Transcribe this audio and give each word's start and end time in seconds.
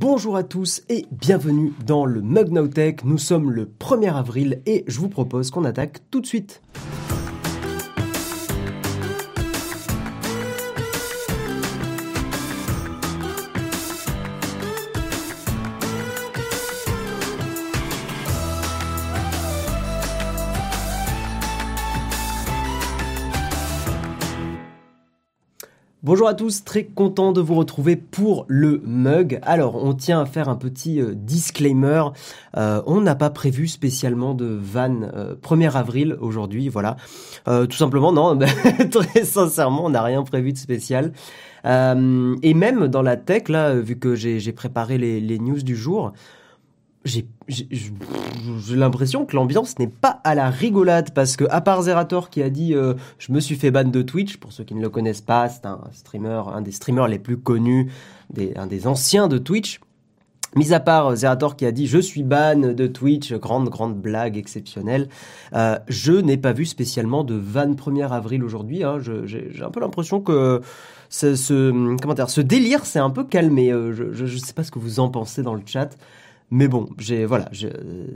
Bonjour 0.00 0.34
à 0.34 0.44
tous 0.44 0.80
et 0.88 1.04
bienvenue 1.12 1.74
dans 1.84 2.06
le 2.06 2.22
Mug 2.22 2.72
Tech. 2.72 3.04
Nous 3.04 3.18
sommes 3.18 3.50
le 3.50 3.66
1er 3.66 4.14
avril 4.14 4.62
et 4.64 4.82
je 4.86 4.98
vous 4.98 5.10
propose 5.10 5.50
qu'on 5.50 5.66
attaque 5.66 5.98
tout 6.10 6.22
de 6.22 6.26
suite. 6.26 6.62
Bonjour 26.10 26.26
à 26.26 26.34
tous, 26.34 26.64
très 26.64 26.86
content 26.86 27.30
de 27.30 27.40
vous 27.40 27.54
retrouver 27.54 27.94
pour 27.94 28.44
le 28.48 28.82
mug. 28.84 29.38
Alors, 29.42 29.76
on 29.76 29.94
tient 29.94 30.20
à 30.20 30.26
faire 30.26 30.48
un 30.48 30.56
petit 30.56 31.00
euh, 31.00 31.14
disclaimer. 31.14 32.02
Euh, 32.56 32.82
on 32.86 33.00
n'a 33.00 33.14
pas 33.14 33.30
prévu 33.30 33.68
spécialement 33.68 34.34
de 34.34 34.46
van 34.46 35.02
1er 35.40 35.68
euh, 35.68 35.78
avril 35.78 36.16
aujourd'hui, 36.20 36.68
voilà. 36.68 36.96
tout 37.46 37.76
simplement, 37.76 38.10
non, 38.10 38.36
très 38.90 39.22
sincèrement, 39.22 39.84
on 39.84 39.90
n'a 39.90 40.02
rien 40.02 40.24
prévu 40.24 40.52
de 40.52 40.58
spécial. 40.58 41.12
et 41.64 42.54
même 42.54 42.88
dans 42.88 43.02
la 43.02 43.16
tech, 43.16 43.48
là, 43.48 43.74
vu 43.76 43.96
que 43.96 44.16
j'ai 44.16 44.52
préparé 44.52 44.98
les, 44.98 45.20
les 45.20 45.38
news 45.38 45.62
du 45.62 45.76
jour, 45.76 46.12
j'ai 47.04 47.26
l'impression 48.70 49.24
que 49.24 49.34
l'ambiance 49.34 49.78
n'est 49.78 49.86
pas 49.86 50.20
à 50.22 50.34
la 50.34 50.50
rigolade 50.50 51.12
parce 51.14 51.36
que 51.36 51.44
à 51.48 51.60
part 51.60 51.82
Zerator 51.82 52.28
qui 52.28 52.42
a 52.42 52.50
dit 52.50 52.74
euh, 52.74 52.94
je 53.18 53.32
me 53.32 53.40
suis 53.40 53.56
fait 53.56 53.70
ban 53.70 53.84
de 53.84 54.02
Twitch 54.02 54.36
pour 54.36 54.52
ceux 54.52 54.64
qui 54.64 54.74
ne 54.74 54.82
le 54.82 54.90
connaissent 54.90 55.22
pas 55.22 55.48
c'est 55.48 55.64
un 55.64 55.80
streamer 55.92 56.42
un 56.52 56.60
des 56.60 56.72
streamers 56.72 57.08
les 57.08 57.18
plus 57.18 57.38
connus 57.38 57.90
des, 58.28 58.52
un 58.56 58.66
des 58.66 58.86
anciens 58.86 59.28
de 59.28 59.38
Twitch 59.38 59.80
Mis 60.56 60.72
à 60.72 60.80
part 60.80 61.14
Zerator 61.14 61.54
qui 61.54 61.64
a 61.64 61.70
dit 61.70 61.86
je 61.86 61.98
suis 61.98 62.24
ban 62.24 62.56
de 62.56 62.86
Twitch, 62.88 63.32
grande 63.34 63.68
grande 63.68 63.94
blague 63.94 64.36
exceptionnelle, 64.36 65.08
euh, 65.54 65.78
je 65.86 66.12
n'ai 66.12 66.36
pas 66.36 66.52
vu 66.52 66.66
spécialement 66.66 67.22
de 67.22 67.36
van 67.36 67.72
1er 67.72 68.10
avril 68.10 68.42
aujourd'hui. 68.42 68.82
Hein. 68.82 68.98
J'ai 68.98 69.62
un 69.62 69.70
peu 69.70 69.78
l'impression 69.78 70.20
que 70.20 70.60
ce, 71.08 71.36
ce, 71.36 71.96
comment 72.02 72.14
dire, 72.14 72.30
ce 72.30 72.40
délire 72.40 72.84
s'est 72.84 72.98
un 72.98 73.10
peu 73.10 73.22
calmé. 73.22 73.72
Euh, 73.72 73.92
je 73.92 74.24
ne 74.24 74.38
sais 74.38 74.52
pas 74.52 74.64
ce 74.64 74.72
que 74.72 74.80
vous 74.80 74.98
en 74.98 75.08
pensez 75.08 75.44
dans 75.44 75.54
le 75.54 75.62
chat. 75.64 75.96
Mais 76.52 76.66
bon, 76.66 76.88
j'ai 76.98 77.26
voilà, 77.26 77.48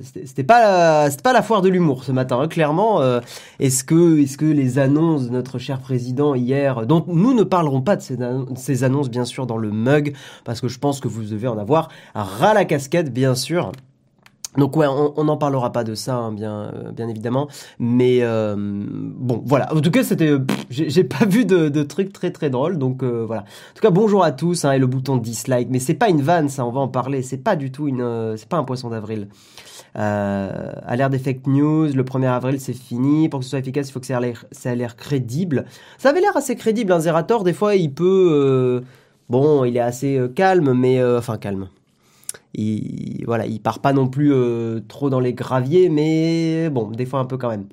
c'était 0.03 0.43
pas 0.43 1.09
c'était 1.09 1.23
pas 1.23 1.33
la 1.33 1.43
foire 1.43 1.63
de 1.63 1.69
l'humour 1.69 2.03
ce 2.03 2.11
matin. 2.11 2.41
Hein, 2.41 2.49
clairement, 2.49 3.01
euh, 3.01 3.21
est-ce 3.61 3.85
que 3.85 4.19
est-ce 4.21 4.37
que 4.37 4.45
les 4.45 4.79
annonces 4.81 5.27
de 5.27 5.31
notre 5.31 5.59
cher 5.59 5.79
président 5.79 6.35
hier, 6.35 6.85
dont 6.85 7.05
nous 7.07 7.33
ne 7.33 7.45
parlerons 7.45 7.81
pas 7.81 7.95
de 7.95 8.03
ces, 8.03 8.19
ces 8.57 8.83
annonces 8.83 9.09
bien 9.09 9.25
sûr 9.25 9.47
dans 9.47 9.57
le 9.57 9.71
mug, 9.71 10.15
parce 10.45 10.61
que 10.61 10.67
je 10.67 10.81
pense 10.81 10.99
que 10.99 11.07
vous 11.07 11.23
devez 11.23 11.47
en 11.47 11.59
avoir 11.59 11.91
ras 12.15 12.55
la 12.55 12.65
casquette 12.65 13.13
bien 13.13 13.37
sûr. 13.37 13.71
Donc 14.57 14.77
ouais, 14.77 14.87
on 14.87 15.25
n'en 15.25 15.37
parlera 15.37 15.73
pas 15.73 15.83
de 15.83 15.95
ça, 15.95 16.17
hein, 16.17 16.33
bien, 16.33 16.71
euh, 16.75 16.93
bien 16.93 17.09
évidemment. 17.09 17.49
Mais 17.79 18.19
euh, 18.23 18.55
bon, 18.57 19.43
voilà. 19.45 19.75
En 19.75 19.81
tout 19.81 19.91
cas, 19.91 20.05
c'était, 20.05 20.33
j'ai 20.71 21.05
pas 21.05 21.25
vu 21.25 21.45
de, 21.45 21.69
de 21.69 21.83
trucs 21.83 22.13
très 22.13 22.31
très 22.31 22.51
drôles. 22.51 22.79
Donc 22.79 23.03
euh, 23.03 23.25
voilà. 23.27 23.43
En 23.43 23.75
tout 23.75 23.83
cas, 23.83 23.91
bonjour 23.91 24.23
à 24.23 24.31
tous 24.31 24.65
hein, 24.65 24.73
et 24.73 24.79
le 24.79 24.87
bouton 24.87 25.17
dislike. 25.17 25.69
Mais 25.71 25.81
c'est 25.81 25.95
pas 25.95 26.09
une 26.09 26.23
vanne, 26.23 26.49
ça. 26.49 26.65
On 26.65 26.71
va 26.71 26.81
en 26.81 26.89
parler. 26.89 27.23
C'est 27.23 27.39
pas 27.39 27.57
du 27.57 27.73
tout 27.73 27.89
une, 27.89 28.35
c'est 28.37 28.49
pas 28.49 28.57
un 28.57 28.65
poisson 28.65 28.91
d'avril. 28.91 29.29
Euh, 29.97 30.73
à 30.87 30.97
l'ère 30.97 31.11
des 31.11 31.19
fake 31.19 31.47
news, 31.47 31.87
le 31.87 32.03
1er 32.05 32.29
avril 32.29 32.61
c'est 32.61 32.75
fini. 32.75 33.29
Pour 33.29 33.41
que 33.41 33.45
ce 33.45 33.51
soit 33.51 33.59
efficace, 33.59 33.89
il 33.89 33.93
faut 33.93 34.01
que 34.01 34.07
ça 34.07 34.19
a 34.19 34.75
l'air 34.75 34.97
crédible. 34.97 35.65
Ça 35.99 36.11
avait 36.11 36.21
l'air 36.21 36.37
assez 36.37 36.55
crédible. 36.55 36.93
Un 36.93 37.01
Zerator, 37.01 37.43
des 37.43 37.53
fois, 37.53 37.75
il 37.75 37.93
peut, 37.93 38.83
bon, 39.29 39.65
il 39.65 39.77
est 39.77 39.81
assez 39.81 40.21
calme, 40.37 40.75
mais 40.75 41.03
enfin 41.05 41.39
calme 41.39 41.69
il, 42.55 43.25
voilà, 43.27 43.47
il 43.47 43.61
part 43.61 43.81
pas 43.81 43.93
non 43.93 44.09
plus 44.09 44.33
euh, 44.33 44.81
trop 44.89 45.11
dans 45.11 45.21
les 45.21 45.35
graviers, 45.35 45.89
mais 45.89 46.71
bon, 46.71 46.91
des 46.91 47.07
fois 47.07 47.21
un 47.21 47.25
peu 47.25 47.37
quand 47.37 47.51
même. 47.51 47.67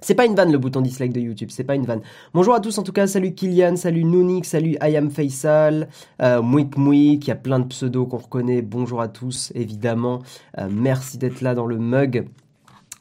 C'est 0.00 0.14
pas 0.14 0.26
une 0.26 0.36
vanne 0.36 0.52
le 0.52 0.58
bouton 0.58 0.80
dislike 0.80 1.12
de 1.12 1.20
YouTube, 1.20 1.48
c'est 1.50 1.64
pas 1.64 1.74
une 1.74 1.84
vanne. 1.84 2.02
Bonjour 2.32 2.54
à 2.54 2.60
tous 2.60 2.78
en 2.78 2.84
tout 2.84 2.92
cas, 2.92 3.08
salut 3.08 3.34
Kylian, 3.34 3.74
salut 3.74 4.04
Nunik, 4.04 4.44
salut 4.44 4.76
I 4.80 4.96
am 4.96 5.10
Faisal, 5.10 5.88
euh, 6.22 6.40
Mouik 6.40 6.76
Mouik, 6.76 7.26
il 7.26 7.28
y 7.28 7.32
a 7.32 7.36
plein 7.36 7.58
de 7.58 7.66
pseudos 7.66 8.06
qu'on 8.06 8.18
reconnaît. 8.18 8.62
Bonjour 8.62 9.00
à 9.00 9.08
tous 9.08 9.50
évidemment, 9.56 10.22
euh, 10.58 10.68
merci 10.70 11.18
d'être 11.18 11.40
là 11.40 11.54
dans 11.54 11.66
le 11.66 11.78
mug. 11.78 12.28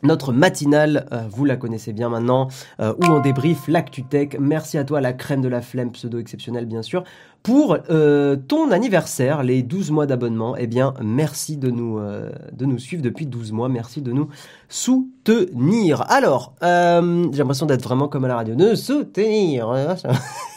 Notre 0.03 0.31
matinale, 0.31 1.07
euh, 1.11 1.23
vous 1.29 1.45
la 1.45 1.55
connaissez 1.55 1.93
bien 1.93 2.09
maintenant, 2.09 2.47
où 2.79 3.05
on 3.05 3.19
débrief 3.19 3.67
l'ActuTech. 3.67 4.37
Merci 4.39 4.77
à 4.77 4.83
toi, 4.83 5.01
la 5.01 5.13
crème 5.13 5.41
de 5.41 5.47
la 5.47 5.61
flemme, 5.61 5.91
pseudo 5.91 6.19
exceptionnel 6.19 6.65
bien 6.65 6.81
sûr 6.81 7.03
pour 7.47 7.77
euh, 7.89 8.35
ton 8.35 8.71
anniversaire, 8.71 9.41
les 9.41 9.63
12 9.63 9.91
mois 9.91 10.05
d'abonnement. 10.05 10.57
Eh 10.57 10.67
bien, 10.67 10.93
merci 11.01 11.55
de 11.55 11.71
nous, 11.71 11.97
euh, 11.97 12.29
de 12.51 12.65
nous 12.65 12.77
suivre 12.77 13.01
depuis 13.01 13.25
12 13.25 13.53
mois. 13.53 13.69
Merci 13.69 14.01
de 14.01 14.11
nous 14.11 14.27
soutenir. 14.67 16.03
Alors, 16.11 16.55
euh, 16.61 17.27
j'ai 17.31 17.37
l'impression 17.37 17.65
d'être 17.65 17.83
vraiment 17.83 18.09
comme 18.09 18.25
à 18.25 18.27
la 18.27 18.35
radio. 18.35 18.53
De 18.55 18.75
soutenir. 18.75 19.73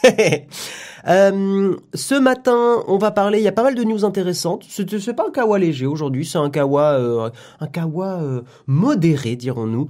Euh, 1.08 1.76
ce 1.94 2.14
matin, 2.14 2.82
on 2.88 2.98
va 2.98 3.10
parler. 3.10 3.38
Il 3.38 3.44
y 3.44 3.48
a 3.48 3.52
pas 3.52 3.62
mal 3.62 3.74
de 3.74 3.84
news 3.84 4.04
intéressantes. 4.04 4.64
C'est 4.68 5.14
pas 5.14 5.26
un 5.26 5.30
kawa 5.30 5.58
léger 5.58 5.86
aujourd'hui. 5.86 6.24
C'est 6.24 6.38
un 6.38 6.50
kawa, 6.50 6.92
euh, 6.92 7.30
un 7.60 7.66
kawa 7.66 8.20
euh, 8.20 8.42
modéré, 8.66 9.36
dirons-nous. 9.36 9.88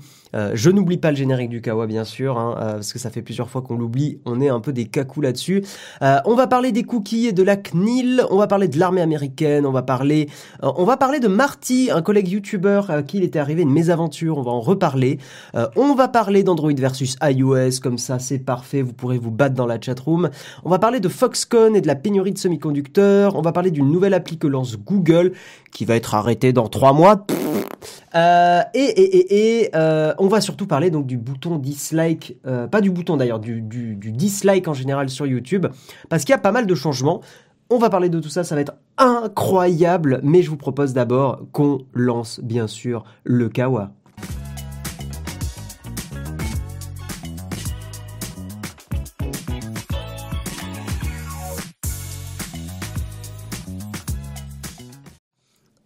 je 0.54 0.70
n'oublie 0.70 0.98
pas 0.98 1.10
le 1.10 1.16
générique 1.16 1.50
du 1.50 1.60
kawa, 1.60 1.86
bien 1.86 2.04
sûr, 2.04 2.38
hein, 2.38 2.54
parce 2.56 2.92
que 2.92 2.98
ça 2.98 3.10
fait 3.10 3.22
plusieurs 3.22 3.50
fois 3.50 3.62
qu'on 3.62 3.76
l'oublie. 3.76 4.20
On 4.24 4.40
est 4.40 4.48
un 4.48 4.60
peu 4.60 4.72
des 4.72 4.86
cacous 4.86 5.22
là-dessus. 5.22 5.64
on 6.00 6.34
va 6.34 6.46
parler 6.46 6.72
des 6.72 6.84
cookies 6.84 7.26
et 7.26 7.32
de 7.32 7.42
la 7.42 7.56
CNIL. 7.56 8.22
On 8.30 8.36
va 8.36 8.46
parler 8.46 8.68
de 8.68 8.78
l'armée 8.78 9.00
américaine. 9.00 9.66
On 9.66 9.72
va 9.72 9.82
parler, 9.82 10.28
on 10.62 10.84
va 10.84 10.96
parler 10.96 11.20
de 11.20 11.28
Marty, 11.28 11.90
un 11.92 12.02
collègue 12.02 12.28
YouTuber 12.28 12.82
à 12.88 13.02
qui 13.02 13.18
il 13.18 13.24
était 13.24 13.38
arrivé 13.38 13.62
une 13.62 13.72
mésaventure. 13.72 14.38
On 14.38 14.42
va 14.42 14.52
en 14.52 14.60
reparler. 14.60 15.18
on 15.76 15.94
va 15.94 16.08
parler 16.08 16.44
d'Android 16.44 16.72
versus 16.74 17.16
iOS. 17.22 17.80
Comme 17.82 17.98
ça, 17.98 18.18
c'est 18.18 18.38
parfait. 18.38 18.82
Vous 18.82 18.92
pourrez 18.92 19.18
vous 19.18 19.32
battre 19.32 19.56
dans 19.56 19.66
la 19.66 19.80
chatroom. 19.80 20.30
On 20.64 20.70
va 20.70 20.78
parler 20.78 20.99
de 21.00 21.08
Foxconn 21.08 21.74
et 21.74 21.80
de 21.80 21.86
la 21.86 21.94
pénurie 21.94 22.32
de 22.32 22.38
semi-conducteurs. 22.38 23.36
On 23.36 23.42
va 23.42 23.52
parler 23.52 23.70
d'une 23.70 23.90
nouvelle 23.90 24.14
appli 24.14 24.38
que 24.38 24.46
lance 24.46 24.76
Google, 24.76 25.32
qui 25.72 25.84
va 25.84 25.96
être 25.96 26.14
arrêtée 26.14 26.52
dans 26.52 26.68
trois 26.68 26.92
mois. 26.92 27.26
Euh, 28.14 28.60
et 28.74 29.70
euh, 29.74 30.12
on 30.18 30.28
va 30.28 30.40
surtout 30.40 30.66
parler 30.66 30.90
donc 30.90 31.06
du 31.06 31.16
bouton 31.16 31.56
dislike, 31.56 32.36
euh, 32.46 32.66
pas 32.66 32.80
du 32.80 32.90
bouton 32.90 33.16
d'ailleurs, 33.16 33.40
du, 33.40 33.60
du 33.62 34.12
dislike 34.12 34.68
en 34.68 34.74
général 34.74 35.08
sur 35.08 35.26
YouTube, 35.26 35.66
parce 36.08 36.24
qu'il 36.24 36.32
y 36.32 36.36
a 36.36 36.38
pas 36.38 36.52
mal 36.52 36.66
de 36.66 36.74
changements. 36.74 37.20
On 37.72 37.78
va 37.78 37.88
parler 37.88 38.08
de 38.08 38.18
tout 38.18 38.28
ça, 38.28 38.42
ça 38.42 38.56
va 38.56 38.62
être 38.62 38.74
incroyable, 38.98 40.20
mais 40.24 40.42
je 40.42 40.50
vous 40.50 40.56
propose 40.56 40.92
d'abord 40.92 41.42
qu'on 41.52 41.78
lance 41.94 42.40
bien 42.42 42.66
sûr 42.66 43.04
le 43.22 43.48
Kawa. 43.48 43.92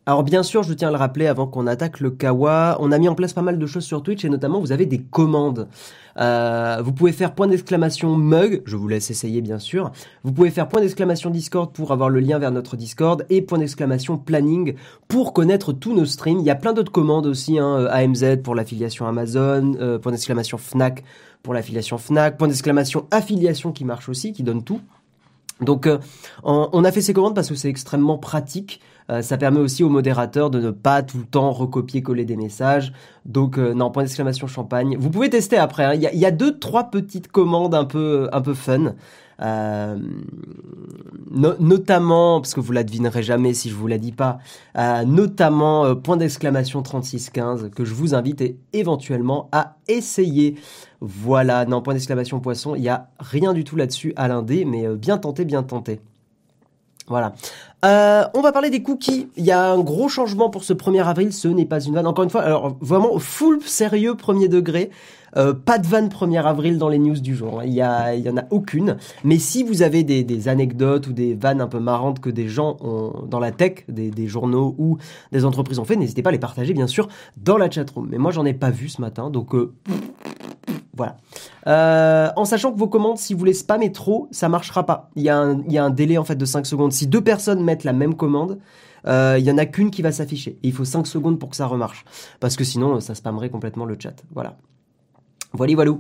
Alors 0.07 0.23
bien 0.23 0.43
sûr, 0.43 0.63
je 0.63 0.75
tiens 0.75 0.89
à 0.89 0.91
le 0.91 0.99
rappeler 0.99 1.27
avant 1.29 1.47
qu'on 1.47 1.67
attaque 1.67 2.01
le 2.01 2.11
Kawa, 2.11 2.77
on 2.79 2.93
a 2.93 2.99
mis 2.99 3.09
en 3.09 3.15
place 3.15 3.33
pas 3.33 3.41
mal 3.41 3.59
de 3.59 3.67
choses 3.67 3.85
sur 3.85 4.03
Twitch 4.03 4.23
et 4.27 4.29
notamment 4.29 4.61
vous 4.61 4.71
avez 4.71 4.85
des 4.85 5.01
commandes. 5.01 5.67
Euh, 6.19 6.83
vous 6.85 6.93
pouvez 6.93 7.13
faire 7.13 7.35
point 7.35 7.47
d'exclamation 7.47 8.15
mug, 8.15 8.63
je 8.67 8.77
vous 8.77 8.87
laisse 8.87 9.11
essayer 9.11 9.41
bien 9.41 9.59
sûr. 9.59 9.93
Vous 10.23 10.33
pouvez 10.33 10.51
faire 10.51 10.69
point 10.69 10.83
d'exclamation 10.83 11.31
Discord 11.31 11.73
pour 11.73 11.91
avoir 11.91 12.11
le 12.11 12.21
lien 12.21 12.39
vers 12.39 12.51
notre 12.51 12.77
Discord 12.77 13.25
et 13.31 13.41
point 13.41 13.57
d'exclamation 13.57 14.19
planning 14.19 14.75
pour 15.09 15.33
connaître 15.33 15.73
tous 15.73 15.95
nos 15.95 16.05
streams. 16.05 16.39
Il 16.39 16.45
y 16.45 16.51
a 16.51 16.55
plein 16.55 16.75
d'autres 16.75 16.93
commandes 16.93 17.27
aussi, 17.27 17.59
hein, 17.59 17.79
euh, 17.79 17.89
AMZ 17.91 18.43
pour 18.45 18.55
l'affiliation 18.55 19.07
Amazon, 19.07 19.75
euh, 19.81 19.99
point 19.99 20.13
d'exclamation 20.13 20.59
Fnac 20.59 21.03
pour 21.43 21.55
l'affiliation 21.55 21.97
Fnac, 21.97 22.37
point 22.37 22.49
d'exclamation 22.49 23.07
affiliation 23.11 23.73
qui 23.73 23.87
marche 23.87 24.11
aussi, 24.11 24.35
qui 24.35 24.43
donne 24.43 24.65
tout. 24.65 24.81
Donc 25.61 25.89
on 26.43 26.85
a 26.85 26.93
fait 26.93 27.01
ces 27.01 27.13
commandes 27.13 27.35
parce 27.35 27.49
que 27.49 27.55
c'est 27.55 27.69
extrêmement 27.69 28.19
pratique. 28.19 28.81
Euh, 29.11 29.21
ça 29.21 29.37
permet 29.37 29.61
aussi 29.61 29.85
aux 29.85 29.91
modérateurs 29.91 30.51
de 30.51 30.61
ne 30.61 30.71
pas 30.71 31.03
tout 31.03 31.19
le 31.19 31.25
temps 31.25 31.53
recopier-coller 31.53 32.25
des 32.25 32.37
messages. 32.37 32.93
Donc 33.27 33.59
euh, 33.59 33.75
non, 33.75 33.91
point 33.91 34.03
d'exclamation 34.03 34.47
champagne. 34.47 34.97
Vous 34.99 35.11
pouvez 35.11 35.29
tester 35.29 35.59
après. 35.59 35.85
Hein. 35.85 35.95
Il 35.95 36.19
y, 36.19 36.27
a, 36.27 36.31
deux, 36.31 36.59
trois 36.59 36.85
petites 36.85 37.29
commandes 37.29 37.75
un 37.75 37.85
peu, 37.85 38.29
un 38.33 38.41
peu 38.41 38.55
fun. 38.55 38.95
Euh, 39.41 39.99
notamment, 41.59 42.41
parce 42.41 42.55
que 42.55 42.61
vous 42.61 42.73
la 42.73 42.85
devinerez 42.85 43.23
jamais 43.23 43.55
si 43.55 43.69
je 43.71 43.75
vous 43.75 43.87
la 43.87 43.99
dis 43.99 44.13
pas, 44.13 44.39
notamment 45.05 45.97
point 45.97 46.17
d'exclamation 46.17 46.83
3615 46.83 47.71
que 47.75 47.85
je 47.85 47.93
vous 47.93 48.15
invite 48.15 48.43
éventuellement 48.73 49.49
à 49.51 49.77
essayer. 49.89 50.57
Voilà, 51.01 51.65
non, 51.65 51.83
point 51.83 51.95
d'exclamation 51.95 52.39
poisson, 52.39 52.77
il 52.77 52.83
y 52.83 52.89
a 52.89 53.09
rien 53.19 53.53
du 53.53 53.65
tout 53.65 53.75
là-dessus 53.75 54.13
à 54.15 54.29
l'indé, 54.29 54.65
mais 54.65 54.87
bien 54.95 55.19
tenté, 55.19 55.45
bien 55.45 55.65
tenté. 55.65 56.01
Voilà. 57.07 57.35
Euh, 57.85 58.25
on 58.33 58.41
va 58.41 58.53
parler 58.53 58.71
des 58.71 58.83
cookies. 58.83 59.29
Il 59.37 59.45
y 59.45 59.53
a 59.53 59.63
un 59.63 59.79
gros 59.81 60.09
changement 60.09 60.49
pour 60.49 60.65
ce 60.65 60.73
1er 60.73 61.05
avril. 61.05 61.33
Ce 61.33 61.49
n'est 61.49 61.67
pas 61.67 61.81
une 61.81 61.95
vanne. 61.95 62.07
Encore 62.07 62.25
une 62.25 62.31
fois, 62.31 62.43
alors 62.43 62.77
vraiment 62.81 63.19
full 63.19 63.61
sérieux 63.63 64.15
premier 64.15 64.49
degré. 64.49 64.91
Euh, 65.37 65.53
pas 65.53 65.79
de 65.79 65.87
vanne 65.87 66.09
1er 66.09 66.43
avril 66.43 66.79
dans 66.79 66.89
les 66.89 66.99
news 66.99 67.19
du 67.19 67.35
jour. 67.35 67.63
Il 67.65 67.73
y, 67.73 67.81
a, 67.81 68.15
il 68.15 68.23
y 68.23 68.31
en 68.31 68.37
a 68.37 68.45
aucune. 68.51 68.97
Mais 69.25 69.39
si 69.39 69.63
vous 69.63 69.83
avez 69.83 70.05
des, 70.05 70.49
anecdotes 70.49 71.07
ou 71.07 71.13
des 71.13 71.35
vannes 71.35 71.61
un 71.61 71.67
peu 71.67 71.81
marrantes 71.81 72.21
que 72.21 72.31
des 72.31 72.49
gens 72.49 72.77
ont 72.81 73.27
dans 73.27 73.41
la 73.41 73.51
tech, 73.51 73.85
des, 73.89 74.27
journaux 74.27 74.75
ou 74.79 74.99
des 75.33 75.45
entreprises 75.45 75.79
ont 75.79 75.85
fait, 75.85 75.97
n'hésitez 75.97 76.23
pas 76.23 76.31
à 76.31 76.33
les 76.33 76.39
partager 76.39 76.73
bien 76.73 76.87
sûr 76.87 77.09
dans 77.37 77.57
la 77.57 77.71
chatroom. 77.71 78.09
Mais 78.11 78.19
moi 78.19 78.31
j'en 78.31 78.45
ai 78.45 78.55
pas 78.55 78.71
vu 78.71 78.89
ce 78.89 79.01
matin, 79.01 79.31
donc 79.31 79.55
euh, 79.55 79.75
voilà. 80.97 81.17
Euh, 81.67 82.31
en 82.37 82.45
sachant 82.45 82.73
que 82.73 82.79
vos 82.79 82.89
commandes, 82.89 83.19
si 83.19 83.35
vous 83.35 83.45
les 83.45 83.55
spammez 83.55 83.93
trop, 83.93 84.29
ça 84.31 84.49
marchera 84.49 84.87
pas. 84.87 85.11
Il 85.17 85.23
y, 85.23 85.29
a 85.29 85.37
un, 85.39 85.91
délai 85.91 86.19
en 86.19 86.25
fait 86.25 86.37
de 86.37 86.45
5 86.45 86.67
secondes. 86.67 86.93
Si 86.93 87.07
deux 87.07 87.23
personnes 87.23 87.63
mettent 87.63 87.85
la 87.85 87.93
même 87.93 88.15
commande, 88.15 88.59
il 89.07 89.41
y 89.41 89.51
en 89.51 89.59
a 89.59 89.67
qu'une 89.67 89.91
qui 89.91 90.03
va 90.03 90.13
s'afficher. 90.13 90.59
Il 90.63 90.73
faut 90.73 90.85
5 90.85 91.07
secondes 91.07 91.39
pour 91.39 91.51
que 91.51 91.57
ça 91.57 91.67
remarche. 91.67 92.05
Parce 92.41 92.57
que 92.57 92.65
sinon, 92.65 93.01
ça 93.01 93.15
spammerait 93.15 93.51
complètement 93.51 93.85
le 93.85 93.97
chat. 93.99 94.15
Voilà. 94.33 94.57
Voilà, 95.55 95.75
voilà. 95.75 95.93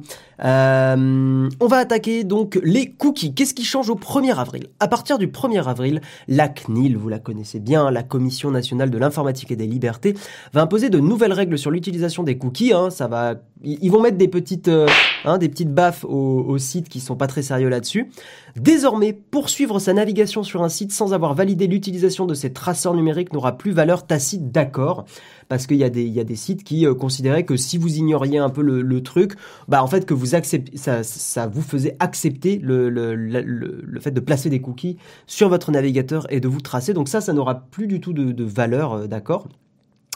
Euh, 0.42 1.48
on 1.60 1.66
va 1.68 1.76
attaquer 1.76 2.24
donc 2.24 2.58
les 2.64 2.90
cookies. 2.90 3.34
Qu'est-ce 3.34 3.54
qui 3.54 3.64
change 3.64 3.88
au 3.88 3.94
1er 3.94 4.34
avril? 4.34 4.66
À 4.80 4.88
partir 4.88 5.16
du 5.16 5.28
1er 5.28 5.68
avril, 5.68 6.00
la 6.26 6.48
CNIL, 6.48 6.96
vous 6.96 7.08
la 7.08 7.20
connaissez 7.20 7.60
bien, 7.60 7.90
la 7.92 8.02
Commission 8.02 8.50
nationale 8.50 8.90
de 8.90 8.98
l'informatique 8.98 9.52
et 9.52 9.56
des 9.56 9.68
libertés, 9.68 10.14
va 10.52 10.62
imposer 10.62 10.90
de 10.90 10.98
nouvelles 10.98 11.32
règles 11.32 11.56
sur 11.56 11.70
l'utilisation 11.70 12.24
des 12.24 12.36
cookies. 12.36 12.72
Hein. 12.72 12.90
ça 12.90 13.06
va, 13.06 13.36
ils 13.62 13.90
vont 13.90 14.02
mettre 14.02 14.18
des 14.18 14.28
petites, 14.28 14.68
euh, 14.68 14.88
hein, 15.24 15.38
des 15.38 15.48
petites 15.48 15.72
baffes 15.72 16.04
aux, 16.04 16.44
aux, 16.48 16.58
sites 16.58 16.88
qui 16.88 16.98
sont 16.98 17.16
pas 17.16 17.28
très 17.28 17.42
sérieux 17.42 17.68
là-dessus. 17.68 18.10
Désormais, 18.56 19.12
poursuivre 19.12 19.80
sa 19.80 19.92
navigation 19.92 20.44
sur 20.44 20.62
un 20.62 20.68
site 20.68 20.92
sans 20.92 21.12
avoir 21.12 21.34
validé 21.34 21.66
l'utilisation 21.66 22.24
de 22.24 22.34
ses 22.34 22.52
traceurs 22.52 22.94
numériques 22.94 23.32
n'aura 23.32 23.58
plus 23.58 23.72
valeur 23.72 24.06
tacite 24.06 24.52
d'accord 24.52 25.06
parce 25.48 25.66
qu'il 25.66 25.76
y, 25.76 25.84
a 25.84 25.90
des, 25.90 26.36
sites 26.36 26.64
qui 26.64 26.86
euh, 26.86 26.94
considéraient 26.94 27.44
que 27.44 27.56
si 27.56 27.78
vous 27.78 27.96
ignoriez 27.96 28.38
un 28.38 28.50
peu 28.50 28.62
le, 28.62 29.02
truc, 29.02 29.34
bah 29.68 29.82
en 29.82 29.86
fait 29.86 30.06
que 30.06 30.14
vous 30.14 30.34
acceptez, 30.34 30.76
ça, 30.76 31.46
vous 31.48 31.62
faisait 31.62 31.96
accepter 31.98 32.58
le, 32.62 33.98
fait 34.00 34.12
de 34.12 34.20
placer 34.20 34.50
des 34.50 34.60
cookies 34.60 34.98
sur 35.26 35.48
votre 35.48 35.70
navigateur 35.72 36.26
et 36.32 36.40
de 36.40 36.48
vous 36.48 36.60
tracer. 36.60 36.94
Donc 36.94 37.08
ça, 37.08 37.20
ça 37.20 37.32
n'aura 37.32 37.66
plus 37.70 37.86
du 37.86 38.00
tout 38.00 38.12
de, 38.12 38.32
de 38.32 38.44
valeur, 38.44 38.92
euh, 38.92 39.06
d'accord 39.06 39.48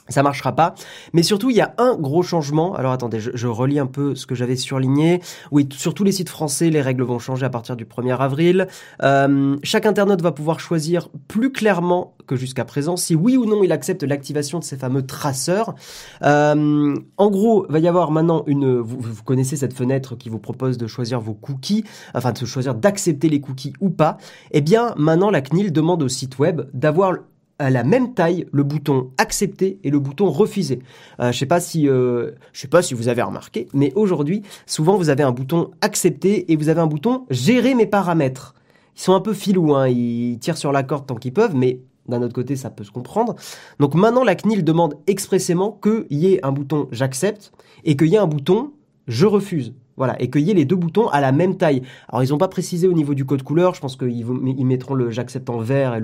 ça 0.08 0.22
marchera 0.22 0.54
pas. 0.54 0.74
Mais 1.12 1.22
surtout, 1.22 1.50
il 1.50 1.56
y 1.56 1.60
a 1.60 1.74
un 1.78 1.96
gros 1.96 2.22
changement. 2.22 2.74
Alors 2.74 2.92
attendez, 2.92 3.20
je, 3.20 3.30
je 3.34 3.46
relis 3.46 3.78
un 3.78 3.86
peu 3.86 4.14
ce 4.14 4.26
que 4.26 4.34
j'avais 4.34 4.56
surligné. 4.56 5.20
Oui, 5.50 5.68
sur 5.72 5.94
tous 5.94 6.04
les 6.04 6.12
sites 6.12 6.28
français, 6.28 6.70
les 6.70 6.82
règles 6.82 7.02
vont 7.02 7.18
changer 7.18 7.46
à 7.46 7.50
partir 7.50 7.76
du 7.76 7.84
1er 7.84 8.16
avril. 8.16 8.66
Euh, 9.02 9.56
chaque 9.62 9.86
internaute 9.86 10.22
va 10.22 10.32
pouvoir 10.32 10.60
choisir 10.60 11.08
plus 11.28 11.52
clairement 11.52 12.14
que 12.26 12.36
jusqu'à 12.36 12.64
présent 12.64 12.96
si 12.96 13.14
oui 13.14 13.36
ou 13.36 13.46
non 13.46 13.62
il 13.64 13.72
accepte 13.72 14.02
l'activation 14.02 14.58
de 14.58 14.64
ces 14.64 14.76
fameux 14.76 15.06
traceurs. 15.06 15.74
Euh, 16.22 16.94
en 17.16 17.30
gros, 17.30 17.66
va 17.68 17.78
y 17.78 17.88
avoir 17.88 18.10
maintenant 18.10 18.44
une... 18.46 18.78
Vous, 18.78 18.98
vous, 19.00 19.22
connaissez 19.22 19.56
cette 19.56 19.74
fenêtre 19.74 20.16
qui 20.16 20.28
vous 20.28 20.38
propose 20.38 20.78
de 20.78 20.86
choisir 20.86 21.20
vos 21.20 21.34
cookies, 21.34 21.84
enfin 22.14 22.32
de 22.32 22.44
choisir 22.44 22.74
d'accepter 22.74 23.28
les 23.28 23.40
cookies 23.40 23.72
ou 23.80 23.90
pas. 23.90 24.18
Eh 24.52 24.60
bien, 24.60 24.94
maintenant, 24.96 25.30
la 25.30 25.40
CNIL 25.40 25.72
demande 25.72 26.02
au 26.02 26.08
site 26.08 26.38
web 26.38 26.62
d'avoir 26.72 27.14
à 27.58 27.70
la 27.70 27.84
même 27.84 28.14
taille 28.14 28.46
le 28.52 28.62
bouton 28.62 29.10
accepter 29.18 29.78
et 29.84 29.90
le 29.90 29.98
bouton 29.98 30.30
refuser. 30.30 30.80
Euh, 31.20 31.32
je 31.32 31.38
sais 31.38 31.46
pas 31.46 31.60
si 31.60 31.88
euh, 31.88 32.32
je 32.52 32.60
sais 32.60 32.68
pas 32.68 32.82
si 32.82 32.94
vous 32.94 33.08
avez 33.08 33.22
remarqué, 33.22 33.68
mais 33.74 33.92
aujourd'hui, 33.94 34.42
souvent 34.66 34.96
vous 34.96 35.08
avez 35.08 35.22
un 35.22 35.32
bouton 35.32 35.70
accepter 35.80 36.50
et 36.52 36.56
vous 36.56 36.68
avez 36.68 36.80
un 36.80 36.86
bouton 36.86 37.26
gérer 37.30 37.74
mes 37.74 37.86
paramètres. 37.86 38.54
Ils 38.96 39.00
sont 39.00 39.14
un 39.14 39.20
peu 39.20 39.34
filous, 39.34 39.74
hein, 39.74 39.88
ils 39.88 40.38
tirent 40.38 40.58
sur 40.58 40.72
la 40.72 40.82
corde 40.82 41.06
tant 41.06 41.14
qu'ils 41.14 41.32
peuvent, 41.32 41.54
mais 41.54 41.80
d'un 42.08 42.22
autre 42.22 42.34
côté, 42.34 42.56
ça 42.56 42.70
peut 42.70 42.84
se 42.84 42.90
comprendre. 42.90 43.36
Donc 43.78 43.94
maintenant, 43.94 44.24
la 44.24 44.34
CNIL 44.34 44.64
demande 44.64 44.94
expressément 45.06 45.78
qu'il 45.82 46.06
y 46.10 46.32
ait 46.32 46.44
un 46.44 46.52
bouton 46.52 46.88
j'accepte 46.90 47.52
et 47.84 47.96
qu'il 47.96 48.08
y 48.08 48.14
ait 48.14 48.18
un 48.18 48.26
bouton 48.26 48.72
je 49.08 49.26
refuse. 49.26 49.74
Voilà, 49.98 50.20
et 50.22 50.30
ait 50.50 50.54
les 50.54 50.64
deux 50.64 50.76
boutons 50.76 51.08
à 51.08 51.20
la 51.20 51.32
même 51.32 51.56
taille. 51.56 51.82
Alors 52.08 52.22
ils 52.22 52.30
n'ont 52.30 52.38
pas 52.38 52.48
précisé 52.48 52.86
au 52.86 52.92
niveau 52.92 53.14
du 53.14 53.24
code 53.24 53.42
couleur, 53.42 53.74
je 53.74 53.80
pense 53.80 53.96
qu'ils 53.96 54.24
ils 54.56 54.66
mettront 54.66 54.94
le 54.94 55.10
j'accepte 55.10 55.50
en 55.50 55.58
vert 55.58 55.94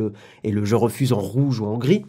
et 0.42 0.50
le 0.50 0.64
je 0.64 0.74
refuse 0.74 1.12
en 1.12 1.20
rouge 1.20 1.60
ou 1.60 1.66
en 1.66 1.78
gris. 1.78 2.04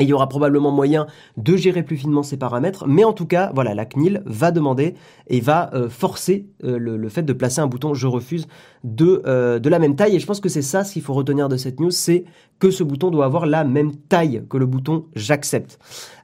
Il 0.00 0.08
y 0.08 0.12
aura 0.12 0.28
probablement 0.28 0.72
moyen 0.72 1.06
de 1.36 1.54
gérer 1.56 1.84
plus 1.84 1.96
finement 1.96 2.24
ces 2.24 2.36
paramètres, 2.36 2.86
mais 2.88 3.04
en 3.04 3.12
tout 3.12 3.26
cas, 3.26 3.52
voilà, 3.54 3.74
la 3.74 3.84
CNIL 3.84 4.22
va 4.26 4.50
demander 4.50 4.94
et 5.28 5.40
va 5.40 5.70
euh, 5.72 5.88
forcer 5.88 6.46
euh, 6.64 6.78
le, 6.78 7.08
fait 7.08 7.22
de 7.22 7.32
placer 7.32 7.60
un 7.60 7.68
bouton 7.68 7.94
je 7.94 8.08
refuse 8.08 8.48
de, 8.82 9.22
euh, 9.26 9.60
de 9.60 9.68
la 9.68 9.78
même 9.78 9.94
taille. 9.94 10.16
Et 10.16 10.18
je 10.18 10.26
pense 10.26 10.40
que 10.40 10.48
c'est 10.48 10.62
ça 10.62 10.82
ce 10.82 10.94
qu'il 10.94 11.02
faut 11.02 11.14
retenir 11.14 11.48
de 11.48 11.56
cette 11.56 11.78
news, 11.78 11.92
c'est 11.92 12.24
que 12.58 12.70
ce 12.70 12.82
bouton 12.82 13.10
doit 13.10 13.24
avoir 13.24 13.46
la 13.46 13.62
même 13.62 13.94
taille 13.94 14.42
que 14.50 14.56
le 14.56 14.66
bouton 14.66 15.06
j'accepte. 15.14 15.78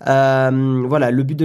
Voilà, 0.05 1.11
le 1.11 1.23
but 1.23 1.37
de 1.37 1.45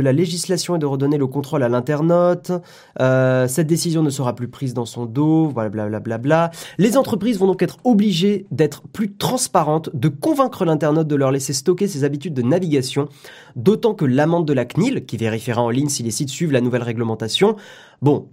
la, 0.00 0.12
législation 0.12 0.76
est 0.76 0.78
de 0.78 0.86
redonner 0.86 1.16
le 1.16 1.26
contrôle 1.26 1.62
à 1.62 1.68
l'internaute. 1.68 2.50
Cette 2.98 3.66
décision 3.66 4.02
ne 4.02 4.10
sera 4.10 4.34
plus 4.34 4.48
prise 4.48 4.74
dans 4.74 4.86
son 4.86 5.06
dos, 5.06 5.48
voilà, 5.48 5.70
blablabla. 5.70 6.18
Bla, 6.18 6.18
bla. 6.18 6.50
Les 6.78 6.96
entreprises 6.96 7.38
vont 7.38 7.46
donc 7.46 7.62
être 7.62 7.76
obligées 7.84 8.46
d'être 8.50 8.82
plus 8.88 9.12
transparentes, 9.12 9.90
de 9.94 10.08
convaincre 10.08 10.64
l'internaute 10.64 11.06
de 11.08 11.16
leur 11.16 11.30
laisser 11.30 11.52
stocker 11.62 11.88
ses 11.88 12.04
habitudes 12.04 12.34
de 12.34 12.42
navigation, 12.42 13.08
d'autant 13.56 13.94
que 13.94 14.04
l'amende 14.04 14.46
de 14.46 14.52
la 14.52 14.64
CNIL, 14.64 15.06
qui 15.06 15.16
vérifiera 15.16 15.62
en 15.62 15.70
ligne 15.70 15.88
si 15.88 16.02
les 16.02 16.10
sites 16.10 16.28
suivent 16.28 16.52
la 16.52 16.60
nouvelle 16.60 16.82
réglementation, 16.82 17.56
bon, 18.02 18.28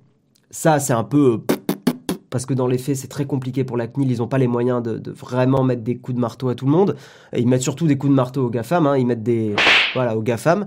ça 0.50 0.80
c'est 0.80 0.94
un 0.94 1.04
peu 1.04 1.42
parce 2.30 2.46
que 2.46 2.54
dans 2.54 2.68
les 2.68 2.78
faits, 2.78 2.96
c'est 2.96 3.08
très 3.08 3.26
compliqué 3.26 3.64
pour 3.64 3.78
la 3.78 3.88
CNIL. 3.88 4.12
Ils 4.12 4.18
n'ont 4.20 4.28
pas 4.28 4.38
les 4.38 4.48
moyens 4.48 4.84
de, 4.84 5.12
vraiment 5.12 5.64
mettre 5.64 5.82
des 5.82 5.98
coups 5.98 6.16
de 6.16 6.22
marteau 6.22 6.50
à 6.50 6.56
tout 6.56 6.66
le 6.66 6.72
monde. 6.72 6.96
Et 7.34 7.40
ils 7.40 7.48
mettent 7.48 7.62
surtout 7.62 7.88
des 7.88 7.98
coups 7.98 8.12
de 8.12 8.16
marteau 8.16 8.46
aux 8.46 8.50
GAFAM. 8.50 8.86
Hein. 8.88 8.98
Ils 8.98 9.08
mettent 9.08 9.24
des 9.24 9.56
voilà 9.94 10.16
aux 10.16 10.22
GAFAM. 10.22 10.66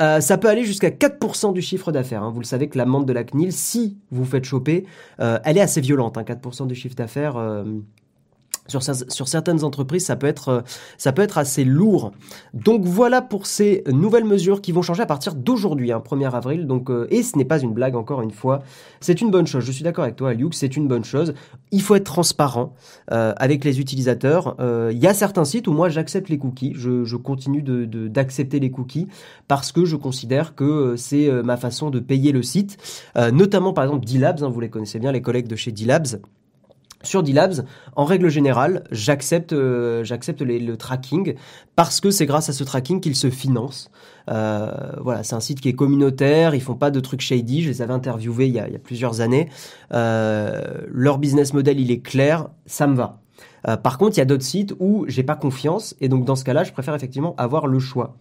Euh, 0.00 0.20
ça 0.20 0.38
peut 0.38 0.48
aller 0.48 0.64
jusqu'à 0.64 0.90
4% 0.90 1.52
du 1.52 1.62
chiffre 1.62 1.92
d'affaires. 1.92 2.22
Hein. 2.22 2.30
Vous 2.30 2.40
le 2.40 2.44
savez 2.44 2.68
que 2.68 2.78
l'amende 2.78 3.06
de 3.06 3.12
la 3.12 3.24
CNIL, 3.24 3.52
si 3.52 3.96
vous 4.10 4.24
faites 4.24 4.44
choper, 4.44 4.86
euh, 5.20 5.38
elle 5.44 5.56
est 5.56 5.62
assez 5.62 5.80
violente. 5.80 6.18
Hein. 6.18 6.24
4% 6.24 6.66
du 6.66 6.74
chiffre 6.74 6.96
d'affaires. 6.96 7.36
Euh, 7.36 7.64
sur, 8.66 8.82
sur, 8.82 9.28
certaines 9.28 9.62
entreprises, 9.62 10.06
ça 10.06 10.16
peut, 10.16 10.26
être, 10.26 10.64
ça 10.96 11.12
peut 11.12 11.22
être 11.22 11.38
assez 11.38 11.64
lourd. 11.64 12.12
Donc 12.54 12.84
voilà 12.84 13.20
pour 13.20 13.46
ces 13.46 13.84
nouvelles 13.86 14.24
mesures 14.24 14.62
qui 14.62 14.72
vont 14.72 14.82
changer 14.82 15.02
à 15.02 15.06
partir 15.06 15.34
d'aujourd'hui, 15.34 15.92
hein, 15.92 16.02
1er 16.04 16.30
avril. 16.32 16.66
Donc, 16.66 16.90
euh, 16.90 17.06
et 17.10 17.22
ce 17.22 17.36
n'est 17.36 17.44
pas 17.44 17.60
une 17.60 17.72
blague, 17.72 17.96
encore 17.96 18.22
une 18.22 18.30
fois. 18.30 18.62
C'est 19.00 19.20
une 19.20 19.30
bonne 19.30 19.46
chose. 19.46 19.64
Je 19.64 19.72
suis 19.72 19.84
d'accord 19.84 20.04
avec 20.04 20.16
toi, 20.16 20.30
Aliuk, 20.30 20.54
c'est 20.54 20.76
une 20.76 20.88
bonne 20.88 21.04
chose. 21.04 21.34
Il 21.72 21.82
faut 21.82 21.94
être 21.94 22.04
transparent 22.04 22.74
euh, 23.12 23.32
avec 23.36 23.64
les 23.64 23.80
utilisateurs. 23.80 24.56
Euh, 24.60 24.90
il 24.92 24.98
y 24.98 25.06
a 25.06 25.14
certains 25.14 25.44
sites 25.44 25.68
où 25.68 25.72
moi 25.72 25.88
j'accepte 25.88 26.28
les 26.28 26.38
cookies. 26.38 26.72
Je, 26.74 27.04
je 27.04 27.16
continue 27.16 27.62
d'accepter 27.62 28.58
de, 28.58 28.60
de, 28.60 28.66
les 28.66 28.70
cookies 28.70 29.08
parce 29.48 29.72
que 29.72 29.84
je 29.84 29.96
considère 29.96 30.54
que 30.54 30.94
c'est 30.96 31.30
ma 31.42 31.56
façon 31.56 31.90
de 31.90 32.00
payer 32.00 32.32
le 32.32 32.42
site. 32.42 32.78
notamment 33.32 33.72
par 33.72 33.84
exemple 33.84 34.06
D-Labs, 34.06 34.42
hein, 34.42 34.48
vous 34.48 34.60
les 34.60 34.70
connaissez 34.70 34.98
bien, 34.98 35.12
les 35.12 35.22
collègues 35.22 35.48
de 35.48 35.56
chez 35.56 35.72
D-Labs. 35.72 36.20
Sur 37.04 37.22
D-Labs, 37.22 37.64
en 37.96 38.04
règle 38.04 38.28
générale, 38.28 38.84
j'accepte 38.90 39.52
euh, 39.52 40.02
le 40.02 40.74
tracking 40.76 41.34
parce 41.76 42.00
que 42.00 42.10
c'est 42.10 42.26
grâce 42.26 42.48
à 42.48 42.52
ce 42.52 42.64
tracking 42.64 43.00
qu'ils 43.00 43.16
se 43.16 43.30
financent. 43.30 43.90
Euh, 44.30 44.72
voilà, 45.00 45.22
c'est 45.22 45.34
un 45.34 45.40
site 45.40 45.60
qui 45.60 45.68
est 45.68 45.74
communautaire, 45.74 46.54
ils 46.54 46.62
font 46.62 46.74
pas 46.74 46.90
de 46.90 47.00
trucs 47.00 47.20
shady. 47.20 47.62
Je 47.62 47.68
les 47.68 47.82
avais 47.82 47.92
interviewés 47.92 48.48
il 48.48 48.54
y 48.54 48.58
a, 48.58 48.66
plusieurs 48.82 49.20
années. 49.20 49.48
Euh, 49.92 50.62
leur 50.88 51.18
business 51.18 51.52
model, 51.52 51.78
il 51.78 51.90
est 51.90 52.00
clair, 52.00 52.48
ça 52.66 52.86
me 52.86 52.94
va. 52.94 53.20
Par 53.82 53.96
contre, 53.96 54.16
il 54.16 54.18
y 54.18 54.22
a 54.22 54.26
d'autres 54.26 54.44
sites 54.44 54.74
où 54.78 55.06
j'ai 55.08 55.22
pas 55.22 55.36
confiance 55.36 55.94
et 56.02 56.10
donc 56.10 56.26
dans 56.26 56.36
ce 56.36 56.44
cas-là, 56.44 56.64
je 56.64 56.72
préfère 56.72 56.94
effectivement 56.94 57.34
avoir 57.38 57.66
le 57.66 57.78
choix. 57.78 58.18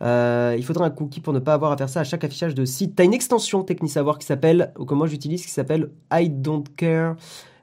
Il 0.00 0.62
faudra 0.64 0.86
un 0.86 0.90
cookie 0.90 1.20
pour 1.20 1.32
ne 1.32 1.40
pas 1.40 1.54
avoir 1.54 1.72
à 1.72 1.76
faire 1.76 1.88
ça 1.88 2.00
à 2.00 2.04
chaque 2.04 2.22
affichage 2.22 2.54
de 2.54 2.64
site. 2.64 2.94
Tu 2.94 3.02
as 3.02 3.04
une 3.04 3.12
extension 3.12 3.64
Technisavoir 3.64 4.16
qui 4.18 4.26
s'appelle, 4.26 4.72
ou 4.78 4.84
que 4.84 4.94
moi 4.94 5.08
j'utilise, 5.08 5.44
qui 5.44 5.50
s'appelle 5.50 5.90
I 6.12 6.30
don't 6.30 6.64
care. 6.76 7.16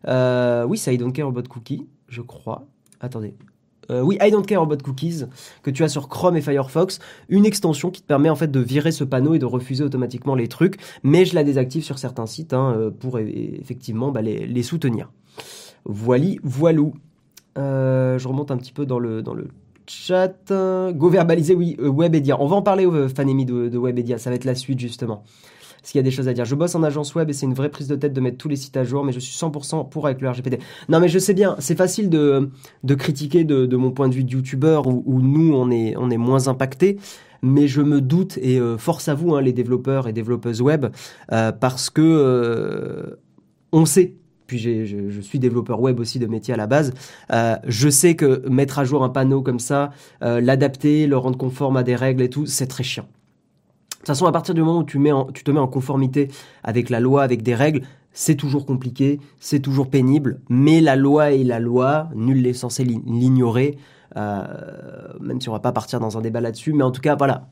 Euh, 0.08 0.66
oui, 0.66 0.78
c'est 0.78 0.94
I 0.94 0.98
don't 0.98 1.12
care 1.12 1.28
about 1.28 1.44
cookies, 1.44 1.86
je 2.08 2.22
crois. 2.22 2.68
Attendez. 3.00 3.36
Euh, 3.90 4.02
oui, 4.02 4.18
I 4.22 4.32
don't 4.32 4.46
care 4.46 4.62
about 4.62 4.78
cookies 4.78 5.24
que 5.64 5.70
tu 5.70 5.84
as 5.84 5.90
sur 5.90 6.10
Chrome 6.10 6.36
et 6.36 6.42
Firefox, 6.42 7.00
une 7.30 7.46
extension 7.46 7.90
qui 7.90 8.02
te 8.02 8.08
permet 8.08 8.30
en 8.30 8.36
fait 8.36 8.52
de 8.52 8.60
virer 8.60 8.92
ce 8.92 9.06
panneau 9.06 9.34
et 9.34 9.40
de 9.40 9.46
refuser 9.46 9.84
automatiquement 9.84 10.36
les 10.36 10.50
trucs, 10.50 10.76
mais 11.04 11.24
je 11.24 11.36
la 11.36 11.46
désactive 11.46 11.84
sur 11.84 11.98
certains 11.98 12.26
sites 12.26 12.54
hein, 12.54 12.74
euh, 12.78 12.92
pour 12.92 13.18
effectivement 13.18 14.12
bah, 14.12 14.22
les, 14.22 14.64
soutenir. 14.64 15.10
Voili, 15.86 16.40
voilou. 16.44 16.94
Je 17.56 18.28
remonte 18.28 18.52
un 18.52 18.58
petit 18.58 18.74
peu 18.74 18.86
dans 18.86 19.00
le, 19.00 19.22
dans 19.22 19.34
le 19.34 19.48
chat. 19.88 20.52
Go 20.92 21.10
verbaliser, 21.10 21.56
oui, 21.56 21.78
Webedia. 21.80 22.42
On 22.42 22.48
va 22.48 22.58
en 22.58 22.62
parler, 22.62 22.88
Fanemi, 23.16 23.46
de, 23.46 23.70
de 23.70 23.78
Webedia. 23.78 24.18
Ça 24.18 24.30
va 24.30 24.36
être 24.36 24.46
la 24.46 24.56
suite, 24.56 24.80
justement. 24.80 25.24
Parce 25.82 25.92
qu'il 25.92 26.00
y 26.00 26.02
a 26.02 26.04
des 26.04 26.12
choses 26.12 26.28
à 26.28 26.34
dire. 26.34 26.46
Je 26.46 26.56
bosse 26.56 26.76
en 26.76 26.84
agence 26.84 27.16
web 27.16 27.30
et 27.30 27.34
c'est 27.34 27.46
une 27.46 27.54
vraie 27.54 27.70
prise 27.70 27.88
de 27.88 27.96
tête 27.96 28.14
de 28.14 28.22
mettre 28.22 28.38
tous 28.38 28.50
les 28.50 28.56
sites 28.56 28.78
à 28.78 28.84
jour, 28.84 29.04
mais 29.04 29.12
je 29.12 29.20
suis 29.20 29.38
100% 29.38 29.90
pour 29.90 30.06
avec 30.06 30.22
le 30.22 30.30
RGPD. 30.30 30.60
Non, 30.90 31.00
mais 31.00 31.08
je 31.08 31.20
sais 31.20 31.34
bien, 31.34 31.56
c'est 31.60 31.78
facile 31.78 32.10
de, 32.10 32.50
de 32.84 32.96
critiquer 32.96 33.44
de, 33.44 33.78
mon 33.78 33.92
point 33.92 34.10
de 34.10 34.14
vue 34.14 34.24
de 34.24 34.32
youtubeur 34.32 34.88
où, 34.88 35.22
nous, 35.22 35.54
on 35.54 35.70
est, 35.72 35.96
on 35.98 36.10
est 36.10 36.18
moins 36.18 36.48
impacté 36.48 36.98
mais 37.44 37.68
je 37.68 37.82
me 37.82 38.02
doute 38.02 38.38
et 38.42 38.60
euh, 38.60 38.78
force 38.78 39.08
à 39.08 39.14
vous 39.14 39.36
hein, 39.36 39.42
les 39.42 39.54
développeurs 39.54 40.08
et 40.08 40.14
développeuses 40.14 40.60
web 40.60 40.88
euh, 41.32 41.52
parce 41.52 41.92
que 41.92 42.02
euh, 42.02 43.20
on 43.72 43.86
sait 43.86 44.16
puis 44.48 44.58
je, 44.58 45.22
suis 45.22 45.38
développeur 45.40 45.82
web 45.82 46.00
aussi 46.00 46.18
de 46.20 46.26
métier 46.26 46.54
à 46.54 46.58
la 46.58 46.68
base, 46.68 46.94
je 47.68 47.90
sais 47.90 48.16
que 48.16 48.48
mettre 48.48 48.80
à 48.80 48.86
jour 48.86 49.04
un 49.04 49.10
panneau 49.10 49.42
comme 49.42 49.60
ça, 49.60 49.92
l'adapter, 50.22 51.06
le 51.06 51.18
rendre 51.18 51.38
conforme 51.38 51.76
à 51.76 51.84
des 51.84 51.98
règles 51.98 52.22
et 52.22 52.30
tout, 52.30 52.46
c'est 52.46 52.68
très 52.68 52.84
chiant. 52.84 53.10
Toute 54.08 54.16
façon, 54.16 54.26
à 54.26 54.32
partir 54.32 54.54
du 54.54 54.62
moment 54.62 54.80
où 54.80 54.84
tu, 54.86 55.44
te 55.44 55.52
mets 55.52 55.60
en 55.60 55.68
conformité 55.68 56.30
avec 56.64 56.90
la 56.90 57.02
loi, 57.02 57.24
avec 57.24 57.44
des 57.44 57.54
règles, 57.54 57.82
c'est 58.14 58.36
toujours 58.36 58.66
compliqué, 58.66 59.20
c'est 59.38 59.60
toujours 59.60 59.90
pénible, 59.90 60.40
mais 60.48 60.80
la 60.80 60.96
loi 60.96 61.34
est 61.34 61.44
la 61.44 61.60
loi, 61.60 62.08
nul 62.16 62.42
n'est 62.42 62.54
censé 62.54 62.86
l'ignorer, 62.86 63.78
euh, 64.16 64.44
même 65.20 65.42
si 65.42 65.50
on 65.50 65.52
va 65.52 65.60
pas 65.60 65.74
partir 65.74 66.00
dans 66.00 66.18
un 66.18 66.22
débat 66.22 66.40
là-dessus, 66.40 66.72
mais 66.72 66.86
en 66.86 66.92
tout 66.92 67.02
cas, 67.02 67.18
voilà, 67.18 67.50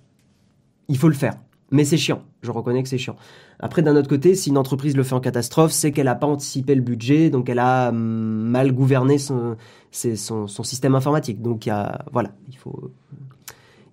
il 0.88 0.98
faut 0.98 1.10
le 1.10 1.14
faire. 1.14 1.34
Mais 1.72 1.84
c'est 1.84 1.98
chiant, 1.98 2.22
je 2.42 2.52
reconnais 2.52 2.84
que 2.84 2.88
c'est 2.88 2.98
chiant. 2.98 3.18
Après, 3.60 3.82
d'un 3.82 3.98
autre 3.98 4.08
côté, 4.08 4.34
si 4.34 4.50
une 4.50 4.58
entreprise 4.58 4.96
le 4.96 5.04
fait 5.04 5.16
en 5.16 5.20
catastrophe, 5.20 5.74
c'est 5.74 5.92
qu'elle 5.92 6.06
n'a 6.06 6.16
pas 6.16 6.28
anticipé 6.28 6.74
le 6.74 6.82
budget, 6.82 7.30
donc 7.30 7.50
elle 7.50 7.60
a 7.60 7.90
hum, 7.90 7.98
mal 7.98 8.72
gouverné 8.72 9.18
son, 9.18 9.58
système 9.92 10.96
informatique. 10.96 11.42
Donc, 11.42 11.70
voilà, 12.14 12.30
il 12.48 12.56
faut, 12.56 12.92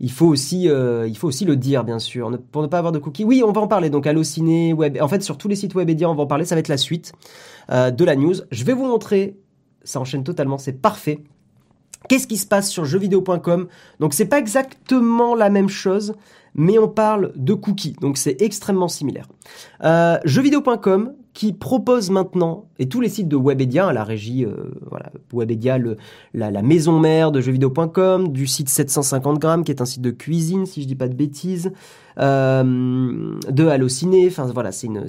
il 0.03 0.11
faut 0.11 0.27
aussi, 0.27 0.69
euh, 0.69 1.07
il 1.07 1.17
faut 1.17 1.29
aussi 1.29 1.45
le 1.45 1.55
dire, 1.55 1.85
bien 1.85 2.01
sûr, 2.01 2.37
pour 2.51 2.61
ne 2.63 2.67
pas 2.67 2.79
avoir 2.79 2.93
de 2.93 2.99
cookies. 2.99 3.25
Oui, 3.25 3.45
on 3.47 3.53
va 3.53 3.61
en 3.61 3.69
parler. 3.69 3.89
Donc, 3.89 4.09
Allociné, 4.09 4.73
Web. 4.73 4.99
En 5.01 5.07
fait, 5.07 5.23
sur 5.23 5.39
tous 5.39 5.47
les 5.47 5.55
sites 5.55 5.77
web 5.77 5.89
et 5.89 6.05
on 6.05 6.15
va 6.15 6.25
en 6.25 6.27
parler. 6.27 6.45
Ça 6.45 6.57
va 6.57 6.59
être 6.59 6.69
la 6.69 6.77
suite 6.77 7.13
euh, 7.71 7.93
de 7.93 8.05
la 8.05 8.17
news. 8.17 8.35
Je 8.51 8.65
vais 8.65 8.73
vous 8.73 8.85
montrer. 8.85 9.37
Ça 9.85 10.01
enchaîne 10.01 10.25
totalement. 10.25 10.59
C'est 10.59 10.73
parfait. 10.73 11.23
Qu'est-ce 12.09 12.27
qui 12.27 12.37
se 12.37 12.47
passe 12.47 12.69
sur 12.69 12.85
jeuxvideo.com 12.85 13.69
Donc, 14.01 14.13
c'est 14.13 14.27
pas 14.27 14.41
exactement 14.41 15.37
la 15.37 15.51
même 15.51 15.69
chose, 15.69 16.15
mais 16.57 16.81
on 16.81 16.89
parle 16.89 17.33
de 17.37 17.55
cookies. 17.55 17.95
Donc, 18.01 18.19
c'est 18.19 18.43
extrêmement 18.43 18.89
similaire. 18.89 19.29
Euh, 19.85 20.19
jeuxvideo.com, 20.25 21.13
qui 21.35 21.55
propose 21.55 22.11
maintenant, 22.11 22.67
et 22.79 22.89
tous 22.89 23.01
les 23.01 23.09
sites 23.09 23.29
de 23.29 23.37
Webedia, 23.37 23.93
la 23.93 24.05
régie, 24.05 24.45
euh, 24.45 24.75
Webedia, 25.33 25.79
la, 26.35 26.63
maison 26.63 26.99
mère 26.99 27.33
de 27.33 27.41
jeuxvideo.com, 27.41 28.29
du 28.29 28.47
site 28.47 28.69
750 28.69 29.39
grammes, 29.39 29.65
qui 29.65 29.73
est 29.73 29.81
un 29.81 29.87
site 29.87 30.03
de 30.03 30.11
cuisine, 30.11 30.67
si 30.67 30.83
je 30.83 30.87
dis 30.87 30.95
pas 30.95 31.09
de 31.09 31.15
bêtises, 31.15 31.73
euh, 32.19 33.35
de 33.49 33.67
Allociné, 33.67 34.27
enfin 34.27 34.45
voilà, 34.53 34.73
c'est 34.73 34.89
une, 34.89 35.07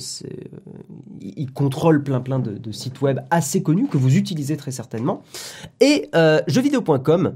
il 1.20 1.51
contrôle 1.51 2.01
plein 2.03 2.22
plein 2.22 2.39
de, 2.39 2.72
sites 2.72 3.01
web 3.01 3.20
assez 3.30 3.62
connus 3.62 3.88
que 3.88 3.98
vous 3.98 4.15
utilisez 4.15 4.56
très 4.56 4.72
certainement, 4.72 5.24
et 5.82 6.10
euh, 6.15 6.39
jeuxvideo.com 6.48 7.34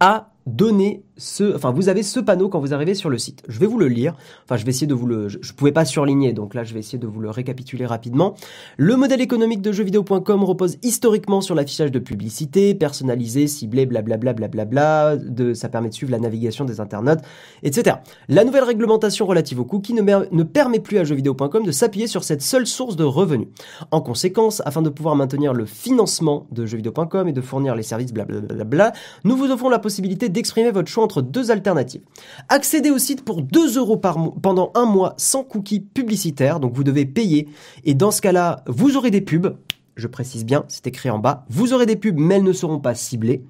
a 0.00 0.30
donné 0.46 1.02
ce, 1.16 1.54
enfin, 1.54 1.70
vous 1.70 1.88
avez 1.88 2.02
ce 2.02 2.18
panneau 2.18 2.48
quand 2.48 2.58
vous 2.58 2.74
arrivez 2.74 2.94
sur 2.94 3.08
le 3.08 3.18
site. 3.18 3.42
Je 3.46 3.60
vais 3.60 3.66
vous 3.66 3.78
le 3.78 3.86
lire. 3.86 4.16
Enfin, 4.44 4.56
je 4.56 4.64
vais 4.64 4.70
essayer 4.70 4.86
de 4.86 4.94
vous 4.94 5.06
le, 5.06 5.28
je, 5.28 5.38
ne 5.38 5.52
pouvais 5.56 5.70
pas 5.70 5.84
surligner, 5.84 6.32
donc 6.32 6.54
là, 6.54 6.64
je 6.64 6.74
vais 6.74 6.80
essayer 6.80 6.98
de 6.98 7.06
vous 7.06 7.20
le 7.20 7.30
récapituler 7.30 7.86
rapidement. 7.86 8.34
Le 8.76 8.96
modèle 8.96 9.20
économique 9.20 9.62
de 9.62 9.70
jeuxvideo.com 9.70 10.42
repose 10.42 10.76
historiquement 10.82 11.40
sur 11.40 11.54
l'affichage 11.54 11.92
de 11.92 12.00
publicité, 12.00 12.74
personnalisé, 12.74 13.46
ciblé, 13.46 13.86
blablabla, 13.86 14.32
blablabla, 14.32 15.16
de, 15.16 15.54
ça 15.54 15.68
permet 15.68 15.88
de 15.88 15.94
suivre 15.94 16.10
la 16.10 16.18
navigation 16.18 16.64
des 16.64 16.80
internautes, 16.80 17.20
etc. 17.62 17.98
La 18.28 18.44
nouvelle 18.44 18.64
réglementation 18.64 19.26
relative 19.26 19.60
aux 19.60 19.64
cookies 19.64 19.94
ne, 19.94 20.02
ne 20.02 20.42
permet 20.42 20.80
plus 20.80 20.98
à 20.98 21.04
jeuxvideo.com 21.04 21.64
de 21.64 21.72
s'appuyer 21.72 22.08
sur 22.08 22.24
cette 22.24 22.42
seule 22.42 22.66
source 22.66 22.96
de 22.96 23.04
revenus. 23.04 23.48
En 23.92 24.00
conséquence, 24.00 24.62
afin 24.64 24.82
de 24.82 24.90
pouvoir 24.90 25.14
maintenir 25.14 25.54
le 25.54 25.64
financement 25.64 26.46
de 26.50 26.66
jeuxvideo.com 26.66 27.28
et 27.28 27.32
de 27.32 27.40
fournir 27.40 27.76
les 27.76 27.84
services 27.84 28.12
blablabla, 28.12 28.92
nous 29.22 29.36
vous 29.36 29.50
offrons 29.52 29.68
la 29.68 29.78
possibilité 29.78 30.28
d'exprimer 30.28 30.72
votre 30.72 30.88
choix 30.88 31.03
entre 31.04 31.22
deux 31.22 31.50
alternatives. 31.50 32.02
Accéder 32.48 32.90
au 32.90 32.98
site 32.98 33.24
pour 33.24 33.42
2 33.42 33.78
euros 33.78 33.96
par 33.96 34.18
mois 34.18 34.34
pendant 34.42 34.72
un 34.74 34.84
mois 34.84 35.14
sans 35.16 35.44
cookies 35.44 35.80
publicitaires, 35.80 36.60
donc 36.60 36.74
vous 36.74 36.84
devez 36.84 37.06
payer. 37.06 37.48
Et 37.84 37.94
dans 37.94 38.10
ce 38.10 38.20
cas-là, 38.20 38.64
vous 38.66 38.96
aurez 38.96 39.10
des 39.10 39.20
pubs. 39.20 39.56
Je 39.96 40.08
précise 40.08 40.44
bien, 40.44 40.64
c'est 40.68 40.86
écrit 40.86 41.10
en 41.10 41.18
bas. 41.18 41.44
Vous 41.48 41.72
aurez 41.72 41.86
des 41.86 41.96
pubs, 41.96 42.18
mais 42.18 42.36
elles 42.36 42.42
ne 42.42 42.52
seront 42.52 42.80
pas 42.80 42.94
ciblées. 42.94 43.44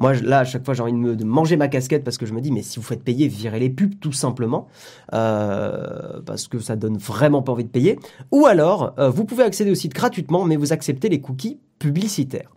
Moi, 0.00 0.14
là, 0.14 0.40
à 0.40 0.44
chaque 0.44 0.64
fois, 0.64 0.72
j'ai 0.72 0.82
envie 0.82 0.92
de, 0.92 1.24
manger 1.24 1.58
ma 1.58 1.68
casquette 1.68 2.04
parce 2.04 2.16
que 2.16 2.24
je 2.24 2.32
me 2.32 2.40
dis, 2.40 2.50
mais 2.50 2.62
si 2.62 2.78
vous 2.78 2.84
faites 2.84 3.04
payer, 3.04 3.28
virez 3.28 3.60
les 3.60 3.68
pubs 3.68 3.98
tout 4.00 4.12
simplement, 4.12 4.66
euh, 5.12 6.20
parce 6.24 6.48
que 6.48 6.58
ça 6.58 6.74
donne 6.74 6.96
vraiment 6.96 7.42
pas 7.42 7.52
envie 7.52 7.64
de 7.64 7.70
payer. 7.70 7.98
Ou 8.32 8.46
alors, 8.46 8.94
euh, 8.98 9.10
vous 9.10 9.26
pouvez 9.26 9.44
accéder 9.44 9.70
au 9.70 9.74
site 9.74 9.92
gratuitement, 9.92 10.44
mais 10.44 10.56
vous 10.56 10.72
acceptez 10.72 11.10
les 11.10 11.20
cookies 11.20 11.60
publicitaires. 11.78 12.50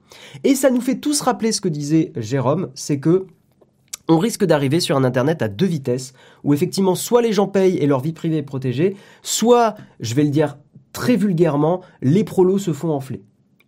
Et 0.45 0.55
ça 0.55 0.69
nous 0.69 0.81
fait 0.81 0.99
tous 0.99 1.19
rappeler 1.19 1.51
ce 1.51 1.59
que 1.59 1.67
disait 1.67 2.13
Jérôme, 2.15 2.69
c'est 2.75 2.99
que 2.99 3.27
on 4.07 4.17
risque 4.17 4.45
d'arriver 4.45 4.79
sur 4.79 4.97
un 4.97 5.03
Internet 5.03 5.41
à 5.41 5.47
deux 5.47 5.65
vitesses, 5.65 6.13
où 6.43 6.53
effectivement 6.53 6.95
soit 6.95 7.21
les 7.21 7.33
gens 7.33 7.47
payent 7.47 7.77
et 7.77 7.87
leur 7.87 7.99
vie 7.99 8.13
privée 8.13 8.37
est 8.37 8.43
protégée, 8.43 8.95
soit, 9.21 9.75
je 9.99 10.13
vais 10.15 10.23
le 10.23 10.29
dire 10.29 10.57
très 10.91 11.15
vulgairement, 11.15 11.81
les 12.01 12.23
prolos 12.23 12.59
se 12.59 12.73
font 12.73 12.91
enfler. 12.91 13.21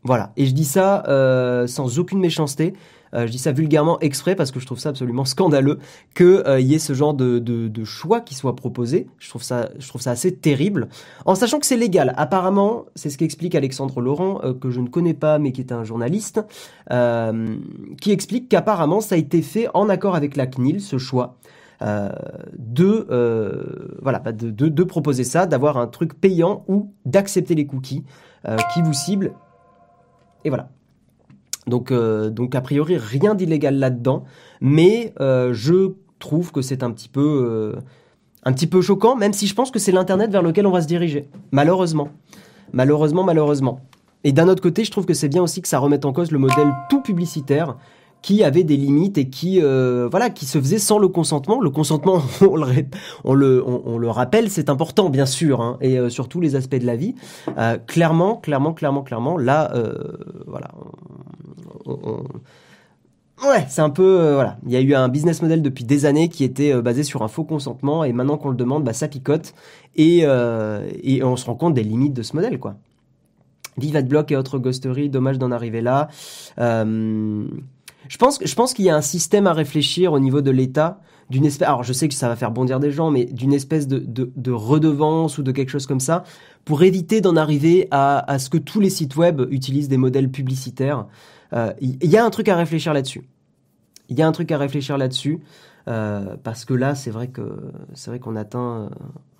Voilà, 0.04 0.34
et 0.38 0.46
je 0.46 0.51
dis 0.51 0.65
ça 0.65 1.04
euh, 1.08 1.65
sans 1.65 1.98
aucune 1.98 2.20
méchanceté, 2.20 2.74
je 3.15 3.31
dis 3.31 3.38
ça 3.38 3.51
vulgairement 3.51 4.00
exprès 4.00 4.36
parce 4.36 4.51
que 4.51 4.60
je 4.60 4.65
trouve 4.65 4.79
ça 4.79 4.89
absolument 4.89 5.25
scandaleux 5.25 5.79
qu'il 6.15 6.25
euh, 6.25 6.60
y 6.60 6.74
ait 6.74 6.79
ce 6.79 6.93
genre 6.93 7.13
de, 7.13 7.84
choix 7.84 8.22
qui 8.22 8.36
soit 8.36 8.55
proposé. 8.55 9.07
Je 9.19 9.29
trouve 9.29 9.43
ça, 9.43 9.69
je 9.79 9.88
trouve 9.88 10.01
ça 10.01 10.12
assez 10.12 10.36
terrible. 10.36 10.89
En 11.25 11.36
sachant 11.36 11.60
que 11.60 11.65
c'est 11.65 11.77
légal. 11.77 12.13
Apparemment, 12.17 12.86
c'est 12.95 13.10
ce 13.10 13.17
qu'explique 13.17 13.55
Alexandre 13.55 14.01
Laurent, 14.01 14.41
euh, 14.43 14.53
que 14.53 14.69
je 14.69 14.81
ne 14.81 14.88
connais 14.88 15.13
pas 15.13 15.39
mais 15.39 15.51
qui 15.51 15.62
est 15.62 15.72
un 15.72 15.84
journaliste, 15.84 16.41
qui 18.01 18.12
explique 18.12 18.50
qu'apparemment 18.50 19.01
ça 19.01 19.15
a 19.15 19.17
été 19.17 19.41
fait 19.41 19.67
en 19.74 19.89
accord 19.89 20.15
avec 20.15 20.36
la 20.36 20.48
CNIL, 20.48 20.81
ce 20.81 20.98
choix. 20.98 21.38
de 21.81 23.07
voilà 24.01 24.19
bah, 24.19 24.31
de, 24.31 24.50
de, 24.50 24.84
proposer 24.84 25.24
ça, 25.24 25.45
d'avoir 25.45 25.77
un 25.77 25.88
truc 25.88 26.19
payant 26.19 26.63
ou 26.67 26.91
d'accepter 27.05 27.55
les 27.55 27.65
cookies 27.65 28.03
qui 28.74 28.81
vous 28.81 28.93
ciblent. 28.93 29.34
Et 30.43 30.50
voilà. 30.50 30.69
Donc, 31.67 31.91
euh, 31.91 32.29
donc 32.29 32.55
a 32.55 32.62
priori, 32.62 32.98
rien 32.98 33.36
d'illégal 33.36 33.77
là-dedans. 33.77 34.24
Mais 34.62 35.13
euh, 35.19 35.53
je 35.53 35.91
trouve 36.19 36.51
que 36.51 36.62
c'est 36.62 36.84
un 36.84 36.91
petit 36.91 37.10
peu, 37.10 37.74
euh, 37.75 37.79
un 38.43 38.53
petit 38.53 38.67
peu 38.67 38.81
choquant, 38.81 39.15
même 39.15 39.34
si 39.34 39.48
je 39.48 39.55
pense 39.55 39.72
que 39.72 39.79
c'est 39.79 39.91
l'internet 39.91 40.31
vers 40.31 40.41
lequel 40.41 40.67
on 40.67 40.72
va 40.72 40.81
se 40.81 40.88
diriger. 40.88 41.27
Malheureusement, 41.51 42.10
malheureusement, 42.74 43.24
malheureusement. 43.24 43.81
Et 44.24 44.31
d'un 44.31 44.48
autre 44.48 44.62
côté, 44.62 44.84
je 44.84 44.91
trouve 44.91 45.05
que 45.05 45.13
c'est 45.13 45.29
bien 45.29 45.43
aussi 45.43 45.62
que 45.62 45.67
ça 45.67 45.79
remette 45.79 46.05
en 46.05 46.13
cause 46.13 46.31
le 46.31 46.39
modèle 46.39 46.74
tout 46.89 47.01
publicitaire 47.01 47.77
qui 48.24 48.43
avait 48.43 48.63
des 48.63 48.75
limites 48.75 49.19
et 49.19 49.29
qui 49.29 49.60
voilà 49.60 50.31
qui 50.31 50.48
se 50.48 50.57
faisait 50.57 50.79
sans 50.79 50.98
le 50.98 51.07
consentement. 51.07 51.62
Le 51.62 51.69
consentement, 51.69 52.24
on 52.41 53.36
le, 53.36 54.10
rappelle, 54.10 54.50
c'est 54.50 54.72
important 54.72 55.12
bien 55.12 55.27
sûr, 55.27 55.62
hein, 55.62 55.77
et 55.79 56.10
sur 56.10 56.27
tous 56.27 56.41
les 56.41 56.55
aspects 56.55 56.75
de 56.75 56.88
la 56.88 56.95
vie. 56.95 57.13
Clairement, 57.86 58.38
clairement, 58.38 58.74
clairement, 58.74 59.03
clairement, 59.03 59.38
là, 59.38 59.72
voilà, 60.48 60.72
Ouais, 61.86 63.65
c'est 63.68 63.82
un 63.82 63.89
peu 63.89 64.34
voilà. 64.34 64.58
Il 64.65 64.72
y 64.72 64.75
a 64.77 64.82
eu 64.82 64.94
un 64.96 65.10
business 65.10 65.42
model 65.42 65.62
depuis 65.62 65.84
des 65.84 66.06
années 66.06 66.30
qui 66.30 66.44
était 66.44 66.82
basé 66.82 67.04
sur 67.04 67.22
un 67.22 67.27
faux 67.27 67.44
consentement 67.44 68.04
et 68.04 68.13
maintenant 68.13 68.38
qu'on 68.38 68.50
le 68.50 68.56
demande, 68.56 68.84
bah 68.84 68.94
ça 68.94 69.08
picote 69.08 69.54
et, 69.96 70.20
et 70.20 71.24
on 71.24 71.36
se 71.36 71.46
rend 71.46 71.56
compte 71.56 71.74
des 71.74 71.84
limites 71.84 72.13
de 72.13 72.24
ce 72.24 72.36
modèle 72.36 72.60
quoi. 72.60 72.75
Vive 73.77 73.98
Adblock 73.98 74.32
et 74.32 74.38
autres 74.38 74.58
ghosteries, 74.58 75.10
dommage 75.10 75.38
d'en 75.38 75.51
arriver 75.51 75.82
là. 75.82 76.08
Je 78.08 78.18
pense, 78.18 78.39
je 78.44 78.56
pense 78.56 78.74
qu'il 78.74 78.86
y 78.86 78.89
a 78.89 78.96
un 78.96 79.01
système 79.01 79.48
à 79.48 79.54
réfléchir 79.54 80.13
au 80.13 80.20
niveau 80.20 80.42
de 80.42 80.51
l'État, 80.51 81.00
d'une 81.30 81.46
espèce. 81.46 81.68
Alors, 81.68 81.84
je 81.84 81.94
sais 81.94 82.08
que 82.08 82.13
ça 82.13 82.27
va 82.27 82.36
faire 82.36 82.51
bondir 82.51 82.80
des 82.80 82.92
gens, 82.92 83.10
mais 83.10 83.25
d'une 83.25 83.54
espèce 83.54 83.88
de, 83.88 84.00
de, 84.00 84.51
redevance 84.51 85.38
ou 85.38 85.44
de 85.44 85.51
quelque 85.51 85.70
chose 85.70 85.88
comme 85.88 86.00
ça, 86.00 86.24
pour 86.65 86.84
éviter 86.84 87.22
d'en 87.22 87.36
arriver 87.36 87.88
à, 87.92 88.32
à, 88.32 88.39
ce 88.39 88.50
que 88.50 88.58
tous 88.58 88.80
les 88.80 88.89
sites 88.89 89.15
web 89.15 89.42
utilisent 89.50 89.89
des 89.89 89.98
modèles 89.98 90.30
publicitaires. 90.30 91.08
Euh, 91.53 91.73
il 91.81 92.09
y, 92.09 92.17
a 92.17 92.25
un 92.25 92.29
truc 92.29 92.49
à 92.49 92.55
réfléchir 92.55 92.93
là-dessus. 92.93 93.27
Il 94.09 94.17
y 94.17 94.21
a 94.21 94.27
un 94.27 94.31
truc 94.31 94.51
à 94.51 94.57
réfléchir 94.57 94.97
là-dessus. 94.97 95.39
Euh, 95.87 96.35
parce 96.43 96.65
que 96.65 96.73
là, 96.73 96.95
c'est 96.95 97.11
vrai 97.11 97.27
que 97.27 97.71
c'est 97.93 98.09
vrai 98.09 98.19
qu'on 98.19 98.35
atteint, 98.35 98.89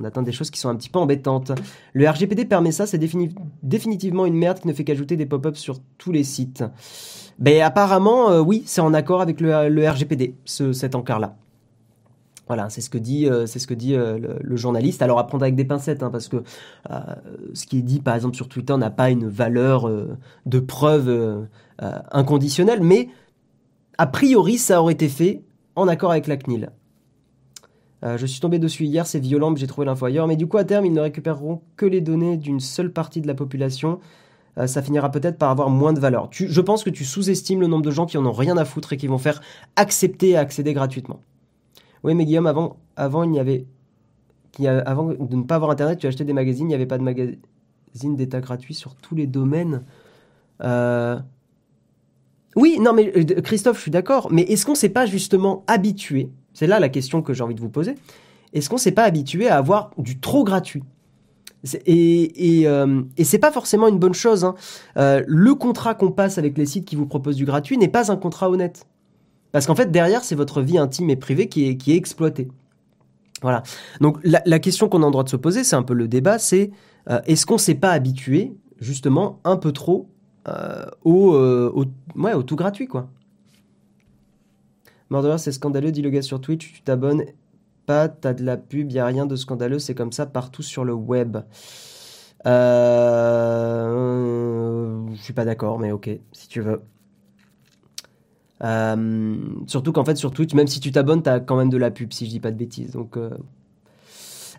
atteint 0.04 0.22
des 0.22 0.32
choses 0.32 0.52
qui 0.52 0.60
sont 0.60 0.70
un 0.70 0.76
petit 0.76 0.90
peu 0.90 1.00
embêtantes. 1.00 1.52
Le 1.94 2.08
RGPD 2.08 2.46
permet 2.46 2.72
ça, 2.72 2.86
c'est 2.86 3.00
définitivement 3.64 4.26
une 4.28 4.36
merde 4.36 4.60
qui 4.60 4.68
ne 4.68 4.74
fait 4.74 4.84
qu'ajouter 4.84 5.18
des 5.18 5.26
pop-ups 5.26 5.60
sur 5.60 5.80
tous 5.98 6.12
les 6.12 6.24
sites. 6.24 6.64
Ben 7.40 7.62
apparemment, 7.62 8.30
euh, 8.30 8.42
oui, 8.42 8.64
c'est 8.66 8.82
en 8.82 8.94
accord 8.94 9.22
avec 9.22 9.42
le, 9.42 9.90
RGPD, 9.90 10.36
ce, 10.46 10.72
cet 10.72 10.96
encart-là. 10.96 11.36
Voilà, 12.48 12.70
c'est 12.70 12.82
ce 12.82 12.90
que 12.90 12.98
dit, 12.98 13.28
euh, 13.28 13.46
euh, 13.48 14.38
le, 14.42 14.56
journaliste. 14.56 15.02
Alors 15.02 15.20
à 15.20 15.28
prendre 15.28 15.44
avec 15.44 15.56
des 15.56 15.66
pincettes, 15.66 16.04
hein, 16.04 16.10
parce 16.12 16.28
que 16.28 16.44
ce 17.54 17.66
qui 17.66 17.80
est 17.80 17.82
dit, 17.82 18.00
par 18.00 18.16
exemple 18.16 18.36
sur 18.36 18.48
Twitter, 18.48 18.76
n'a 18.78 18.90
pas 18.90 19.10
une 19.10 19.28
valeur 19.28 19.90
de 20.46 20.60
preuve 20.60 21.48
inconditionnelle, 21.80 22.82
mais 22.82 23.10
a 23.98 24.08
priori, 24.08 24.58
ça 24.58 24.82
aurait 24.82 24.94
été 24.94 25.10
fait 25.10 25.44
en 25.76 25.88
accord 25.88 26.12
avec 26.12 26.28
la 26.28 26.38
CNIL. 26.38 26.70
je 28.04 28.26
suis 28.26 28.40
tombé 28.40 28.60
dessus 28.60 28.86
hier, 28.86 29.08
c'est 29.08 29.20
violent, 29.20 29.52
mais 29.52 29.60
j'ai 29.60 29.68
trouvé 29.68 29.86
l'info 29.86 30.06
ailleurs. 30.06 30.28
Mais 30.28 30.36
du 30.36 30.48
coup, 30.48 30.58
à 30.58 30.64
terme, 30.64 30.86
ils 30.86 30.94
ne 30.94 31.02
récupéreront 31.02 31.62
que 31.76 31.86
les 31.86 32.02
données 32.02 32.38
d'une 32.38 32.60
seule 32.60 32.92
partie 32.92 33.22
de 33.22 33.28
la 33.28 33.34
population. 33.34 34.00
Euh, 34.58 34.68
ça 34.68 34.82
finira 34.82 35.12
peut-être 35.12 35.38
par 35.38 35.50
avoir 35.50 35.70
moins 35.70 35.94
de 35.94 36.00
valeur. 36.00 36.30
je 36.32 36.62
pense 36.62 36.84
que 36.84 36.90
tu 36.90 37.04
sous-estimes 37.04 37.62
le 37.62 37.68
nombre 37.68 37.84
de 37.84 37.92
gens 37.92 38.06
qui 38.06 38.18
en 38.18 38.26
ont 38.26 38.32
rien 38.32 38.58
à 38.58 38.66
foutre 38.66 38.94
et 38.94 38.98
qui 38.98 39.08
vont 39.08 39.18
faire 39.18 39.42
accepter 39.76 40.30
et 40.30 40.38
accéder 40.38 40.74
gratuitement. 40.74 41.20
Oui, 42.06 42.14
mais 42.14 42.26
Guillaume, 42.26 42.46
avant, 42.46 43.24
il 43.24 43.32
n'y 43.32 43.40
avait, 43.40 43.66
avant 44.86 45.08
de 45.08 45.36
ne 45.36 45.42
pas 45.42 45.56
avoir 45.56 45.72
Internet, 45.72 45.98
tu 45.98 46.06
achetais 46.06 46.24
des 46.24 46.34
magazines, 46.34 46.68
il 46.68 46.70
n'y 46.70 46.76
avait 46.76 46.86
pas 46.86 47.00
de 47.00 47.04
magazines 47.04 47.40
Zine 47.96 48.16
d'état 48.16 48.42
gratuit 48.42 48.76
sur 48.76 48.94
tous 48.94 49.16
les 49.16 49.26
domaines. 49.26 49.84
Euh, 50.62 51.18
oui, 52.56 52.78
non, 52.80 52.94
mais 52.94 53.12
euh, 53.16 53.42
Christophe, 53.42 53.78
je 53.78 53.82
suis 53.84 53.92
d'accord. 53.92 54.28
Mais 54.32 54.44
est-ce 54.44 54.66
qu'on 54.66 54.76
s'est 54.76 54.90
pas 54.90 55.06
justement 55.06 55.64
habitué 55.66 56.30
C'est 56.54 56.68
là 56.68 56.80
la 56.80 56.90
question 56.90 57.22
que 57.22 57.34
j'ai 57.34 57.44
envie 57.44 57.56
de 57.56 57.62
vous 57.62 57.70
poser. 57.70 57.96
Est-ce 58.54 58.70
qu'on 58.70 58.78
s'est 58.78 58.92
pas 58.92 59.04
habitué 59.04 59.48
à 59.48 59.58
avoir 59.58 59.92
du 59.98 60.20
trop 60.20 60.44
gratuit? 60.44 60.84
Et, 61.86 62.60
et, 62.60 62.68
euh, 62.68 63.02
et 63.18 63.24
c'est 63.24 63.40
pas 63.40 63.52
forcément 63.52 63.88
une 63.88 63.98
bonne 63.98 64.14
chose. 64.14 64.46
Hein. 64.46 64.54
Euh, 64.98 65.24
le 65.26 65.56
contrat 65.56 65.96
qu'on 65.96 66.12
passe 66.12 66.38
avec 66.38 66.56
les 66.58 66.68
sites 66.68 66.86
qui 66.86 66.96
vous 66.96 67.08
proposent 67.08 67.38
du 67.38 67.46
gratuit 67.46 67.78
n'est 67.78 67.88
pas 67.88 68.12
un 68.12 68.18
contrat 68.18 68.50
honnête. 68.50 68.86
Parce 69.52 69.66
qu'en 69.68 69.76
fait, 69.76 69.92
derrière, 69.92 70.24
c'est 70.24 70.36
votre 70.36 70.62
vie 70.62 70.78
intime 70.78 71.10
et 71.10 71.16
privée 71.16 71.48
qui 71.48 71.68
est, 71.68 71.78
qui 71.78 71.94
exploitée. 71.94 72.50
Voilà. 73.42 73.64
Donc 74.02 74.18
la, 74.24 74.60
question 74.60 74.90
qu'on 74.90 75.04
a 75.04 75.06
le 75.06 75.12
droit 75.12 75.24
de 75.24 75.30
se 75.30 75.36
poser, 75.36 75.64
c'est 75.64 75.76
un 75.76 75.84
peu 75.84 75.94
le 75.94 76.08
débat, 76.08 76.40
c'est 76.40 76.72
euh, 77.10 77.22
est-ce 77.26 77.46
qu'on 77.46 77.58
s'est 77.58 77.76
pas 77.76 77.92
habitué 77.92 78.54
justement 78.80 79.40
un 79.44 79.58
peu 79.58 79.72
trop 79.72 80.10
euh, 80.48 80.86
au, 81.04 81.36
euh, 81.36 81.72
au, 81.74 81.86
tout 82.44 82.56
gratuit 82.56 82.88
quoi? 82.88 83.10
C'est 85.38 85.52
scandaleux, 85.52 85.92
dit 85.92 86.02
le 86.02 86.10
gars 86.10 86.22
sur 86.22 86.42
Twitch, 86.42 86.74
tu 86.74 86.82
t'abonnes 86.82 87.24
pas, 87.86 88.10
t'as 88.10 88.34
de 88.34 88.44
la 88.44 88.58
pub, 88.58 88.92
y 88.92 89.00
a 89.00 89.06
rien 89.06 89.26
de 89.26 89.36
scandaleux, 89.38 89.80
c'est 89.80 89.96
comme 89.96 90.12
ça 90.12 90.26
partout 90.26 90.64
sur 90.64 90.84
le 90.84 90.94
web. 90.94 91.38
Je 92.46 92.52
suis 95.22 95.34
pas 95.34 95.46
d'accord, 95.46 95.80
mais 95.80 95.92
ok, 95.92 96.10
si 96.34 96.48
tu 96.50 96.60
veux. 96.60 96.82
Euh, 98.64 99.36
surtout 99.68 99.92
qu'en 99.92 100.06
fait 100.06 100.16
sur 100.16 100.32
Twitch, 100.32 100.54
même 100.54 100.68
si 100.68 100.80
tu 100.80 100.92
t'abonnes, 100.92 101.22
t'as 101.22 101.40
quand 101.40 101.58
même 101.58 101.70
de 101.70 101.78
la 101.78 101.92
pub, 101.92 102.14
si 102.14 102.26
je 102.26 102.32
dis 102.32 102.40
pas 102.40 102.52
de 102.52 102.58
bêtises. 102.58 102.92
Donc 102.92 103.18
euh, 103.18 103.32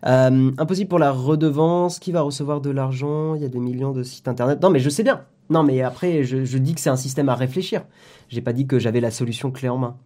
euh, 0.07 0.53
impossible 0.59 0.89
pour 0.89 0.99
la 0.99 1.11
redevance. 1.11 1.99
Qui 1.99 2.13
va 2.13 2.21
recevoir 2.23 2.61
de 2.61 2.71
l'argent? 2.71 3.35
Il 3.35 3.43
y 3.43 3.45
a 3.45 3.49
des 3.49 3.61
millions 3.61 3.93
de 3.93 4.03
sites 4.03 4.29
internet. 4.29 4.63
Non, 4.63 4.71
mais 4.71 4.81
je 4.81 4.91
sais 4.91 5.03
bien. 5.03 5.25
Non, 5.49 5.63
mais 5.63 5.81
après, 5.83 6.25
je, 6.25 6.59
dis 6.59 6.75
que 6.75 6.81
c'est 6.81 6.91
un 6.91 6.97
système 6.97 7.29
à 7.29 7.35
réfléchir. 7.35 7.85
J'ai 8.29 8.41
pas 8.41 8.53
dit 8.53 8.67
que 8.67 8.79
j'avais 8.79 9.01
la 9.01 9.13
solution 9.13 9.51
clé 9.53 9.69
en 9.69 9.79
main. 9.79 9.97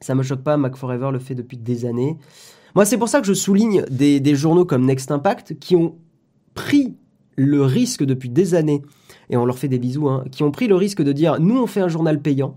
Ça 0.00 0.14
me 0.14 0.22
choque 0.22 0.42
pas, 0.42 0.56
Mac 0.56 0.76
Forever 0.76 1.10
le 1.12 1.18
fait 1.18 1.34
depuis 1.34 1.56
des 1.56 1.84
années. 1.84 2.18
Moi, 2.74 2.84
c'est 2.84 2.98
pour 2.98 3.08
ça 3.08 3.20
que 3.20 3.26
je 3.26 3.32
souligne 3.32 3.84
des 3.90 4.34
journaux 4.34 4.64
comme 4.64 4.84
Next 4.84 5.10
Impact 5.10 5.58
qui 5.58 5.76
ont 5.76 5.96
pris 6.54 6.96
le 7.36 7.62
risque 7.62 8.04
depuis 8.04 8.28
des 8.28 8.54
années, 8.56 8.82
et 9.30 9.36
on 9.36 9.44
leur 9.44 9.58
fait 9.58 9.68
des 9.68 9.78
bisous, 9.78 10.08
hein, 10.08 10.24
qui 10.30 10.42
ont 10.42 10.50
pris 10.50 10.68
le 10.68 10.74
risque 10.74 11.02
de 11.02 11.12
dire 11.12 11.38
nous 11.40 11.58
on 11.58 11.66
fait 11.66 11.80
un 11.80 11.88
journal 11.88 12.20
payant, 12.20 12.56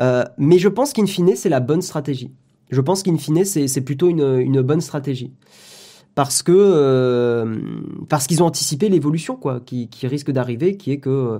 euh, 0.00 0.24
mais 0.38 0.58
je 0.58 0.68
pense 0.68 0.92
qu'in 0.92 1.06
fine 1.06 1.36
c'est 1.36 1.48
la 1.48 1.60
bonne 1.60 1.82
stratégie. 1.82 2.32
Je 2.70 2.80
pense 2.80 3.02
qu'in 3.02 3.16
fine 3.16 3.44
c'est 3.44 3.80
plutôt 3.82 4.08
une, 4.08 4.40
une 4.40 4.62
bonne 4.62 4.80
stratégie. 4.80 5.32
Parce 6.14 6.44
que 6.44 6.52
euh, 6.54 7.60
parce 8.08 8.28
qu'ils 8.28 8.40
ont 8.42 8.46
anticipé 8.46 8.88
l'évolution 8.88 9.36
quoi, 9.36 9.60
qui, 9.60 9.88
qui 9.88 10.06
risque 10.06 10.30
d'arriver, 10.30 10.76
qui 10.76 10.92
est 10.92 10.98
que 10.98 11.10
euh, 11.10 11.38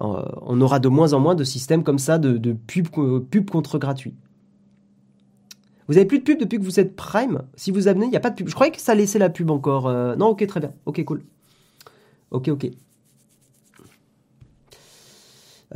on 0.00 0.60
aura 0.60 0.78
de 0.78 0.88
moins 0.88 1.12
en 1.12 1.18
moins 1.18 1.34
de 1.34 1.44
systèmes 1.44 1.82
comme 1.82 1.98
ça 1.98 2.18
de, 2.18 2.38
de 2.38 2.52
pub, 2.52 2.86
pub 3.30 3.50
contre 3.50 3.78
gratuit. 3.78 4.14
Vous 5.88 5.96
avez 5.96 6.06
plus 6.06 6.20
de 6.20 6.24
pub 6.24 6.38
depuis 6.38 6.58
que 6.58 6.64
vous 6.64 6.78
êtes 6.78 6.94
Prime? 6.94 7.42
Si 7.56 7.72
vous 7.72 7.88
abonnez, 7.88 8.06
il 8.06 8.10
n'y 8.10 8.16
a 8.16 8.20
pas 8.20 8.30
de 8.30 8.36
pub. 8.36 8.48
Je 8.48 8.54
croyais 8.54 8.70
que 8.72 8.80
ça 8.80 8.94
laissait 8.94 9.18
la 9.18 9.28
pub 9.28 9.50
encore. 9.50 9.92
Non, 10.16 10.28
ok, 10.28 10.46
très 10.46 10.60
bien. 10.60 10.70
Ok, 10.86 11.04
cool. 11.04 11.22
Ok, 12.30 12.48
ok. 12.48 12.70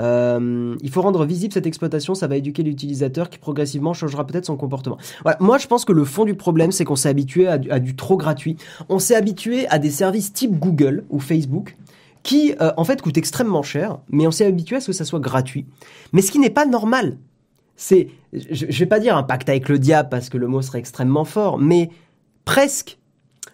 Euh, 0.00 0.76
il 0.82 0.90
faut 0.90 1.02
rendre 1.02 1.24
visible 1.24 1.52
cette 1.52 1.66
exploitation, 1.66 2.14
ça 2.14 2.26
va 2.26 2.36
éduquer 2.36 2.62
l'utilisateur 2.62 3.30
qui 3.30 3.38
progressivement 3.38 3.94
changera 3.94 4.26
peut-être 4.26 4.46
son 4.46 4.56
comportement. 4.56 4.98
Voilà. 5.22 5.38
Moi, 5.40 5.58
je 5.58 5.66
pense 5.66 5.84
que 5.84 5.92
le 5.92 6.04
fond 6.04 6.24
du 6.24 6.34
problème, 6.34 6.72
c'est 6.72 6.84
qu'on 6.84 6.96
s'est 6.96 7.08
habitué 7.08 7.46
à 7.48 7.58
du, 7.58 7.96
trop 7.96 8.16
gratuit. 8.16 8.56
On 8.88 8.98
s'est 8.98 9.14
habitué 9.14 9.66
à 9.68 9.78
des 9.78 9.90
services 9.90 10.32
type 10.32 10.58
Google 10.58 11.04
ou 11.10 11.20
Facebook 11.20 11.76
qui, 12.22 12.54
euh, 12.60 12.72
en 12.76 12.84
fait, 12.84 13.00
coûtent 13.02 13.18
extrêmement 13.18 13.62
cher, 13.62 13.98
mais 14.10 14.26
on 14.26 14.32
s'est 14.32 14.46
habitué 14.46 14.76
à 14.76 14.80
ce 14.80 14.88
que 14.88 14.92
ça 14.92 15.04
soit 15.04 15.20
gratuit. 15.20 15.66
Mais 16.12 16.22
ce 16.22 16.32
qui 16.32 16.40
n'est 16.40 16.50
pas 16.50 16.66
normal, 16.66 17.18
c'est, 17.76 18.08
je, 18.32 18.66
je 18.68 18.78
vais 18.78 18.86
pas 18.86 18.98
dire 18.98 19.16
un 19.16 19.22
pacte 19.22 19.48
avec 19.48 19.68
le 19.68 19.78
diable 19.78 20.08
parce 20.08 20.28
que 20.28 20.36
le 20.36 20.48
mot 20.48 20.60
serait 20.60 20.80
extrêmement 20.80 21.24
fort, 21.24 21.58
mais 21.58 21.90
presque. 22.44 22.98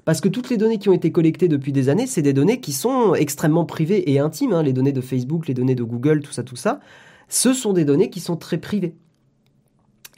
Parce 0.04 0.20
que 0.20 0.28
toutes 0.28 0.50
les 0.50 0.56
données 0.56 0.78
qui 0.78 0.88
ont 0.88 0.92
été 0.92 1.12
collectées 1.12 1.48
depuis 1.48 1.72
des 1.72 1.88
années, 1.88 2.06
c'est 2.06 2.22
des 2.22 2.32
données 2.32 2.60
qui 2.60 2.72
sont 2.72 3.14
extrêmement 3.14 3.64
privées 3.64 4.10
et 4.10 4.18
intimes. 4.18 4.52
Hein, 4.52 4.62
les 4.62 4.72
données 4.72 4.92
de 4.92 5.00
Facebook, 5.00 5.46
les 5.46 5.54
données 5.54 5.76
de 5.76 5.84
Google, 5.84 6.22
tout 6.22 6.32
ça, 6.32 6.42
tout 6.42 6.56
ça. 6.56 6.80
Ce 7.28 7.52
sont 7.54 7.72
des 7.72 7.84
données 7.84 8.10
qui 8.10 8.20
sont 8.20 8.36
très 8.36 8.58
privées. 8.58 8.94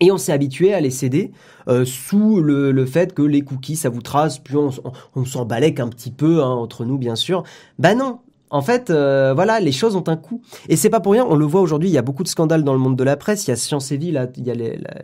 Et 0.00 0.10
on 0.10 0.18
s'est 0.18 0.32
habitué 0.32 0.74
à 0.74 0.80
les 0.80 0.90
céder 0.90 1.32
euh, 1.68 1.84
sous 1.84 2.40
le, 2.40 2.86
fait 2.86 3.14
que 3.14 3.22
les 3.22 3.42
cookies, 3.42 3.76
ça 3.76 3.90
vous 3.90 4.02
trace, 4.02 4.38
puis 4.38 4.56
on, 4.56 4.70
on, 5.14 5.24
s'en 5.24 5.42
un 5.42 5.88
petit 5.88 6.10
peu, 6.10 6.42
hein, 6.42 6.50
entre 6.50 6.84
nous 6.84 6.98
bien 6.98 7.14
sûr. 7.14 7.44
Bah 7.78 7.94
non, 7.94 8.18
en 8.50 8.60
fait, 8.60 8.90
euh, 8.90 9.32
voilà, 9.34 9.60
les 9.60 9.72
choses 9.72 9.94
ont 9.94 10.04
un 10.08 10.16
coût. 10.16 10.42
Et 10.68 10.76
c'est 10.76 10.90
pas 10.90 11.00
pour 11.00 11.12
rien, 11.12 11.24
on 11.28 11.36
le 11.36 11.44
voit 11.44 11.60
aujourd'hui, 11.60 11.88
il 11.88 11.92
y 11.92 11.98
a 11.98 12.02
beaucoup 12.02 12.24
de 12.24 12.28
scandales 12.28 12.64
dans 12.64 12.72
le 12.72 12.78
monde 12.80 12.96
de 12.96 13.04
la 13.04 13.16
presse. 13.16 13.46
Il 13.46 13.50
y 13.50 13.52
a 13.52 13.56
Science 13.56 13.92
et 13.92 13.96
Vie, 13.96 14.10
là, 14.10 14.26
il 14.36 14.44
y 14.44 14.50
a 14.50 14.54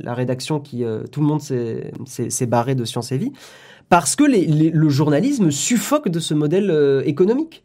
la, 0.00 0.14
rédaction 0.14 0.58
qui... 0.58 0.84
Euh, 0.84 1.04
tout 1.10 1.20
le 1.20 1.26
monde 1.26 1.40
s'est 1.40 2.46
barré 2.46 2.74
de 2.74 2.84
Science 2.84 3.12
et 3.12 3.18
Vie 3.18 3.32
parce 3.90 4.14
que 4.14 4.22
le 4.24 4.88
journalisme 4.88 5.50
suffoque 5.50 6.08
de 6.08 6.20
ce 6.20 6.32
modèle 6.32 6.70
euh, 6.70 7.02
économique. 7.04 7.64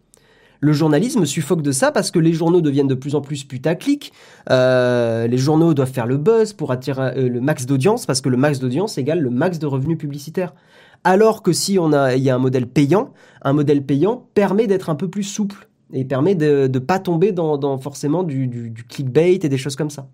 Le 0.60 0.74
journalisme 0.74 1.24
suffoque 1.26 1.62
de 1.62 1.72
ça 1.72 1.92
parce 1.92 2.10
que 2.10 2.18
les 2.18 2.34
journaux 2.34 2.62
deviennent 2.62 2.88
de 2.88 2.96
plus 2.96 3.14
en 3.14 3.22
plus 3.22 3.44
putaclic. 3.44 4.12
Euh, 4.50 5.28
les 5.28 5.38
journaux 5.38 5.76
doivent 5.76 5.92
faire 5.92 6.08
le 6.08 6.18
buzz 6.18 6.54
pour 6.54 6.72
attirer 6.72 7.14
euh, 7.16 7.30
le 7.30 7.42
max 7.42 7.68
d'audience 7.68 8.08
parce 8.08 8.22
que 8.22 8.30
le 8.30 8.38
max 8.38 8.58
d'audience 8.58 8.98
égale 8.98 9.20
le 9.20 9.30
max 9.30 9.60
de 9.60 9.68
revenus 9.68 10.00
publicitaires. 10.00 10.56
Alors 11.04 11.44
que 11.44 11.54
si 11.54 11.78
on 11.78 11.94
a, 11.94 12.16
il 12.16 12.24
y 12.24 12.32
a 12.32 12.36
un 12.36 12.40
modèle 12.40 12.66
payant, 12.66 13.14
un 13.44 13.54
modèle 13.54 13.84
payant 13.84 14.28
permet 14.34 14.66
d'être 14.66 14.90
un 14.90 14.96
peu 14.96 15.08
plus 15.08 15.24
souple 15.24 15.68
et 15.94 16.06
permet 16.06 16.34
de 16.34 16.68
ne 16.74 16.80
pas 16.80 16.98
tomber 16.98 17.34
dans, 17.34 17.60
dans 17.60 17.78
forcément 17.78 18.24
du 18.24 18.74
clickbait 18.90 19.36
et 19.36 19.38
des 19.38 19.58
choses 19.60 19.76
comme 19.76 19.92
ça. 19.92 20.08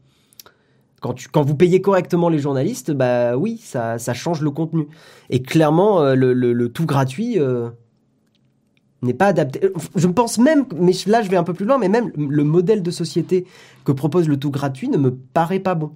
Quand, 1.02 1.42
vous 1.42 1.56
payez 1.56 1.82
correctement 1.82 2.30
les 2.30 2.38
journalistes, 2.38 2.92
bah 2.92 3.36
oui, 3.36 3.58
ça, 3.58 3.98
ça 3.98 4.14
change 4.14 4.42
le 4.42 4.52
contenu. 4.52 4.88
Et 5.32 5.42
clairement, 5.42 6.02
euh, 6.02 6.14
le, 6.14 6.70
tout 6.70 6.86
gratuit 6.86 7.40
euh, 7.40 7.72
n'est 9.02 9.16
pas 9.16 9.28
adapté. 9.28 9.72
Je 9.96 10.08
pense 10.08 10.38
même, 10.38 10.66
mais 10.76 10.92
là 11.08 11.24
je 11.24 11.30
vais 11.30 11.38
un 11.38 11.44
peu 11.44 11.56
plus 11.56 11.66
loin, 11.66 11.80
mais 11.80 11.90
même 11.90 12.12
le 12.16 12.44
modèle 12.44 12.84
de 12.84 12.92
société 12.92 13.48
que 13.84 13.92
propose 13.92 14.28
le 14.30 14.38
tout 14.38 14.52
gratuit 14.52 14.90
ne 14.90 14.98
me 14.98 15.10
paraît 15.10 15.60
pas 15.60 15.74
bon. 15.74 15.92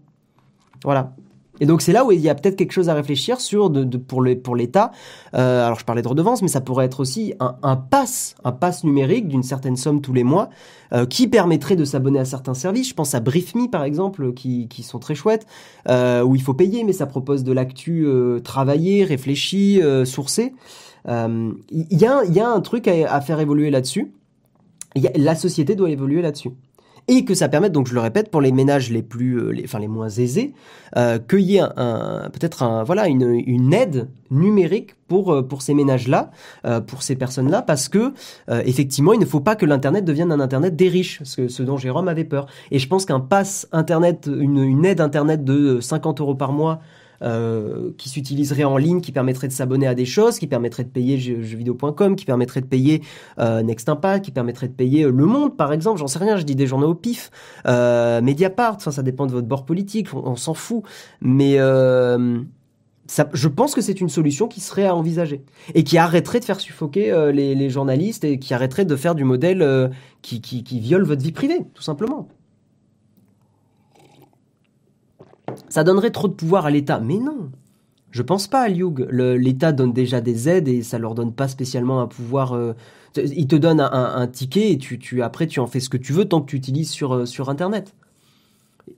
Voilà. 0.83 1.13
Et 1.59 1.65
donc 1.65 1.81
c'est 1.81 1.93
là 1.93 2.03
où 2.05 2.11
il 2.11 2.19
y 2.19 2.29
a 2.29 2.35
peut-être 2.35 2.55
quelque 2.57 2.73
chose 2.73 2.89
à 2.89 2.93
réfléchir 2.93 3.39
sur 3.39 3.69
de, 3.69 3.83
de 3.83 3.97
pour 3.97 4.21
le 4.21 4.37
pour 4.37 4.55
l'État. 4.55 4.91
Euh, 5.35 5.65
alors 5.65 5.79
je 5.79 5.85
parlais 5.85 6.01
de 6.01 6.07
redevance, 6.07 6.41
mais 6.41 6.47
ça 6.49 6.61
pourrait 6.61 6.85
être 6.85 6.99
aussi 6.99 7.33
un, 7.39 7.55
un 7.63 7.77
pass, 7.77 8.35
un 8.43 8.51
pass 8.51 8.83
numérique 8.83 9.27
d'une 9.27 9.43
certaine 9.43 9.77
somme 9.77 10.01
tous 10.01 10.13
les 10.13 10.23
mois, 10.23 10.49
euh, 10.93 11.05
qui 11.05 11.27
permettrait 11.27 11.75
de 11.75 11.85
s'abonner 11.85 12.19
à 12.19 12.25
certains 12.25 12.53
services. 12.53 12.89
Je 12.89 12.93
pense 12.93 13.15
à 13.15 13.19
BriefMe 13.19 13.69
par 13.69 13.83
exemple, 13.83 14.33
qui, 14.33 14.67
qui 14.67 14.83
sont 14.83 14.99
très 14.99 15.15
chouettes, 15.15 15.47
euh, 15.87 16.23
où 16.23 16.35
il 16.35 16.41
faut 16.41 16.53
payer, 16.53 16.83
mais 16.83 16.93
ça 16.93 17.05
propose 17.05 17.43
de 17.43 17.53
l'actu 17.53 18.05
euh, 18.05 18.39
travaillée, 18.39 19.03
réfléchie, 19.05 19.81
euh, 19.81 20.03
sourcée. 20.03 20.53
Euh, 21.07 21.51
il 21.69 21.97
y 21.97 22.05
a 22.05 22.23
il 22.25 22.33
y 22.33 22.39
a 22.39 22.49
un 22.49 22.61
truc 22.61 22.87
à, 22.87 23.13
à 23.13 23.21
faire 23.21 23.39
évoluer 23.39 23.69
là-dessus. 23.69 24.11
La 25.15 25.35
société 25.35 25.75
doit 25.75 25.89
évoluer 25.89 26.21
là-dessus 26.21 26.51
et 27.07 27.23
que 27.23 27.33
ça 27.33 27.49
permette, 27.49 27.71
donc 27.71 27.87
je 27.87 27.93
le 27.93 27.99
répète, 27.99 28.31
pour 28.31 28.41
les 28.41 28.51
ménages 28.51 28.89
les 28.89 29.03
plus, 29.03 29.37
euh, 29.37 29.51
les, 29.51 29.63
enfin 29.65 29.79
les 29.79 29.87
moins 29.87 30.09
aisés, 30.09 30.53
euh, 30.97 31.19
qu'il 31.19 31.41
y 31.41 31.57
ait 31.57 31.59
un, 31.59 31.71
un 31.75 32.29
peut-être 32.29 32.63
un, 32.63 32.83
voilà, 32.83 33.07
une, 33.07 33.43
une 33.45 33.73
aide 33.73 34.07
numérique 34.31 34.95
pour 35.07 35.31
euh, 35.31 35.43
pour 35.43 35.61
ces 35.61 35.73
ménages-là, 35.73 36.31
euh, 36.65 36.81
pour 36.81 37.03
ces 37.03 37.15
personnes-là, 37.15 37.61
parce 37.61 37.89
que 37.89 38.13
euh, 38.49 38.63
effectivement, 38.65 39.13
il 39.13 39.19
ne 39.19 39.25
faut 39.25 39.39
pas 39.39 39.55
que 39.55 39.65
l'internet 39.65 40.03
devienne 40.03 40.31
un 40.31 40.39
internet 40.39 40.75
des 40.75 40.89
riches, 40.89 41.21
ce, 41.23 41.47
ce 41.47 41.63
dont 41.63 41.77
Jérôme 41.77 42.07
avait 42.07 42.23
peur. 42.23 42.47
Et 42.71 42.79
je 42.79 42.87
pense 42.87 43.05
qu'un 43.05 43.19
pass 43.19 43.67
internet, 43.71 44.27
une, 44.27 44.57
une 44.63 44.85
aide 44.85 45.01
internet 45.01 45.43
de 45.43 45.79
50 45.81 46.21
euros 46.21 46.35
par 46.35 46.51
mois 46.53 46.81
euh, 47.25 47.91
qui 47.97 48.09
s'utiliserait 48.09 48.63
en 48.63 48.77
ligne, 48.77 49.01
qui 49.01 49.11
permettrait 49.11 49.47
de 49.47 49.53
s'abonner 49.53 49.87
à 49.87 49.95
des 49.95 50.05
choses, 50.05 50.37
qui 50.37 50.47
permettrait 50.47 50.83
de 50.83 50.89
payer 50.89 51.17
jeuxvideo.com, 51.17 52.15
qui 52.15 52.25
permettrait 52.25 52.61
de 52.61 52.67
payer 52.67 53.01
euh, 53.39 53.63
Next 53.63 53.89
Impact, 53.89 54.25
qui 54.25 54.31
permettrait 54.31 54.67
de 54.67 54.73
payer 54.73 55.03
euh, 55.03 55.11
Le 55.11 55.25
Monde, 55.25 55.57
par 55.57 55.73
exemple, 55.73 55.99
j'en 55.99 56.07
sais 56.07 56.19
rien, 56.19 56.37
je 56.37 56.43
dis 56.43 56.55
des 56.55 56.67
journaux 56.67 56.89
au 56.89 56.95
pif, 56.95 57.31
euh, 57.65 58.21
Mediapart, 58.21 58.79
ça 58.79 59.03
dépend 59.03 59.25
de 59.25 59.31
votre 59.31 59.47
bord 59.47 59.65
politique, 59.65 60.13
on, 60.13 60.35
s'en 60.35 60.53
fout, 60.53 60.83
mais 61.21 61.55
euh, 61.57 62.39
ça, 63.07 63.29
je 63.33 63.47
pense 63.47 63.73
que 63.73 63.81
c'est 63.81 64.01
une 64.01 64.09
solution 64.09 64.47
qui 64.47 64.61
serait 64.61 64.85
à 64.85 64.95
envisager 64.95 65.43
et 65.73 65.83
qui 65.83 65.97
arrêterait 65.97 66.39
de 66.39 66.45
faire 66.45 66.59
suffoquer 66.59 67.31
les, 67.33 67.69
journalistes 67.69 68.23
et 68.23 68.39
qui 68.39 68.53
arrêterait 68.53 68.85
de 68.85 68.95
faire 68.95 69.15
du 69.15 69.23
modèle 69.23 69.91
qui, 70.21 70.41
qui, 70.41 70.63
qui 70.63 70.79
viole 70.79 71.03
votre 71.03 71.23
vie 71.23 71.31
privée, 71.31 71.61
tout 71.73 71.83
simplement. 71.83 72.27
Ça 75.69 75.83
donnerait 75.83 76.11
trop 76.11 76.27
de 76.27 76.33
pouvoir 76.33 76.65
à 76.65 76.71
l'État. 76.71 76.99
Mais 76.99 77.17
non, 77.17 77.49
je 78.11 78.21
pense 78.21 78.47
pas, 78.47 78.67
Liug. 78.69 79.07
L'État 79.11 79.71
donne 79.71 79.93
déjà 79.93 80.21
des 80.21 80.49
aides 80.49 80.67
et 80.67 80.83
ça 80.83 80.97
leur 80.97 81.15
donne 81.15 81.33
pas 81.33 81.47
spécialement 81.47 82.01
un 82.01 82.07
pouvoir. 82.07 82.53
Euh, 82.53 82.73
il 83.17 83.47
te 83.47 83.55
donne 83.55 83.79
un, 83.79 84.27
ticket 84.27 84.71
et 84.71 85.21
après 85.21 85.47
tu 85.47 85.59
en 85.59 85.67
fais 85.67 85.79
ce 85.79 85.89
que 85.89 85.97
tu 85.97 86.13
veux 86.13 86.25
tant 86.25 86.41
que 86.41 86.47
tu 86.49 86.55
utilises 86.55 86.89
sur, 86.89 87.13
euh, 87.13 87.25
sur 87.25 87.49
Internet. 87.49 87.93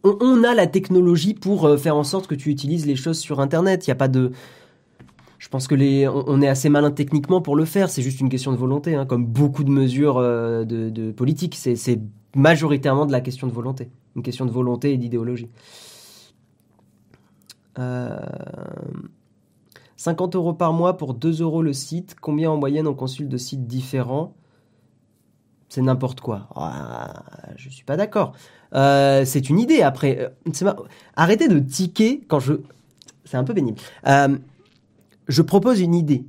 On, 0.03 0.43
a 0.43 0.53
la 0.53 0.67
technologie 0.67 1.33
pour 1.33 1.65
euh, 1.65 1.77
faire 1.77 1.95
en 1.95 2.03
sorte 2.03 2.27
que 2.27 2.35
tu 2.35 2.49
utilises 2.49 2.85
les 2.85 2.95
choses 2.95 3.19
sur 3.19 3.39
Internet. 3.39 3.87
Il 3.87 3.89
n'y 3.89 3.93
a 3.93 3.95
pas 3.95 4.07
de. 4.07 4.31
Je 5.39 5.49
pense 5.49 5.67
que 5.67 5.75
les, 5.75 6.07
on, 6.07 6.41
est 6.41 6.47
assez 6.47 6.67
malin 6.67 6.91
techniquement 6.91 7.41
pour 7.41 7.55
le 7.55 7.63
faire. 7.63 7.89
C'est 7.89 8.01
juste 8.01 8.19
une 8.19 8.29
question 8.29 8.51
de 8.51 8.57
volonté, 8.57 8.95
hein, 8.95 9.05
comme 9.05 9.25
beaucoup 9.25 9.63
de 9.63 9.69
mesures 9.69 10.17
euh, 10.17 10.65
de, 10.65 10.89
de, 10.89 11.11
politique. 11.11 11.55
C'est 11.55 11.99
majoritairement 12.35 13.05
de 13.05 13.11
la 13.11 13.21
question 13.21 13.47
de 13.47 13.53
volonté, 13.53 13.89
une 14.15 14.23
question 14.23 14.45
de 14.45 14.51
volonté 14.51 14.93
et 14.93 14.97
d'idéologie. 14.97 15.47
50 19.97 20.35
euros 20.35 20.53
par 20.53 20.73
mois 20.73 20.97
pour 20.97 21.13
2 21.13 21.41
euros 21.41 21.61
le 21.61 21.73
site. 21.73 22.15
Combien 22.19 22.51
en 22.51 22.57
moyenne 22.57 22.87
on 22.87 22.93
consulte 22.93 23.29
de 23.29 23.37
sites 23.37 23.67
différents? 23.67 24.33
C'est 25.69 25.81
n'importe 25.81 26.21
quoi. 26.21 26.47
Ah, 26.55 27.23
je 27.57 27.69
suis 27.69 27.83
pas 27.83 27.97
d'accord. 27.97 28.33
Euh, 28.73 29.25
c'est 29.25 29.49
une 29.49 29.59
idée. 29.59 29.81
Après, 29.81 30.17
euh, 30.19 30.73
arrêtez 31.15 31.47
de 31.47 31.59
tiquer 31.59 32.21
quand 32.27 32.39
je. 32.39 32.53
C'est 33.25 33.37
un 33.37 33.43
peu 33.43 33.53
pénible. 33.53 33.79
Euh, 34.07 34.37
je 35.27 35.41
propose 35.41 35.81
une 35.81 35.95
idée. 35.95 36.25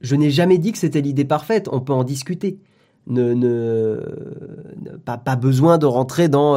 Je 0.00 0.16
n'ai 0.16 0.30
jamais 0.30 0.58
dit 0.58 0.72
que 0.72 0.78
c'était 0.78 1.00
l'idée 1.00 1.24
parfaite. 1.24 1.68
On 1.70 1.80
peut 1.80 1.92
en 1.92 2.02
discuter. 2.02 2.58
Ne, 3.08 4.00
pas, 5.04 5.36
besoin 5.36 5.78
de 5.78 5.86
rentrer 5.86 6.28
dans 6.28 6.56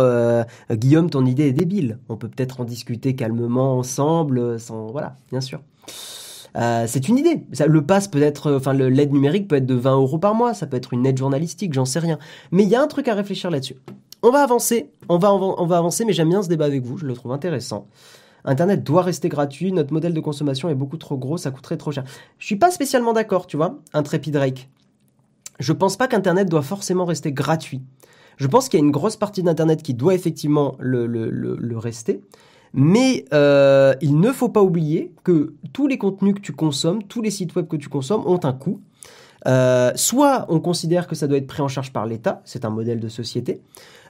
Guillaume, 0.72 1.10
ton 1.10 1.26
idée 1.26 1.48
est 1.48 1.54
débile. 1.54 1.98
On 2.10 2.18
peut 2.18 2.28
peut-être 2.28 2.62
en 2.62 2.66
discuter 2.66 3.16
calmement 3.16 3.78
ensemble, 3.78 4.60
sans 4.60 4.88
voilà, 4.88 5.16
bien 5.32 5.42
sûr. 5.42 5.62
c'est 6.54 7.10
une 7.10 7.18
idée. 7.18 7.44
le 7.68 7.82
pass 7.82 8.08
peut 8.08 8.22
être, 8.22 8.54
enfin 8.54 8.74
l'aide 8.74 9.12
numérique 9.12 9.48
peut 9.48 9.56
être 9.56 9.66
de 9.66 9.76
20 9.76 9.96
euros 9.96 10.20
par 10.20 10.36
mois. 10.36 10.54
Ça 10.54 10.68
peut 10.68 10.78
être 10.78 10.94
une 10.94 11.06
aide 11.06 11.18
journalistique, 11.18 11.74
j'en 11.74 11.86
sais 11.86 12.00
rien. 12.00 12.20
Mais 12.52 12.64
il 12.64 12.70
y 12.70 12.76
a 12.76 12.82
un 12.82 12.88
truc 12.88 13.08
à 13.08 13.16
réfléchir 13.16 13.50
là-dessus. 13.50 13.78
On 14.22 14.32
va 14.32 14.42
avancer, 14.42 14.90
on 15.08 15.20
va, 15.20 15.32
on 15.34 15.66
va 15.68 15.78
avancer, 15.78 16.04
mais 16.04 16.14
j'aime 16.14 16.30
bien 16.30 16.42
ce 16.42 16.50
débat 16.50 16.66
avec 16.66 16.84
vous, 16.84 16.98
je 16.98 17.06
le 17.06 17.14
trouve 17.14 17.32
intéressant. 17.32 17.88
Internet 18.46 18.84
doit 18.84 19.02
rester 19.02 19.30
gratuit, 19.30 19.72
notre 19.72 19.92
modèle 19.92 20.14
de 20.14 20.20
consommation 20.20 20.70
est 20.70 20.76
beaucoup 20.76 20.98
trop 20.98 21.18
gros, 21.18 21.38
ça 21.38 21.52
coûterait 21.52 21.78
trop 21.78 21.92
cher. 21.92 22.04
Je 22.38 22.46
suis 22.46 22.56
pas 22.56 22.72
spécialement 22.72 23.14
d'accord, 23.14 23.48
tu 23.48 23.58
vois, 23.58 23.80
Intrépide 23.94 24.34
Drake. 24.34 24.70
Je 25.60 25.74
pense 25.74 25.98
pas 25.98 26.08
qu'Internet 26.08 26.50
doit 26.50 26.62
forcément 26.62 27.06
rester 27.06 27.32
gratuit. 27.32 27.82
Je 28.38 28.48
pense 28.48 28.68
qu'il 28.68 28.80
y 28.80 28.84
a 28.84 28.86
une 28.86 28.92
grosse 28.92 29.16
partie 29.16 29.44
d'Internet 29.44 29.82
qui 29.82 29.94
doit 29.94 30.14
effectivement 30.14 30.76
le, 30.80 31.78
rester. 31.78 32.22
Mais 32.74 33.24
euh, 33.34 33.94
il 34.02 34.20
ne 34.20 34.32
faut 34.34 34.50
pas 34.50 34.62
oublier 34.62 35.14
que 35.24 35.54
tous 35.72 35.88
les 35.88 35.98
contenus 35.98 36.36
que 36.36 36.42
tu 36.42 36.52
consommes, 36.52 37.04
tous 37.04 37.22
les 37.22 37.32
sites 37.32 37.56
web 37.56 37.68
que 37.68 37.78
tu 37.78 37.88
consommes 37.88 38.24
ont 38.26 38.40
un 38.44 38.52
coût. 38.52 38.82
Euh, 39.48 39.92
soit 39.96 40.46
on 40.50 40.60
considère 40.60 41.08
que 41.08 41.16
ça 41.16 41.28
doit 41.28 41.38
être 41.38 41.48
pris 41.48 41.62
en 41.62 41.68
charge 41.68 41.94
par 41.94 42.06
l'État, 42.08 42.42
c'est 42.46 42.66
un 42.66 42.72
modèle 42.72 43.00
de 43.00 43.10
société, 43.10 43.62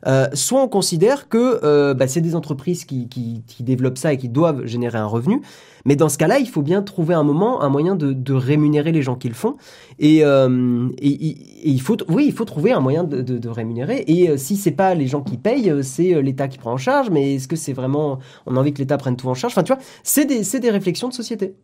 euh, 0.08 0.28
soit 0.34 0.62
on 0.62 0.70
considère 0.70 1.28
que 1.28 1.60
euh, 1.64 1.94
bah, 1.94 2.08
c'est 2.08 2.22
des 2.22 2.36
entreprises 2.36 2.86
qui, 2.86 3.10
qui, 3.10 3.44
qui, 3.46 3.64
développent 3.64 3.98
ça 3.98 4.14
et 4.14 4.18
qui 4.18 4.30
doivent 4.30 4.66
générer 4.66 4.98
un 4.98 5.06
revenu. 5.06 5.42
Mais 5.86 5.96
dans 5.96 6.10
ce 6.10 6.18
cas-là, 6.18 6.40
il 6.40 6.50
faut 6.50 6.64
bien 6.64 6.82
trouver 6.82 7.14
un 7.14 7.24
moment, 7.24 7.62
un 7.62 7.70
moyen 7.70 7.96
de, 7.96 8.34
rémunérer 8.34 8.92
les 8.92 9.04
gens 9.04 9.16
qui 9.16 9.28
le 9.28 9.36
font. 9.36 9.56
Et, 10.00 10.26
euh, 10.26 10.90
et, 10.98 11.38
il 11.64 11.82
faut, 11.82 11.98
oui, 12.10 12.26
il 12.28 12.34
faut 12.34 12.44
trouver 12.44 12.72
un 12.72 12.80
moyen 12.80 13.04
de, 13.04 13.50
rémunérer. 13.50 14.04
Et 14.08 14.30
euh, 14.30 14.38
si 14.38 14.58
c'est 14.58 14.72
pas 14.72 14.96
les 14.96 15.08
gens 15.08 15.22
qui 15.22 15.38
payent, 15.38 15.70
euh, 15.70 15.84
c'est 15.84 16.22
l'État 16.22 16.48
qui 16.48 16.58
prend 16.58 16.74
en 16.74 16.78
charge. 16.78 17.12
Mais 17.12 17.36
est-ce 17.36 17.48
que 17.48 17.56
c'est 17.56 17.74
vraiment, 17.74 18.20
on 18.48 18.58
a 18.58 18.60
envie 18.60 18.74
que 18.74 18.80
l'État 18.80 18.98
prenne 18.98 19.16
tout 19.16 19.28
en 19.28 19.36
charge? 19.36 19.54
Enfin, 19.54 19.64
tu 19.64 19.74
vois, 19.74 19.82
c'est 20.04 20.26
des, 20.26 20.70
réflexions 20.72 21.10
de 21.10 21.14
société. 21.14 21.56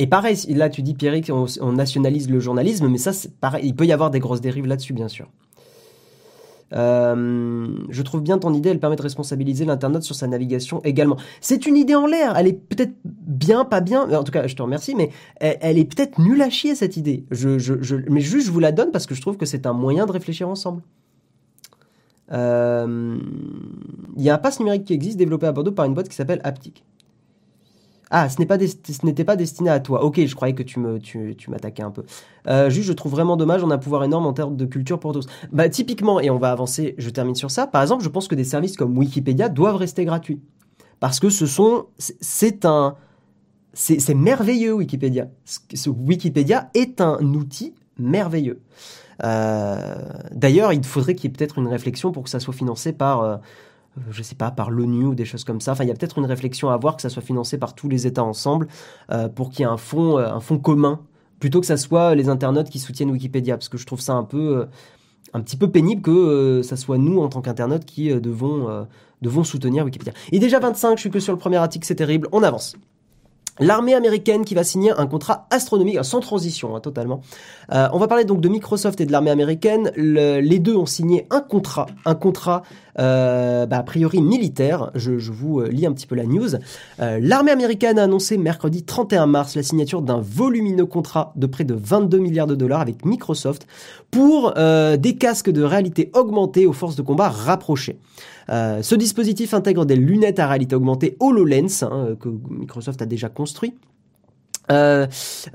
Et 0.00 0.06
pareil, 0.06 0.36
là 0.48 0.68
tu 0.68 0.82
dis 0.82 0.94
Pierrick, 0.94 1.30
on, 1.32 1.46
on 1.60 1.72
nationalise 1.72 2.30
le 2.30 2.38
journalisme, 2.38 2.88
mais 2.88 2.98
ça 2.98 3.10
il 3.62 3.74
peut 3.74 3.86
y 3.86 3.92
avoir 3.92 4.10
des 4.10 4.20
grosses 4.20 4.40
dérives 4.40 4.66
là-dessus, 4.66 4.92
bien 4.92 5.08
sûr. 5.08 5.28
Euh, 6.74 7.66
je 7.88 8.02
trouve 8.02 8.22
bien 8.22 8.38
ton 8.38 8.52
idée, 8.52 8.68
elle 8.68 8.80
permet 8.80 8.96
de 8.96 9.02
responsabiliser 9.02 9.64
l'internaute 9.64 10.02
sur 10.02 10.14
sa 10.14 10.26
navigation 10.26 10.82
également. 10.84 11.16
C'est 11.40 11.66
une 11.66 11.76
idée 11.76 11.94
en 11.94 12.06
l'air, 12.06 12.36
elle 12.36 12.46
est 12.46 12.52
peut-être 12.52 12.92
bien, 13.04 13.64
pas 13.64 13.80
bien, 13.80 14.10
en 14.10 14.24
tout 14.24 14.32
cas 14.32 14.46
je 14.46 14.54
te 14.54 14.62
remercie, 14.62 14.94
mais 14.94 15.10
elle, 15.40 15.78
est 15.78 15.84
peut-être 15.84 16.18
nulle 16.18 16.42
à 16.42 16.50
chier 16.50 16.74
cette 16.74 16.96
idée. 16.96 17.24
Mais 17.30 18.20
juste 18.20 18.46
je 18.46 18.50
vous 18.50 18.60
la 18.60 18.72
donne 18.72 18.90
parce 18.90 19.06
que 19.06 19.14
je 19.14 19.20
trouve 19.20 19.36
que 19.36 19.46
c'est 19.46 19.66
un 19.66 19.72
moyen 19.72 20.06
de 20.06 20.12
réfléchir 20.12 20.48
ensemble. 20.48 20.82
Euh, 22.32 23.18
il 24.16 24.22
y 24.22 24.28
a 24.28 24.34
un 24.34 24.38
pass 24.38 24.60
numérique 24.60 24.84
qui 24.84 24.92
existe 24.92 25.16
développé 25.16 25.46
à 25.46 25.52
Bordeaux 25.52 25.72
par 25.72 25.86
une 25.86 25.94
boîte 25.94 26.08
qui 26.08 26.16
s'appelle 26.16 26.40
Aptic. 26.44 26.84
Ah, 28.10 28.28
ce 28.28 28.40
n'était 28.40 29.24
pas, 29.24 29.36
destiné 29.36 29.70
à 29.70 29.80
toi. 29.80 30.04
Ok, 30.04 30.24
je 30.24 30.34
croyais 30.34 30.54
que 30.54 30.62
tu 30.62 30.78
tu, 31.02 31.50
m'attaquais 31.50 31.82
un 31.82 31.90
peu. 31.90 32.04
Euh, 32.46 32.70
juste, 32.70 32.88
je 32.88 32.92
trouve 32.92 33.12
vraiment 33.12 33.36
dommage, 33.36 33.62
on 33.62 33.70
a 33.70 33.74
un 33.74 33.78
pouvoir 33.78 34.04
énorme 34.04 34.26
en 34.26 34.32
termes 34.32 34.56
de 34.56 34.64
culture 34.64 34.98
pour 34.98 35.12
tous. 35.12 35.26
Bah, 35.52 35.68
typiquement, 35.68 36.20
et 36.20 36.30
on 36.30 36.38
va 36.38 36.50
avancer, 36.50 36.94
je 36.98 37.10
termine 37.10 37.34
sur 37.34 37.50
ça. 37.50 37.66
Par 37.66 37.82
exemple, 37.82 38.02
je 38.02 38.08
pense 38.08 38.28
que 38.28 38.34
des 38.34 38.44
services 38.44 38.76
comme 38.76 38.96
Wikipédia 38.96 39.48
doivent 39.48 39.76
rester 39.76 40.04
gratuits. 40.04 40.40
Parce 41.00 41.20
que 41.20 41.30
ce 41.30 41.46
sont, 41.46 41.86
c'est 41.98 42.64
un, 42.64 42.96
c'est 43.72 44.14
merveilleux 44.14 44.72
Wikipédia. 44.72 45.28
Wikipédia 45.86 46.70
est 46.74 47.00
un 47.00 47.18
outil 47.34 47.74
merveilleux. 47.98 48.60
Euh, 49.24 49.94
d'ailleurs, 50.32 50.72
il 50.72 50.84
faudrait 50.84 51.14
qu'il 51.14 51.30
y 51.30 51.32
ait 51.32 51.36
peut-être 51.36 51.58
une 51.58 51.68
réflexion 51.68 52.12
pour 52.12 52.24
que 52.24 52.30
ça 52.30 52.40
soit 52.40 52.54
financé 52.54 52.92
par 52.92 53.22
euh, 53.22 53.36
je 54.10 54.22
sais 54.22 54.34
pas, 54.34 54.50
par 54.50 54.70
l'ONU 54.70 55.06
ou 55.06 55.14
des 55.14 55.24
choses 55.24 55.44
comme 55.44 55.60
ça. 55.60 55.72
Enfin, 55.72 55.84
il 55.84 55.88
y 55.88 55.90
a 55.90 55.94
peut-être 55.94 56.18
une 56.18 56.26
réflexion 56.26 56.70
à 56.70 56.74
avoir 56.74 56.96
que 56.96 57.02
ça 57.02 57.08
soit 57.08 57.22
financé 57.22 57.58
par 57.58 57.74
tous 57.74 57.88
les 57.88 58.06
États 58.06 58.24
ensemble 58.24 58.68
euh, 59.10 59.28
pour 59.28 59.50
qu'il 59.50 59.60
y 59.60 59.62
ait 59.62 59.70
un 59.70 59.76
fonds, 59.76 60.18
euh, 60.18 60.30
un 60.30 60.40
fonds 60.40 60.58
commun, 60.58 61.00
plutôt 61.40 61.60
que 61.60 61.66
ça 61.66 61.76
soit 61.76 62.14
les 62.14 62.28
internautes 62.28 62.68
qui 62.68 62.78
soutiennent 62.78 63.10
Wikipédia, 63.10 63.56
parce 63.56 63.68
que 63.68 63.78
je 63.78 63.86
trouve 63.86 64.00
ça 64.00 64.14
un 64.14 64.24
peu, 64.24 64.66
un 65.32 65.40
petit 65.40 65.56
peu 65.56 65.70
pénible 65.70 66.02
que 66.02 66.62
ça 66.62 66.76
soit 66.76 66.98
nous 66.98 67.20
en 67.20 67.28
tant 67.28 67.40
qu'internautes 67.40 67.84
qui 67.84 68.08
devons, 68.08 68.86
devons 69.22 69.44
soutenir 69.44 69.84
Wikipédia. 69.84 70.12
Et 70.32 70.40
déjà 70.40 70.58
25, 70.58 70.96
je 70.96 71.02
suis 71.02 71.10
que 71.10 71.20
sur 71.20 71.32
le 71.32 71.38
premier 71.38 71.58
article, 71.58 71.86
c'est 71.86 71.94
terrible. 71.94 72.28
On 72.32 72.42
avance. 72.42 72.74
L'armée 73.60 73.94
américaine 73.94 74.44
qui 74.44 74.54
va 74.54 74.62
signer 74.62 74.92
un 74.92 75.06
contrat 75.06 75.46
astronomique, 75.50 75.98
sans 76.04 76.20
transition 76.20 76.76
hein, 76.76 76.80
totalement. 76.80 77.20
Euh, 77.72 77.88
on 77.92 77.98
va 77.98 78.06
parler 78.06 78.24
donc 78.24 78.40
de 78.40 78.48
Microsoft 78.48 79.00
et 79.00 79.06
de 79.06 79.12
l'armée 79.12 79.30
américaine. 79.30 79.90
les 79.96 80.58
deux 80.58 80.76
ont 80.76 80.86
signé 80.86 81.26
un 81.30 81.40
contrat, 81.40 81.86
un 82.04 82.14
contrat 82.14 82.62
euh, 82.98 83.66
bah, 83.66 83.78
a 83.78 83.82
priori 83.82 84.20
militaire. 84.20 84.90
Je, 84.94 85.12
vous 85.30 85.60
euh, 85.60 85.68
lis 85.68 85.86
un 85.86 85.92
petit 85.92 86.06
peu 86.06 86.14
la 86.14 86.24
news. 86.24 86.50
l'armée 86.98 87.50
américaine 87.50 87.98
a 87.98 88.04
annoncé 88.04 88.38
mercredi 88.38 88.82
31 88.82 89.26
mars 89.26 89.54
la 89.54 89.62
signature 89.62 90.02
d'un 90.02 90.20
volumineux 90.20 90.86
contrat 90.86 91.32
de 91.36 91.46
près 91.46 91.64
de 91.64 91.74
22 91.74 92.18
milliards 92.18 92.46
de 92.46 92.54
dollars 92.54 92.80
avec 92.80 93.04
Microsoft 93.04 93.66
pour 94.10 94.54
des 94.54 95.16
casques 95.18 95.50
de 95.50 95.62
réalité 95.62 96.10
augmentée 96.14 96.66
aux 96.66 96.72
forces 96.72 96.96
de 96.96 97.02
combat 97.02 97.28
rapprochées. 97.28 97.98
Euh, 98.50 98.82
ce 98.82 98.94
dispositif 98.94 99.52
intègre 99.52 99.84
des 99.84 99.96
lunettes 99.96 100.38
à 100.38 100.48
réalité 100.48 100.74
augmentée 100.74 101.16
HoloLens 101.20 101.82
hein, 101.82 102.16
que 102.18 102.28
Microsoft 102.50 103.02
a 103.02 103.06
déjà 103.06 103.28
construit 103.28 103.74
euh, 104.70 105.06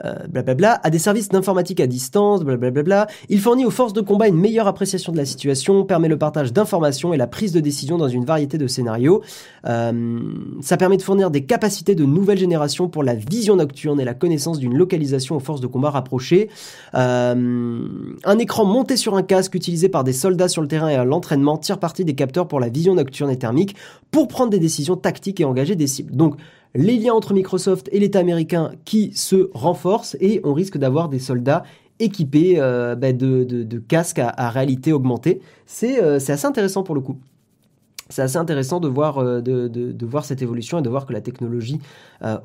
euh, 0.03 0.13
blablabla, 0.29 0.79
à 0.83 0.89
des 0.89 0.99
services 0.99 1.29
d'informatique 1.29 1.79
à 1.79 1.87
distance, 1.87 2.43
blablabla. 2.43 3.07
Il 3.29 3.39
fournit 3.39 3.65
aux 3.65 3.71
forces 3.71 3.93
de 3.93 4.01
combat 4.01 4.27
une 4.27 4.37
meilleure 4.37 4.67
appréciation 4.67 5.11
de 5.11 5.17
la 5.17 5.25
situation, 5.25 5.83
permet 5.83 6.07
le 6.07 6.17
partage 6.17 6.53
d'informations 6.53 7.13
et 7.13 7.17
la 7.17 7.27
prise 7.27 7.51
de 7.51 7.59
décision 7.59 7.97
dans 7.97 8.07
une 8.07 8.25
variété 8.25 8.57
de 8.57 8.67
scénarios. 8.67 9.21
Euh, 9.65 10.19
ça 10.61 10.77
permet 10.77 10.97
de 10.97 11.01
fournir 11.01 11.31
des 11.31 11.45
capacités 11.45 11.95
de 11.95 12.05
nouvelle 12.05 12.37
génération 12.37 12.89
pour 12.89 13.03
la 13.03 13.15
vision 13.15 13.55
nocturne 13.55 13.99
et 13.99 14.05
la 14.05 14.13
connaissance 14.13 14.59
d'une 14.59 14.77
localisation 14.77 15.35
aux 15.35 15.39
forces 15.39 15.61
de 15.61 15.67
combat 15.67 15.89
rapprochées. 15.89 16.49
Euh, 16.95 17.87
un 18.23 18.39
écran 18.39 18.65
monté 18.65 18.97
sur 18.97 19.15
un 19.15 19.23
casque 19.23 19.55
utilisé 19.55 19.89
par 19.89 20.03
des 20.03 20.13
soldats 20.13 20.47
sur 20.47 20.61
le 20.61 20.67
terrain 20.67 20.89
et 20.89 20.95
à 20.95 21.05
l'entraînement 21.05 21.57
tire 21.57 21.79
parti 21.79 22.05
des 22.05 22.15
capteurs 22.15 22.47
pour 22.47 22.59
la 22.59 22.69
vision 22.69 22.95
nocturne 22.95 23.29
et 23.29 23.37
thermique 23.37 23.75
pour 24.11 24.27
prendre 24.27 24.49
des 24.49 24.59
décisions 24.59 24.95
tactiques 24.95 25.39
et 25.39 25.45
engager 25.45 25.75
des 25.75 25.87
cibles. 25.87 26.15
Donc, 26.15 26.35
les 26.75 26.97
liens 26.97 27.13
entre 27.13 27.33
Microsoft 27.33 27.89
et 27.91 27.99
l'État 27.99 28.19
américain 28.19 28.71
qui 28.85 29.11
se 29.13 29.49
renforcent 29.53 30.17
et 30.19 30.41
on 30.43 30.53
risque 30.53 30.77
d'avoir 30.77 31.09
des 31.09 31.19
soldats 31.19 31.63
équipés 31.99 32.55
euh, 32.57 32.95
bah, 32.95 33.13
de, 33.13 33.79
casques 33.87 34.19
à, 34.19 34.49
réalité 34.49 34.93
augmentée. 34.93 35.41
Euh, 35.83 36.19
c'est 36.19 36.33
assez 36.33 36.45
intéressant 36.45 36.83
pour 36.83 36.95
le 36.95 37.01
coup. 37.01 37.17
C'est 38.09 38.21
assez 38.21 38.37
intéressant 38.37 38.79
de 38.79 38.87
voir, 38.87 39.19
euh, 39.19 39.41
de, 39.41 40.05
voir 40.05 40.25
cette 40.25 40.41
évolution 40.41 40.79
et 40.79 40.81
de 40.81 40.89
voir 40.89 41.05
que 41.05 41.13
la 41.13 41.21
technologie 41.21 41.79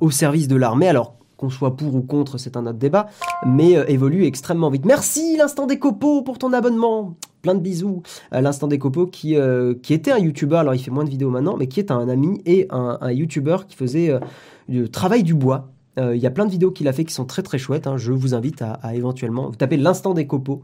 au 0.00 0.10
service 0.10 0.48
de 0.48 0.56
l'armée, 0.56 0.88
alors 0.88 1.14
qu'on 1.36 1.50
soit 1.50 1.76
pour 1.76 1.94
ou 1.94 2.02
contre, 2.02 2.36
c'est 2.36 2.56
un 2.56 2.66
autre 2.66 2.78
débat, 2.78 3.06
mais 3.46 3.72
évolue 3.86 4.24
extrêmement 4.24 4.70
vite. 4.70 4.84
Merci 4.84 5.36
l'instant 5.36 5.66
des 5.66 5.78
copeaux 5.78 6.22
pour 6.22 6.38
ton 6.38 6.52
abonnement 6.52 7.14
de 7.54 7.60
bisous 7.60 8.02
à 8.30 8.40
l'instant 8.40 8.66
des 8.66 8.78
copeaux 8.78 9.06
qui, 9.06 9.36
euh, 9.36 9.74
qui 9.82 9.94
était 9.94 10.12
un 10.12 10.18
youtubeur, 10.18 10.60
alors 10.60 10.74
il 10.74 10.78
fait 10.78 10.90
moins 10.90 11.04
de 11.04 11.10
vidéos 11.10 11.30
maintenant, 11.30 11.56
mais 11.56 11.66
qui 11.66 11.80
est 11.80 11.90
un 11.90 12.08
ami 12.08 12.40
et 12.46 12.66
un, 12.70 13.10
youtubeur 13.10 13.66
qui 13.66 13.76
faisait 13.76 14.10
euh, 14.10 14.20
du 14.68 14.88
travail 14.90 15.22
du 15.22 15.34
bois. 15.34 15.70
Euh, 15.98 16.14
il 16.14 16.22
y 16.22 16.26
a 16.26 16.30
plein 16.30 16.46
de 16.46 16.50
vidéos 16.50 16.70
qu'il 16.70 16.86
a 16.86 16.92
fait 16.92 17.04
qui 17.04 17.12
sont 17.12 17.24
très 17.24 17.42
très 17.42 17.58
chouettes. 17.58 17.86
Hein. 17.86 17.96
Je 17.96 18.12
vous 18.12 18.34
invite 18.34 18.62
à, 18.62 18.94
éventuellement 18.94 19.48
vous 19.48 19.56
tapez 19.56 19.76
l'instant 19.76 20.14
des 20.14 20.26
copeaux 20.26 20.62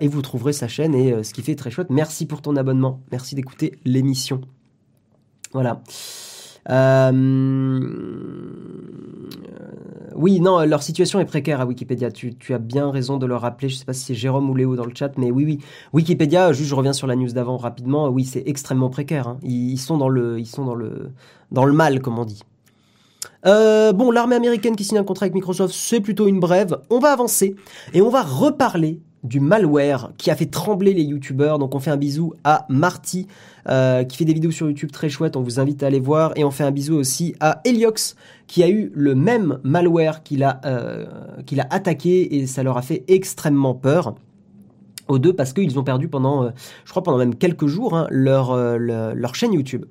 et 0.00 0.08
vous 0.08 0.22
trouverez 0.22 0.52
sa 0.52 0.66
chaîne 0.66 0.94
et 0.94 1.22
ce 1.22 1.32
qui 1.32 1.42
fait 1.42 1.54
très 1.54 1.70
chouette. 1.70 1.88
Merci 1.90 2.26
pour 2.26 2.42
ton 2.42 2.56
abonnement. 2.56 3.00
Merci 3.12 3.36
d'écouter 3.36 3.78
l'émission. 3.84 4.40
Voilà. 5.52 5.82
Euh, 6.68 7.80
oui, 10.16 10.40
non, 10.40 10.64
leur 10.64 10.82
situation 10.82 11.20
est 11.20 11.24
précaire 11.24 11.60
à 11.60 11.66
Wikipédia. 11.66 12.10
Tu, 12.10 12.34
as 12.50 12.58
bien 12.58 12.90
raison 12.90 13.16
de 13.16 13.26
le 13.26 13.36
rappeler. 13.36 13.68
Je 13.68 13.76
sais 13.76 13.84
pas 13.84 13.92
si 13.92 14.04
c'est 14.04 14.14
Jérôme 14.14 14.48
ou 14.50 14.54
Léo 14.54 14.76
dans 14.76 14.84
le 14.84 14.94
chat, 14.94 15.12
mais 15.16 15.30
oui, 15.30 15.44
oui. 15.44 15.58
Wikipédia, 15.92 16.52
juste 16.52 16.70
je 16.70 16.74
reviens 16.74 16.92
sur 16.92 17.06
la 17.06 17.16
news 17.16 17.32
d'avant 17.32 17.56
rapidement. 17.56 18.08
Oui, 18.08 18.24
c'est 18.24 18.42
extrêmement 18.46 18.90
précaire. 18.90 19.28
Hein. 19.28 19.38
Ils, 19.42 19.78
sont 19.78 19.98
dans 19.98 20.08
le 20.08 21.72
mal, 21.72 22.00
comme 22.00 22.18
on 22.18 22.24
dit. 22.24 22.42
Euh, 23.46 23.92
bon, 23.92 24.10
l'armée 24.10 24.36
américaine 24.36 24.76
qui 24.76 24.84
signe 24.84 24.98
un 24.98 25.04
contrat 25.04 25.24
avec 25.24 25.34
Microsoft, 25.34 25.74
c'est 25.74 26.00
plutôt 26.00 26.26
une 26.26 26.40
brève. 26.40 26.78
On 26.90 26.98
va 26.98 27.12
avancer 27.12 27.54
et 27.94 28.02
on 28.02 28.08
va 28.08 28.22
reparler 28.22 29.00
du 29.26 29.40
malware 29.40 30.12
qui 30.16 30.30
a 30.30 30.36
fait 30.36 30.46
trembler 30.46 30.94
les 30.94 31.02
youtubeurs. 31.02 31.58
Donc 31.58 31.74
on 31.74 31.80
fait 31.80 31.90
un 31.90 31.96
bisou 31.96 32.34
à 32.44 32.66
Marty 32.68 33.26
euh, 33.68 34.04
qui 34.04 34.16
fait 34.16 34.24
des 34.24 34.32
vidéos 34.32 34.50
sur 34.50 34.68
YouTube 34.68 34.90
très 34.92 35.08
chouettes. 35.08 35.36
On 35.36 35.42
vous 35.42 35.60
invite 35.60 35.82
à 35.82 35.86
aller 35.86 36.00
voir. 36.00 36.32
Et 36.36 36.44
on 36.44 36.50
fait 36.50 36.64
un 36.64 36.70
bisou 36.70 36.94
aussi 36.94 37.34
à 37.40 37.60
Heliox 37.64 38.16
qui 38.46 38.62
a 38.62 38.68
eu 38.68 38.90
le 38.94 39.14
même 39.14 39.58
malware 39.64 40.22
qu'il 40.22 40.44
a, 40.44 40.60
euh, 40.64 41.06
attaqué 41.70 42.36
et 42.36 42.46
ça 42.46 42.62
leur 42.62 42.78
a 42.78 42.82
fait 42.82 43.04
extrêmement 43.08 43.74
peur 43.74 44.14
aux 45.08 45.18
deux 45.18 45.32
parce 45.32 45.52
qu'ils 45.52 45.78
ont 45.78 45.84
perdu 45.84 46.08
pendant, 46.08 46.44
euh, 46.44 46.50
je 46.84 46.90
crois 46.90 47.02
pendant 47.02 47.18
même 47.18 47.34
quelques 47.34 47.66
jours, 47.66 47.96
hein, 47.96 48.06
leur, 48.10 48.56
leur 48.78 49.34
chaîne 49.34 49.52
YouTube. 49.52 49.84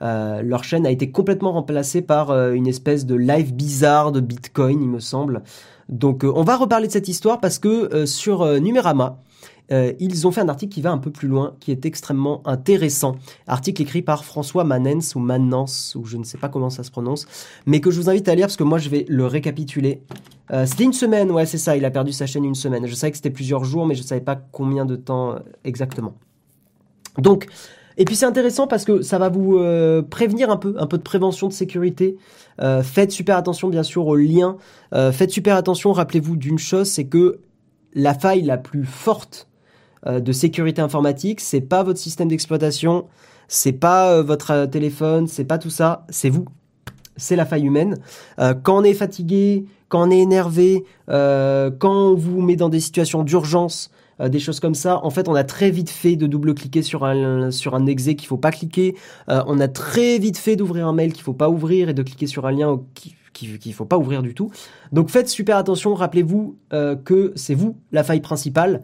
leur 0.00 0.64
chaîne 0.64 0.86
a 0.86 0.90
été 0.90 1.10
complètement 1.10 1.52
remplacée 1.52 2.02
par 2.02 2.30
une 2.50 2.66
espèce 2.66 3.06
de 3.06 3.14
live 3.14 3.54
bizarre 3.54 4.12
de 4.12 4.20
Bitcoin, 4.20 4.80
il 4.82 4.88
me 4.88 5.00
semble. 5.00 5.42
Donc 5.88 6.24
on 6.24 6.42
va 6.42 6.56
reparler 6.56 6.86
de 6.86 6.92
cette 6.92 7.08
histoire 7.08 7.40
parce 7.40 7.58
que 7.58 8.06
sur 8.06 8.44
Numérama, 8.60 9.18
euh, 9.70 9.92
ils 9.98 10.26
ont 10.26 10.30
fait 10.30 10.40
un 10.40 10.48
article 10.48 10.72
qui 10.72 10.80
va 10.80 10.90
un 10.90 10.98
peu 10.98 11.10
plus 11.10 11.28
loin, 11.28 11.54
qui 11.60 11.70
est 11.70 11.84
extrêmement 11.84 12.46
intéressant. 12.46 13.16
Article 13.46 13.82
écrit 13.82 14.02
par 14.02 14.24
François 14.24 14.64
Manens 14.64 15.14
ou 15.14 15.18
Manens, 15.18 15.94
ou 15.94 16.06
je 16.06 16.16
ne 16.16 16.24
sais 16.24 16.38
pas 16.38 16.48
comment 16.48 16.70
ça 16.70 16.82
se 16.82 16.90
prononce, 16.90 17.26
mais 17.66 17.80
que 17.80 17.90
je 17.90 18.00
vous 18.00 18.08
invite 18.08 18.28
à 18.28 18.34
lire 18.34 18.46
parce 18.46 18.56
que 18.56 18.64
moi 18.64 18.78
je 18.78 18.88
vais 18.88 19.04
le 19.08 19.26
récapituler. 19.26 20.02
Euh, 20.50 20.64
c'était 20.64 20.84
une 20.84 20.94
semaine, 20.94 21.30
ouais 21.30 21.44
c'est 21.44 21.58
ça, 21.58 21.76
il 21.76 21.84
a 21.84 21.90
perdu 21.90 22.12
sa 22.12 22.26
chaîne 22.26 22.44
une 22.44 22.54
semaine. 22.54 22.86
Je 22.86 22.94
savais 22.94 23.10
que 23.10 23.18
c'était 23.18 23.30
plusieurs 23.30 23.64
jours, 23.64 23.86
mais 23.86 23.94
je 23.94 24.02
ne 24.02 24.06
savais 24.06 24.22
pas 24.22 24.36
combien 24.36 24.86
de 24.86 24.96
temps 24.96 25.32
euh, 25.32 25.38
exactement. 25.64 26.14
Donc, 27.18 27.46
et 27.98 28.04
puis 28.04 28.14
c'est 28.14 28.26
intéressant 28.26 28.68
parce 28.68 28.84
que 28.84 29.02
ça 29.02 29.18
va 29.18 29.28
vous 29.28 29.60
prévenir 30.08 30.50
un 30.50 30.56
peu, 30.56 30.76
un 30.78 30.86
peu 30.86 30.98
de 30.98 31.02
prévention 31.02 31.48
de 31.48 31.52
sécurité. 31.52 32.16
Faites 32.82 33.12
super 33.12 33.36
attention 33.36 33.68
bien 33.68 33.82
sûr 33.82 34.06
aux 34.06 34.16
liens. 34.16 34.56
faites 35.12 35.30
super 35.30 35.56
attention, 35.56 35.92
rappelez-vous 35.92 36.36
d'une 36.36 36.58
chose, 36.58 36.88
c'est 36.88 37.06
que 37.06 37.40
la 37.94 38.14
faille 38.14 38.42
la 38.42 38.56
plus 38.56 38.84
forte 38.84 39.48
euh, 40.06 40.20
de 40.20 40.32
sécurité 40.32 40.80
informatique, 40.80 41.40
c'est 41.40 41.60
pas 41.60 41.82
votre 41.82 41.98
système 41.98 42.28
d'exploitation, 42.28 43.06
c'est 43.48 43.72
pas 43.72 44.12
euh, 44.12 44.22
votre 44.22 44.52
euh, 44.52 44.66
téléphone, 44.66 45.26
c'est 45.26 45.44
pas 45.44 45.58
tout 45.58 45.70
ça, 45.70 46.06
c'est 46.08 46.30
vous. 46.30 46.44
C'est 47.16 47.34
la 47.34 47.44
faille 47.44 47.64
humaine. 47.64 47.96
quand 48.62 48.78
on 48.78 48.84
est 48.84 48.94
fatigué, 48.94 49.64
quand 49.88 50.06
on 50.06 50.10
est 50.12 50.20
énervé, 50.20 50.84
quand 51.08 51.76
on 51.82 52.14
vous 52.14 52.40
met 52.40 52.54
dans 52.54 52.68
des 52.68 52.78
situations 52.78 53.24
d'urgence, 53.24 53.90
des 54.20 54.38
choses 54.38 54.60
comme 54.60 54.74
ça. 54.74 55.04
En 55.04 55.10
fait, 55.10 55.28
on 55.28 55.34
a 55.34 55.44
très 55.44 55.70
vite 55.70 55.90
fait 55.90 56.16
de 56.16 56.26
double-cliquer 56.26 56.82
sur 56.82 57.04
un 57.04 57.50
sur 57.50 57.74
un 57.74 57.86
exe 57.86 58.04
qu'il 58.04 58.26
faut 58.26 58.36
pas 58.36 58.50
cliquer. 58.50 58.96
on 59.28 59.60
a 59.60 59.68
très 59.68 60.18
vite 60.18 60.38
fait 60.38 60.56
d'ouvrir 60.56 60.86
un 60.86 60.92
mail 60.92 61.12
qu'il 61.12 61.22
faut 61.22 61.32
pas 61.32 61.48
ouvrir 61.48 61.88
et 61.88 61.94
de 61.94 62.02
cliquer 62.02 62.26
sur 62.26 62.46
un 62.46 62.52
lien 62.52 62.80
qui, 62.94 63.14
qu'il 63.38 63.70
ne 63.70 63.74
faut 63.74 63.84
pas 63.84 63.98
ouvrir 63.98 64.22
du 64.22 64.34
tout. 64.34 64.50
Donc 64.92 65.10
faites 65.10 65.28
super 65.28 65.56
attention, 65.56 65.94
rappelez-vous 65.94 66.56
euh, 66.72 66.96
que 66.96 67.32
c'est 67.36 67.54
vous 67.54 67.76
la 67.92 68.02
faille 68.04 68.20
principale. 68.20 68.82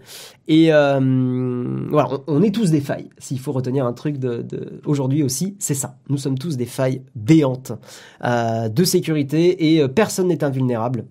Et 0.48 0.72
euh, 0.72 1.00
voilà, 1.90 2.10
on, 2.26 2.42
est 2.42 2.54
tous 2.54 2.70
des 2.70 2.80
failles. 2.80 3.10
S'il 3.18 3.40
faut 3.40 3.52
retenir 3.52 3.86
un 3.86 3.92
truc 3.92 4.16
aujourd'hui 4.84 5.22
aussi, 5.22 5.56
c'est 5.58 5.74
ça. 5.74 5.96
Nous 6.08 6.18
sommes 6.18 6.38
tous 6.38 6.56
des 6.56 6.66
failles 6.66 7.02
béantes 7.14 7.72
euh, 8.24 8.68
de 8.68 8.84
sécurité 8.84 9.74
et 9.74 9.88
personne 9.88 10.28
n'est 10.28 10.44
invulnérable. 10.44 11.04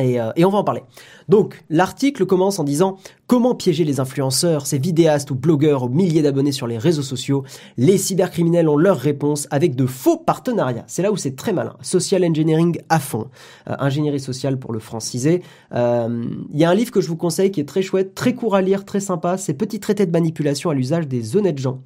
Euh, 0.00 0.32
et, 0.36 0.44
on 0.44 0.50
va 0.50 0.58
en 0.58 0.64
parler. 0.64 0.82
Donc, 1.28 1.62
l'article 1.70 2.24
commence 2.26 2.58
en 2.58 2.64
disant 2.64 2.98
comment 3.26 3.54
piéger 3.54 3.84
les 3.84 4.00
influenceurs, 4.00 4.66
ces 4.66 4.78
vidéastes 4.78 5.30
ou 5.30 5.34
blogueurs 5.34 5.84
aux 5.84 5.88
milliers 5.88 6.22
d'abonnés 6.22 6.52
sur 6.52 6.66
les 6.66 6.78
réseaux 6.78 7.02
sociaux? 7.02 7.44
Les 7.76 7.98
cybercriminels 7.98 8.68
ont 8.68 8.76
leur 8.76 8.98
réponse 8.98 9.48
avec 9.50 9.74
de 9.74 9.86
faux 9.86 10.16
partenariats. 10.16 10.84
C'est 10.86 11.02
là 11.02 11.10
où 11.12 11.16
c'est 11.16 11.36
très 11.36 11.52
malin. 11.52 11.76
Social 11.82 12.24
engineering 12.24 12.78
à 12.88 13.00
fond. 13.00 13.28
Euh, 13.68 13.74
ingénierie 13.78 14.20
sociale 14.20 14.58
pour 14.58 14.72
le 14.72 14.78
franciser. 14.78 15.42
Euh, 15.74 16.24
il 16.52 16.58
y 16.58 16.64
a 16.64 16.70
un 16.70 16.74
livre 16.74 16.92
que 16.92 17.00
je 17.00 17.08
vous 17.08 17.16
conseille 17.16 17.50
qui 17.50 17.60
est 17.60 17.68
très 17.68 17.82
chouette, 17.82 18.14
très 18.14 18.34
court 18.34 18.54
à 18.54 18.62
lire, 18.62 18.84
très 18.84 19.00
sympa. 19.00 19.36
C'est 19.36 19.54
Petit 19.58 19.80
traité 19.80 20.06
de 20.06 20.12
manipulation 20.12 20.70
à 20.70 20.74
l'usage 20.74 21.08
des 21.08 21.36
honnêtes 21.36 21.58
gens. 21.58 21.80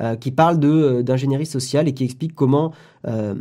Euh, 0.00 0.16
qui 0.16 0.30
parle 0.30 0.58
euh, 0.64 1.02
d'ingénierie 1.02 1.44
sociale 1.44 1.86
et 1.86 1.92
qui 1.92 2.04
explique 2.04 2.34
comment 2.34 2.72
euh, 3.06 3.34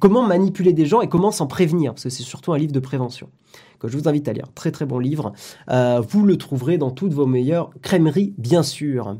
comment 0.00 0.22
manipuler 0.22 0.74
des 0.74 0.84
gens 0.84 1.00
et 1.00 1.08
comment 1.08 1.30
s'en 1.30 1.46
prévenir 1.46 1.94
parce 1.94 2.04
que 2.04 2.10
c'est 2.10 2.24
surtout 2.24 2.52
un 2.52 2.58
livre 2.58 2.72
de 2.72 2.78
prévention 2.78 3.30
que 3.78 3.88
je 3.88 3.96
vous 3.96 4.06
invite 4.06 4.28
à 4.28 4.34
lire. 4.34 4.48
Très 4.54 4.70
très 4.70 4.84
bon 4.84 4.98
livre. 4.98 5.32
vous 5.68 6.24
le 6.24 6.36
trouverez 6.36 6.76
dans 6.76 6.90
toutes 6.90 7.14
vos 7.14 7.24
meilleures 7.24 7.70
crèmeries 7.80 8.34
bien 8.36 8.62
sûr. 8.62 9.16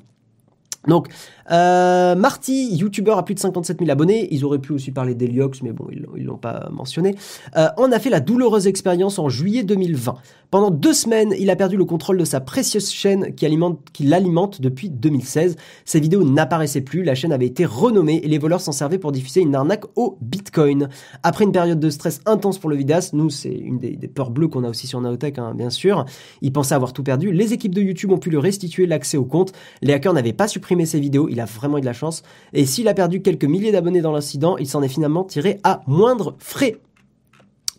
Donc, 0.87 1.09
euh, 1.51 2.15
Marty, 2.15 2.75
youtubeur 2.77 3.19
à 3.19 3.25
plus 3.25 3.35
de 3.35 3.41
57 3.41 3.79
000 3.79 3.91
abonnés, 3.91 4.29
ils 4.31 4.45
auraient 4.45 4.59
pu 4.59 4.73
aussi 4.73 4.91
parler 4.91 5.15
d'Eliox, 5.15 5.63
mais 5.63 5.73
bon, 5.73 5.87
ils 5.91 6.25
l'ont 6.25 6.37
pas 6.37 6.69
mentionné. 6.71 7.15
Euh, 7.57 7.69
on 7.77 7.93
a 7.93 7.99
fait 7.99 8.11
la 8.11 8.21
douloureuse 8.21 8.67
expérience 8.67 9.19
en 9.19 9.29
juillet 9.29 9.63
2020. 9.63 10.15
Pendant 10.51 10.71
deux 10.71 10.93
semaines, 10.93 11.35
il 11.39 11.51
a 11.51 11.57
perdu 11.57 11.77
le 11.77 11.85
contrôle 11.85 12.19
de 12.19 12.25
sa 12.25 12.41
précieuse 12.41 12.91
chaîne 12.91 13.35
qui 13.35 13.47
qui 13.93 14.05
l'alimente 14.05 14.61
depuis 14.61 14.91
2016. 14.91 15.57
Ses 15.85 16.01
vidéos 16.01 16.25
n'apparaissaient 16.25 16.81
plus, 16.81 17.03
la 17.03 17.15
chaîne 17.15 17.33
avait 17.33 17.47
été 17.47 17.65
renommée 17.65 18.21
et 18.23 18.29
les 18.29 18.39
voleurs 18.39 18.61
s'en 18.61 18.73
servaient 18.73 18.99
pour 18.99 19.13
diffuser 19.13 19.41
une 19.41 19.55
arnaque 19.55 19.85
au 19.97 20.19
Bitcoin. 20.21 20.89
Après 21.23 21.45
une 21.45 21.53
période 21.53 21.81
de 21.81 21.91
stress 21.91 22.21
intense 22.27 22.59
pour 22.59 22.71
le 22.71 22.77
vidéaste, 22.77 23.13
nous 23.13 23.31
c'est 23.31 23.55
une 23.55 23.79
des, 23.79 23.97
peurs 24.09 24.31
bleues 24.31 24.49
qu'on 24.49 24.65
a 24.65 24.69
aussi 24.69 24.87
sur 24.87 25.01
Naotech, 25.01 25.39
hein, 25.39 25.55
bien 25.55 25.71
sûr. 25.71 26.05
Il 26.43 26.53
pensait 26.53 26.75
avoir 26.75 26.93
tout 26.93 27.03
perdu. 27.03 27.33
Les 27.33 27.53
équipes 27.53 27.75
de 27.75 27.83
YouTube 27.83 28.13
ont 28.13 28.19
pu 28.19 28.31
lui 28.31 28.39
restituer 28.39 28.87
l'accès 28.87 29.17
au 29.17 29.25
compte. 29.25 29.53
Les 29.83 29.93
hackers 29.93 30.13
n'avaient 30.13 30.33
pas 30.33 30.49
supprimé 30.49 30.87
ses 30.87 31.01
vidéos 31.01 31.29
il 31.37 31.41
a 31.41 31.45
vraiment 31.45 31.77
eu 31.77 31.83
de 31.83 31.87
la 31.87 31.93
chance. 31.93 32.23
Et 32.55 32.65
s'il 32.65 32.89
a 32.89 32.95
perdu 32.95 33.21
quelques 33.21 33.45
milliers 33.45 33.73
d'abonnés 33.73 34.01
dans 34.01 34.13
l'incident, 34.13 34.57
il 34.57 34.67
s'en 34.67 34.83
est 34.83 34.89
finalement 34.89 35.23
tiré 35.23 35.61
à 35.65 35.83
moindre 35.87 36.35
frais. 36.39 36.79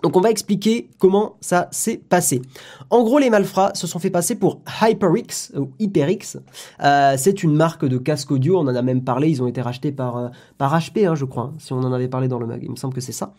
Donc 0.04 0.16
on 0.16 0.22
va 0.22 0.30
expliquer 0.30 0.90
comment 1.00 1.38
ça 1.42 1.68
s'est 1.72 1.98
passé. 1.98 2.42
En 2.90 3.04
gros, 3.04 3.20
les 3.20 3.30
malfrats 3.30 3.72
se 3.74 3.88
sont 3.88 4.00
fait 4.00 4.10
passer 4.10 4.36
pour 4.36 4.62
HyperX 4.82 5.54
ou 5.58 5.70
HyperX. 5.80 6.38
Euh, 6.84 7.16
c'est 7.18 7.44
une 7.44 7.56
marque 7.56 7.86
de 7.86 7.98
casque 7.98 8.32
audio. 8.32 8.58
On 8.58 8.68
en 8.68 8.76
a 8.76 8.82
même 8.82 9.04
parlé. 9.04 9.30
Ils 9.30 9.42
ont 9.42 9.48
été 9.48 9.62
rachetés 9.62 9.92
par 9.92 10.18
euh, 10.18 10.28
par 10.58 10.78
HP, 10.78 11.08
hein, 11.08 11.16
je 11.16 11.26
crois. 11.26 11.54
Si 11.58 11.74
on 11.74 11.80
en 11.80 11.94
avait 11.94 12.08
parlé 12.08 12.28
dans 12.28 12.40
le 12.40 12.46
mag, 12.46 12.62
il 12.62 12.72
me 12.72 12.76
semble 12.76 12.94
que 12.94 13.02
c'est 13.02 13.12
ça. 13.12 13.34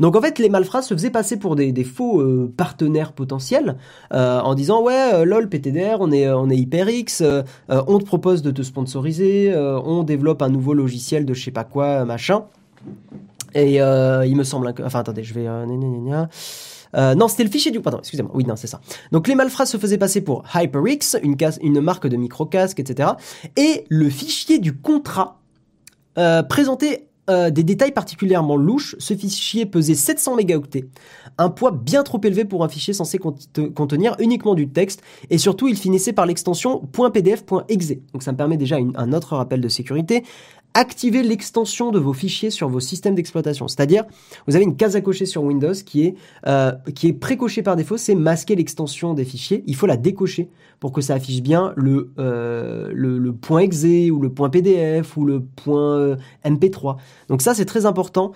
Donc 0.00 0.16
en 0.16 0.20
fait, 0.20 0.38
les 0.38 0.48
malfrats 0.48 0.82
se 0.82 0.94
faisaient 0.94 1.10
passer 1.10 1.38
pour 1.38 1.56
des, 1.56 1.84
faux 1.84 2.20
euh, 2.20 2.52
partenaires 2.56 3.12
potentiels 3.12 3.76
en 4.10 4.54
disant 4.54 4.82
ouais, 4.82 5.24
lol 5.24 5.48
PTDR, 5.48 5.96
on 6.00 6.10
est 6.12 6.28
on 6.30 6.48
est 6.50 6.56
HyperX, 6.56 7.22
on 7.68 7.98
te 7.98 8.04
propose 8.04 8.42
de 8.42 8.50
te 8.50 8.62
sponsoriser, 8.62 9.54
on 9.56 10.02
développe 10.02 10.42
un 10.42 10.48
nouveau 10.48 10.74
logiciel 10.74 11.24
de 11.24 11.34
je 11.34 11.44
sais 11.44 11.50
pas 11.50 11.64
quoi 11.64 12.04
machin. 12.04 12.44
Et 13.54 13.80
euh, 13.80 14.26
il 14.26 14.36
me 14.36 14.44
semble 14.44 14.72
que... 14.74 14.82
Enfin, 14.82 15.00
attendez, 15.00 15.22
je 15.24 15.34
vais... 15.34 15.46
Euh, 15.46 16.26
euh, 16.96 17.14
non, 17.14 17.28
c'était 17.28 17.44
le 17.44 17.50
fichier 17.50 17.70
du... 17.70 17.80
Pardon, 17.80 17.98
excusez-moi. 17.98 18.32
Oui, 18.34 18.44
non, 18.44 18.56
c'est 18.56 18.66
ça. 18.66 18.80
Donc 19.12 19.28
les 19.28 19.34
malfrats 19.34 19.66
se 19.66 19.76
faisaient 19.76 19.98
passer 19.98 20.20
pour 20.20 20.44
HyperX, 20.54 21.16
une, 21.22 21.80
marque 21.80 22.06
de 22.06 22.16
micro-casque, 22.16 22.80
etc. 22.80 23.10
Et 23.56 23.84
le 23.88 24.08
fichier 24.10 24.58
du 24.58 24.76
contrat 24.76 25.40
présentait 26.48 27.04
des 27.28 27.62
détails 27.62 27.92
particulièrement 27.92 28.56
louches. 28.56 28.96
Ce 28.98 29.14
fichier 29.14 29.66
pesait 29.66 29.94
700 29.94 30.34
mégaoctets, 30.34 30.88
un 31.36 31.50
poids 31.50 31.70
bien 31.70 32.02
trop 32.02 32.20
élevé 32.24 32.44
pour 32.44 32.64
un 32.64 32.68
fichier 32.68 32.92
censé 32.92 33.18
contenir 33.18 34.16
uniquement 34.18 34.56
du 34.56 34.68
texte, 34.68 35.02
et 35.30 35.38
surtout 35.38 35.68
il 35.68 35.76
finissait 35.76 36.12
par 36.12 36.26
l'extension 36.26 36.80
.pdf.exe. 36.80 37.92
Donc 38.12 38.24
ça 38.24 38.32
me 38.32 38.36
permet 38.36 38.56
déjà 38.56 38.78
un 38.96 39.12
autre 39.12 39.36
rappel 39.36 39.60
de 39.60 39.68
sécurité 39.68 40.24
activer 40.78 41.24
l'extension 41.24 41.90
de 41.90 41.98
vos 41.98 42.12
fichiers 42.12 42.50
sur 42.50 42.68
vos 42.68 42.78
systèmes 42.78 43.16
d'exploitation. 43.16 43.66
C'est-à-dire, 43.66 44.04
vous 44.46 44.54
avez 44.54 44.64
une 44.64 44.76
case 44.76 44.94
à 44.94 45.00
cocher 45.00 45.26
sur 45.26 45.42
Windows 45.42 45.72
qui 45.72 46.04
est, 46.04 46.14
euh, 46.46 46.70
qui 46.94 47.08
est 47.08 47.12
précochée 47.12 47.62
par 47.62 47.74
défaut, 47.74 47.96
c'est 47.96 48.14
masquer 48.14 48.54
l'extension 48.54 49.12
des 49.12 49.24
fichiers. 49.24 49.64
Il 49.66 49.74
faut 49.74 49.86
la 49.86 49.96
décocher 49.96 50.50
pour 50.78 50.92
que 50.92 51.00
ça 51.00 51.14
affiche 51.14 51.42
bien 51.42 51.72
le, 51.76 52.12
euh, 52.20 52.90
le, 52.94 53.32
point 53.32 53.60
.exe 53.60 53.84
ou 54.12 54.20
le 54.20 54.30
point 54.30 54.50
.pdf 54.50 55.16
ou 55.16 55.24
le 55.24 55.42
point 55.42 55.96
euh, 55.96 56.16
.mp3. 56.44 56.96
Donc 57.28 57.42
ça, 57.42 57.54
c'est 57.54 57.64
très 57.64 57.84
important. 57.84 58.30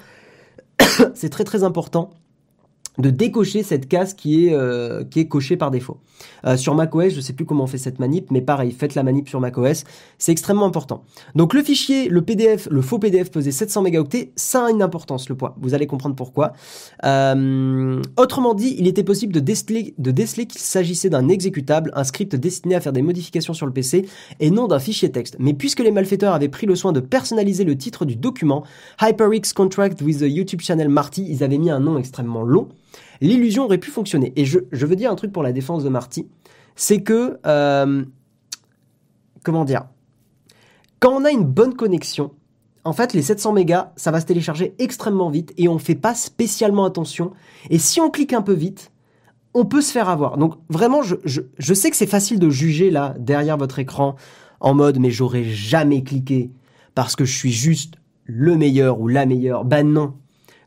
c'est 1.14 1.30
très 1.30 1.44
très 1.44 1.62
important 1.62 2.10
de 2.98 3.10
décocher 3.10 3.62
cette 3.62 3.88
case 3.88 4.14
qui 4.14 4.46
est 4.46 4.54
euh, 4.54 5.04
qui 5.04 5.20
est 5.20 5.28
cochée 5.28 5.56
par 5.56 5.70
défaut. 5.70 5.98
Euh, 6.44 6.56
sur 6.56 6.74
macOS, 6.74 7.14
je 7.14 7.20
sais 7.20 7.32
plus 7.32 7.44
comment 7.44 7.64
on 7.64 7.66
fait 7.66 7.78
cette 7.78 7.98
manip, 7.98 8.30
mais 8.30 8.40
pareil, 8.40 8.70
faites 8.70 8.94
la 8.94 9.02
manip 9.02 9.28
sur 9.28 9.40
macOS, 9.40 9.84
c'est 10.18 10.32
extrêmement 10.32 10.66
important. 10.66 11.04
Donc 11.34 11.54
le 11.54 11.62
fichier, 11.62 12.08
le 12.08 12.22
PDF, 12.22 12.68
le 12.70 12.82
faux 12.82 12.98
PDF 12.98 13.30
pesait 13.30 13.50
700 13.50 13.82
mégaoctets, 13.82 14.32
ça 14.36 14.66
a 14.66 14.70
une 14.70 14.82
importance 14.82 15.28
le 15.28 15.34
poids. 15.36 15.56
Vous 15.60 15.74
allez 15.74 15.86
comprendre 15.86 16.14
pourquoi. 16.14 16.52
Euh, 17.04 18.02
autrement 18.16 18.54
dit, 18.54 18.76
il 18.78 18.86
était 18.86 19.04
possible 19.04 19.32
de 19.32 19.40
déceler 19.40 19.94
de 19.98 20.10
déceler 20.10 20.46
qu'il 20.46 20.60
s'agissait 20.60 21.10
d'un 21.10 21.28
exécutable, 21.28 21.92
un 21.94 22.04
script 22.04 22.36
destiné 22.36 22.74
à 22.74 22.80
faire 22.80 22.92
des 22.92 23.02
modifications 23.02 23.54
sur 23.54 23.66
le 23.66 23.72
PC 23.72 24.06
et 24.40 24.50
non 24.50 24.66
d'un 24.66 24.78
fichier 24.78 25.10
texte. 25.10 25.36
Mais 25.38 25.54
puisque 25.54 25.80
les 25.80 25.90
malfaiteurs 25.90 26.34
avaient 26.34 26.48
pris 26.48 26.66
le 26.66 26.74
soin 26.74 26.92
de 26.92 27.00
personnaliser 27.00 27.64
le 27.64 27.76
titre 27.76 28.04
du 28.04 28.16
document, 28.16 28.64
HyperX 29.00 29.52
Contract 29.54 30.02
with 30.02 30.18
the 30.18 30.28
YouTube 30.28 30.60
Channel 30.60 30.88
Marty, 30.88 31.26
ils 31.28 31.42
avaient 31.42 31.58
mis 31.58 31.70
un 31.70 31.80
nom 31.80 31.98
extrêmement 31.98 32.42
long 32.42 32.68
l'illusion 33.22 33.64
aurait 33.64 33.78
pu 33.78 33.90
fonctionner. 33.90 34.32
Et 34.36 34.44
je, 34.44 34.58
veux 34.72 34.96
dire 34.96 35.10
un 35.10 35.14
truc 35.14 35.32
pour 35.32 35.42
la 35.42 35.52
défense 35.52 35.84
de 35.84 35.88
Marty, 35.88 36.28
c'est 36.76 37.02
que, 37.02 37.38
euh, 37.46 38.04
comment 39.44 39.64
dire, 39.64 39.86
quand 40.98 41.12
on 41.12 41.24
a 41.24 41.30
une 41.30 41.44
bonne 41.44 41.74
connexion, 41.74 42.32
en 42.84 42.92
fait, 42.92 43.12
les 43.12 43.22
700 43.22 43.52
mégas, 43.52 43.92
ça 43.96 44.10
va 44.10 44.20
se 44.20 44.26
télécharger 44.26 44.74
extrêmement 44.78 45.30
vite 45.30 45.52
et 45.56 45.68
on 45.68 45.78
fait 45.78 45.94
pas 45.94 46.14
spécialement 46.14 46.84
attention. 46.84 47.32
Et 47.70 47.78
si 47.78 48.00
on 48.00 48.10
clique 48.10 48.32
un 48.32 48.42
peu 48.42 48.54
vite, 48.54 48.90
on 49.54 49.64
peut 49.64 49.82
se 49.82 49.92
faire 49.92 50.08
avoir. 50.08 50.36
Donc 50.36 50.54
vraiment, 50.68 51.02
je, 51.02 51.14
je 51.24 51.74
sais 51.74 51.90
que 51.90 51.96
c'est 51.96 52.06
facile 52.06 52.38
de 52.38 52.50
juger 52.50 52.90
là, 52.90 53.14
derrière 53.18 53.56
votre 53.56 53.78
écran, 53.78 54.16
en 54.60 54.74
mode 54.74 54.98
mais 54.98 55.10
j'aurais 55.10 55.44
jamais 55.44 56.02
cliqué 56.02 56.50
parce 56.94 57.16
que 57.16 57.24
je 57.24 57.36
suis 57.36 57.52
juste 57.52 57.94
le 58.24 58.56
meilleur 58.56 59.00
ou 59.00 59.08
la 59.08 59.26
meilleure. 59.26 59.64
Ben 59.64 59.86
non. 59.86 60.14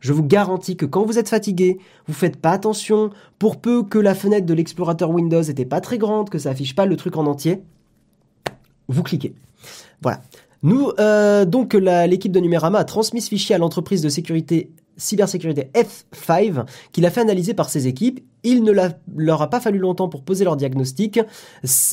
Je 0.06 0.14
vous 0.14 0.22
garantis 0.22 0.78
que 0.78 0.86
quand 0.86 1.04
vous 1.04 1.18
êtes 1.18 1.30
fatigué, 1.30 1.80
vous 2.06 2.14
faites 2.14 2.36
pas 2.36 2.52
attention, 2.52 3.10
pour 3.40 3.60
peu 3.60 3.82
que 3.82 3.98
la 3.98 4.14
fenêtre 4.14 4.46
de 4.46 4.54
l'explorateur 4.54 5.10
Windows 5.10 5.42
n'était 5.42 5.66
pas 5.66 5.82
très 5.82 5.98
grande, 5.98 6.30
que 6.30 6.38
ça 6.38 6.52
affiche 6.52 6.76
pas 6.76 6.86
le 6.86 6.96
truc 6.96 7.18
en 7.18 7.26
entier, 7.26 7.64
vous 8.88 9.02
cliquez. 9.02 9.34
Voilà. 10.04 10.22
Nous, 10.62 10.92
euh, 11.00 11.46
donc 11.46 11.74
l'équipe 11.74 12.32
de 12.32 12.40
Numérama 12.40 12.78
a 12.78 12.84
transmis 12.84 13.20
ce 13.20 13.30
fichier 13.30 13.56
à 13.56 13.58
l'entreprise 13.58 14.04
de 14.04 14.10
sécurité 14.10 14.70
cybersécurité 14.96 15.72
F5 15.74 16.66
qu'il 16.92 17.08
a 17.08 17.10
fait 17.10 17.22
analyser 17.22 17.56
par 17.56 17.70
ses 17.70 17.88
équipes. 17.88 18.20
Il 18.48 18.64
ne 18.64 18.72
leur 18.72 19.42
a 19.42 19.50
pas 19.50 19.60
fallu 19.60 19.80
longtemps 19.80 20.08
pour 20.08 20.22
poser 20.22 20.46
leur 20.46 20.56
diagnostic. 20.56 21.20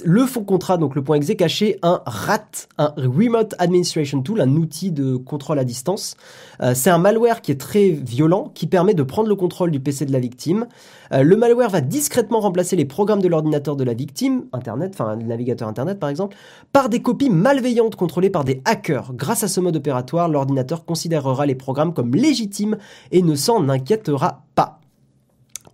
Le 0.05 0.27
fond 0.27 0.45
contrat, 0.45 0.77
donc 0.77 0.95
le 0.95 1.03
point 1.03 1.17
exe, 1.17 1.33
cachait 1.35 1.79
un 1.83 2.03
RAT, 2.05 2.69
un 2.77 2.93
Remote 2.99 3.55
Administration 3.59 4.21
Tool, 4.21 4.43
un 4.43 4.55
outil 4.57 4.91
de 4.91 5.17
contrôle 5.17 5.59
à 5.59 5.65
distance. 5.65 6.15
Euh, 6.61 6.75
c'est 6.75 6.91
un 6.91 6.99
malware 6.99 7.41
qui 7.41 7.53
est 7.53 7.61
très 7.61 7.89
violent, 7.89 8.51
qui 8.55 8.67
permet 8.67 8.93
de 8.93 9.03
prendre 9.03 9.31
le 9.31 9.35
contrôle 9.35 9.71
du 9.71 9.81
PC 9.81 10.05
de 10.05 10.13
la 10.13 10.21
victime. 10.21 10.67
Euh, 11.15 11.23
le 11.23 11.37
malware 11.37 11.71
va 11.71 11.81
discrètement 11.81 12.41
remplacer 12.41 12.77
les 12.77 12.85
programmes 12.85 13.23
de 13.23 13.29
l'ordinateur 13.29 13.75
de 13.75 13.85
la 13.85 13.95
victime, 13.95 14.45
Internet, 14.53 14.93
enfin 14.93 15.17
le 15.17 15.23
navigateur 15.23 15.69
Internet 15.69 15.99
par 15.99 16.11
exemple, 16.11 16.37
par 16.71 16.91
des 16.91 17.01
copies 17.01 17.31
malveillantes 17.31 17.97
contrôlées 17.97 18.29
par 18.29 18.45
des 18.45 18.61
hackers. 18.67 19.15
Grâce 19.15 19.43
à 19.43 19.49
ce 19.49 19.61
mode 19.61 19.77
opératoire, 19.77 20.29
l'ordinateur 20.29 20.85
considérera 20.85 21.47
les 21.47 21.55
programmes 21.55 21.95
comme 21.95 22.15
légitimes 22.15 22.77
et 23.11 23.23
ne 23.23 23.35
s'en 23.35 23.71
inquiétera 23.71 24.43
pas. 24.55 24.82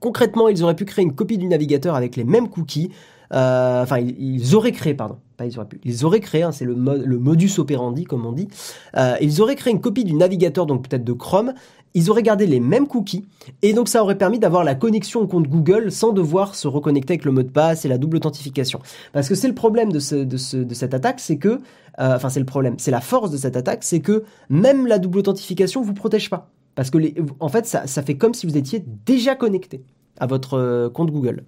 Concrètement, 0.00 0.48
ils 0.48 0.62
auraient 0.62 0.76
pu 0.76 0.84
créer 0.84 1.04
une 1.04 1.14
copie 1.14 1.38
du 1.38 1.46
navigateur 1.46 1.94
avec 1.94 2.16
les 2.16 2.24
mêmes 2.24 2.48
cookies. 2.48 2.90
Euh, 3.32 3.82
enfin, 3.82 3.98
ils, 3.98 4.54
auraient 4.54 4.72
créé, 4.72 4.94
pardon, 4.94 5.18
pas 5.36 5.46
ils 5.46 5.58
auraient 5.58 5.68
pu. 5.68 5.80
Ils 5.84 6.04
auraient 6.04 6.20
créé, 6.20 6.42
hein, 6.42 6.52
c'est 6.52 6.64
le, 6.64 6.74
modus 6.74 7.58
operandi, 7.58 8.04
comme 8.04 8.26
on 8.26 8.32
dit. 8.32 8.48
Euh, 8.96 9.16
ils 9.20 9.42
auraient 9.42 9.56
créé 9.56 9.72
une 9.72 9.80
copie 9.80 10.04
du 10.04 10.14
navigateur, 10.14 10.66
donc 10.66 10.88
peut-être 10.88 11.04
de 11.04 11.12
Chrome. 11.12 11.52
Ils 11.94 12.10
auraient 12.10 12.22
gardé 12.22 12.46
les 12.46 12.60
mêmes 12.60 12.86
cookies. 12.86 13.24
Et 13.62 13.72
donc, 13.72 13.88
ça 13.88 14.02
aurait 14.02 14.18
permis 14.18 14.38
d'avoir 14.38 14.62
la 14.62 14.74
connexion 14.74 15.20
au 15.20 15.26
compte 15.26 15.48
Google 15.48 15.90
sans 15.90 16.12
devoir 16.12 16.54
se 16.54 16.68
reconnecter 16.68 17.14
avec 17.14 17.24
le 17.24 17.32
mot 17.32 17.42
de 17.42 17.48
passe 17.48 17.84
et 17.84 17.88
la 17.88 17.98
double 17.98 18.18
authentification. 18.18 18.80
Parce 19.12 19.28
que 19.28 19.34
c'est 19.34 19.48
le 19.48 19.54
problème 19.54 19.90
de, 19.90 19.98
ce, 19.98 20.14
de, 20.14 20.36
ce, 20.36 20.58
de 20.58 20.74
cette 20.74 20.94
attaque, 20.94 21.18
c'est 21.18 21.38
que, 21.38 21.48
euh, 21.48 21.58
enfin, 21.98 22.28
c'est 22.28 22.40
le 22.40 22.46
problème, 22.46 22.74
c'est 22.78 22.90
la 22.90 23.00
force 23.00 23.30
de 23.30 23.36
cette 23.36 23.56
attaque, 23.56 23.84
c'est 23.84 24.00
que 24.00 24.24
même 24.50 24.86
la 24.86 24.98
double 24.98 25.18
authentification 25.18 25.82
vous 25.82 25.94
protège 25.94 26.30
pas. 26.30 26.50
Parce 26.78 26.90
que, 26.90 26.98
en 27.40 27.48
fait, 27.48 27.66
ça, 27.66 27.88
ça, 27.88 28.04
fait 28.04 28.16
comme 28.16 28.34
si 28.34 28.46
vous 28.46 28.56
étiez 28.56 28.84
déjà 29.04 29.34
connecté 29.34 29.82
à 30.20 30.26
votre 30.26 30.54
euh, 30.54 30.88
compte 30.88 31.10
Google. 31.10 31.42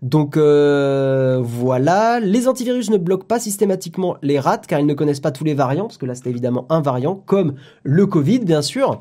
Donc 0.00 0.38
euh, 0.38 1.42
voilà, 1.44 2.20
les 2.20 2.48
antivirus 2.48 2.88
ne 2.88 2.96
bloquent 2.96 3.26
pas 3.26 3.38
systématiquement 3.38 4.16
les 4.22 4.40
rats 4.40 4.56
car 4.56 4.80
ils 4.80 4.86
ne 4.86 4.94
connaissent 4.94 5.20
pas 5.20 5.30
tous 5.30 5.44
les 5.44 5.52
variants, 5.52 5.88
parce 5.88 5.98
que 5.98 6.06
là 6.06 6.14
c'est 6.14 6.26
évidemment 6.30 6.64
un 6.70 6.80
variant, 6.80 7.16
comme 7.16 7.56
le 7.82 8.06
Covid 8.06 8.38
bien 8.38 8.62
sûr. 8.62 8.98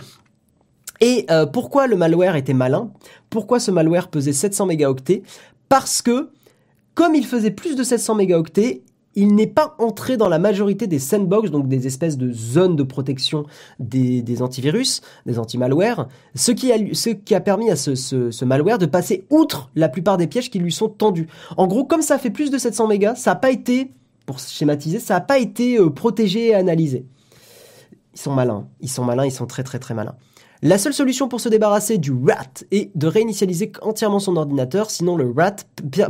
Et 1.00 1.26
euh, 1.32 1.46
pourquoi 1.46 1.88
le 1.88 1.96
malware 1.96 2.36
était 2.36 2.54
malin? 2.54 2.92
Pourquoi 3.30 3.62
ce 3.62 3.72
malware 3.72 4.10
pesait 4.10 4.34
700 4.34 4.66
mégaoctets? 4.66 5.24
Parce 5.70 6.02
que 6.02 6.32
comme 6.96 7.16
il 7.16 7.26
faisait 7.26 7.52
plus 7.52 7.78
de 7.78 7.84
700 7.84 8.16
mégaoctets, 8.16 8.82
il 9.16 9.36
n'est 9.36 9.48
pas 9.48 9.76
entré 9.80 10.18
dans 10.18 10.30
la 10.30 10.40
majorité 10.40 10.88
des 10.88 11.00
sandbox, 11.00 11.52
donc 11.52 11.68
des 11.68 11.88
espèces 11.88 12.18
de 12.18 12.32
zones 12.32 12.76
de 12.76 12.84
protection 12.84 13.46
des, 13.80 14.42
antivirus, 14.42 15.02
des 15.26 15.40
anti-malware, 15.40 16.08
ce 16.36 16.52
qui, 16.52 16.72
a, 16.72 17.40
permis 17.42 17.70
à 17.70 17.76
ce, 17.76 18.46
malware 18.46 18.78
de 18.78 18.86
passer 18.86 19.26
outre 19.30 19.70
la 19.76 19.90
plupart 19.90 20.18
des 20.18 20.28
pièges 20.28 20.50
qui 20.50 20.60
lui 20.60 20.72
sont 20.72 20.90
tendus. 20.90 21.28
En 21.58 21.68
gros, 21.68 21.84
comme 21.84 22.02
ça 22.02 22.18
fait 22.18 22.30
plus 22.30 22.52
de 22.52 22.58
700 22.58 22.88
mégas, 22.88 23.16
ça 23.16 23.32
n'a 23.32 23.36
pas 23.36 23.52
été, 23.52 23.92
pour 24.26 24.40
schématiser, 24.40 25.00
ça 25.00 25.16
n'a 25.16 25.22
pas 25.22 25.40
été 25.40 25.78
euh, 25.78 25.90
protégé 25.90 26.48
et 26.48 26.56
analysé. 26.56 27.06
Ils 28.14 28.20
sont 28.20 28.34
malins, 28.34 28.68
ils 28.82 28.90
sont 28.90 29.04
malins, 29.04 29.26
ils 29.26 29.32
sont 29.32 29.46
très 29.46 29.64
très 29.64 29.80
très 29.80 29.94
malins. 29.94 30.16
La 30.64 30.78
seule 30.78 30.94
solution 30.94 31.28
pour 31.28 31.42
se 31.42 31.50
débarrasser 31.50 31.98
du 31.98 32.12
RAT 32.12 32.66
est 32.70 32.92
de 32.96 33.08
réinitialiser 33.08 33.72
entièrement 33.82 34.20
son 34.20 34.36
ordinateur, 34.36 34.92
sinon 34.92 35.16
le 35.16 35.34
RAT 35.36 35.56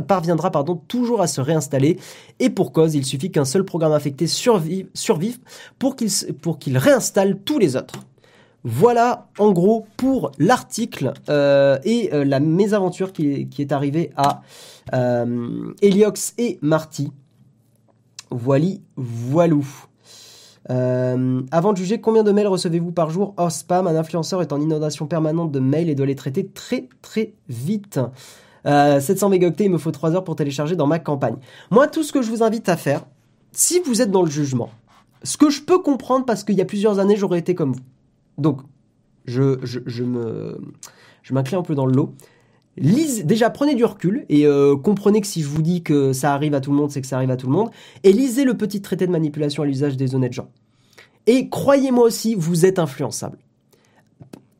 parviendra 0.06 0.50
toujours 0.88 1.22
à 1.22 1.26
se 1.26 1.40
réinstaller. 1.40 1.98
Et 2.38 2.50
pour 2.50 2.72
cause, 2.72 2.94
il 2.94 3.06
suffit 3.06 3.30
qu'un 3.30 3.46
seul 3.46 3.64
programme 3.64 3.92
affecté 3.92 4.26
survive, 4.26 4.88
pour 5.78 5.96
qu'il 5.96 6.76
réinstalle 6.76 7.38
tous 7.38 7.58
les 7.58 7.76
autres. 7.76 8.00
Voilà 8.62 9.30
en 9.38 9.52
gros 9.52 9.86
pour 9.96 10.32
l'article 10.38 11.14
euh, 11.30 11.78
et 11.84 12.10
euh, 12.12 12.24
la 12.24 12.38
mésaventure 12.38 13.12
qui, 13.12 13.48
est 13.58 13.72
arrivée 13.72 14.10
à 14.16 14.42
euh, 14.92 15.72
et 15.82 16.58
Marty. 16.60 17.10
Voili, 18.30 18.82
voilou. 18.96 19.66
Euh, 20.70 21.42
avant 21.50 21.72
de 21.72 21.78
juger, 21.78 22.00
combien 22.00 22.22
de 22.22 22.32
mails 22.32 22.46
recevez-vous 22.46 22.92
par 22.92 23.10
jour 23.10 23.34
hors 23.36 23.50
spam 23.50 23.86
Un 23.86 23.96
influenceur 23.96 24.42
est 24.42 24.52
en 24.52 24.60
inondation 24.60 25.06
permanente 25.06 25.50
de 25.50 25.60
mails 25.60 25.90
et 25.90 25.94
doit 25.94 26.06
les 26.06 26.14
traiter 26.14 26.46
très 26.46 26.88
très 27.02 27.34
vite. 27.48 27.98
700 28.64 29.26
euh, 29.26 29.30
mégaoctets, 29.30 29.64
il 29.64 29.70
me 29.70 29.78
faut 29.78 29.90
3 29.90 30.14
heures 30.14 30.24
pour 30.24 30.36
télécharger 30.36 30.76
dans 30.76 30.86
ma 30.86 30.98
campagne. 30.98 31.36
Moi, 31.70 31.88
tout 31.88 32.04
ce 32.04 32.12
que 32.12 32.22
je 32.22 32.30
vous 32.30 32.42
invite 32.42 32.68
à 32.68 32.76
faire, 32.76 33.04
si 33.50 33.80
vous 33.80 34.02
êtes 34.02 34.10
dans 34.10 34.22
le 34.22 34.30
jugement, 34.30 34.70
ce 35.24 35.36
que 35.36 35.50
je 35.50 35.62
peux 35.62 35.80
comprendre 35.80 36.24
parce 36.24 36.44
qu'il 36.44 36.54
y 36.54 36.60
a 36.60 36.64
plusieurs 36.64 36.98
années, 36.98 37.16
j'aurais 37.16 37.40
été 37.40 37.54
comme 37.54 37.72
vous. 37.72 37.80
Donc, 38.38 38.60
je, 39.24 39.58
je, 39.62 40.02
me, 40.04 40.60
je 41.22 41.34
un 41.34 41.62
peu 41.62 41.74
dans 41.74 41.86
le 41.86 41.94
lot. 41.94 42.14
Lise, 42.78 43.26
déjà 43.26 43.50
prenez 43.50 43.74
du 43.74 43.84
recul 43.84 44.24
et 44.30 44.46
euh, 44.46 44.76
comprenez 44.76 45.20
que 45.20 45.26
si 45.26 45.42
je 45.42 45.48
vous 45.48 45.60
dis 45.60 45.82
que 45.82 46.12
ça 46.12 46.32
arrive 46.32 46.54
à 46.54 46.60
tout 46.60 46.70
le 46.70 46.76
monde, 46.76 46.90
c'est 46.90 47.02
que 47.02 47.06
ça 47.06 47.16
arrive 47.16 47.30
à 47.30 47.36
tout 47.36 47.46
le 47.46 47.52
monde. 47.52 47.70
Et 48.02 48.12
lisez 48.12 48.44
le 48.44 48.56
petit 48.56 48.80
traité 48.80 49.06
de 49.06 49.12
manipulation 49.12 49.62
à 49.62 49.66
l'usage 49.66 49.96
des 49.96 50.14
honnêtes 50.14 50.32
gens. 50.32 50.48
Et 51.26 51.48
croyez-moi 51.50 52.04
aussi, 52.04 52.34
vous 52.34 52.64
êtes 52.64 52.78
influençable. 52.78 53.38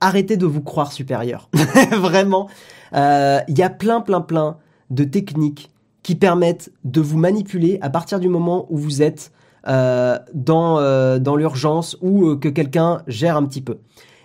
Arrêtez 0.01 0.37
de 0.37 0.47
vous 0.47 0.61
croire 0.61 0.93
supérieur. 0.93 1.49
Vraiment. 1.93 2.49
Euh, 2.93 3.41
il 3.49 3.57
y 3.57 3.63
a 3.63 3.71
plein, 3.71 4.01
plein, 4.03 4.21
plein 4.21 4.59
de 4.91 5.05
techniques 5.05 5.71
qui 6.03 6.15
permettent 6.15 6.71
de 6.85 7.01
vous 7.01 7.17
manipuler 7.17 7.79
à 7.81 7.89
partir 7.89 8.21
du 8.21 8.29
moment 8.29 8.67
où 8.69 8.77
vous 8.77 9.01
êtes 9.01 9.33
euh, 9.69 10.19
dans, 10.35 11.19
dans 11.19 11.37
l'urgence 11.37 11.97
ou 12.03 12.37
que 12.37 12.49
quelqu'un 12.49 13.03
gère 13.07 13.37
un 13.37 13.47
petit 13.47 13.63
peu. 13.63 13.79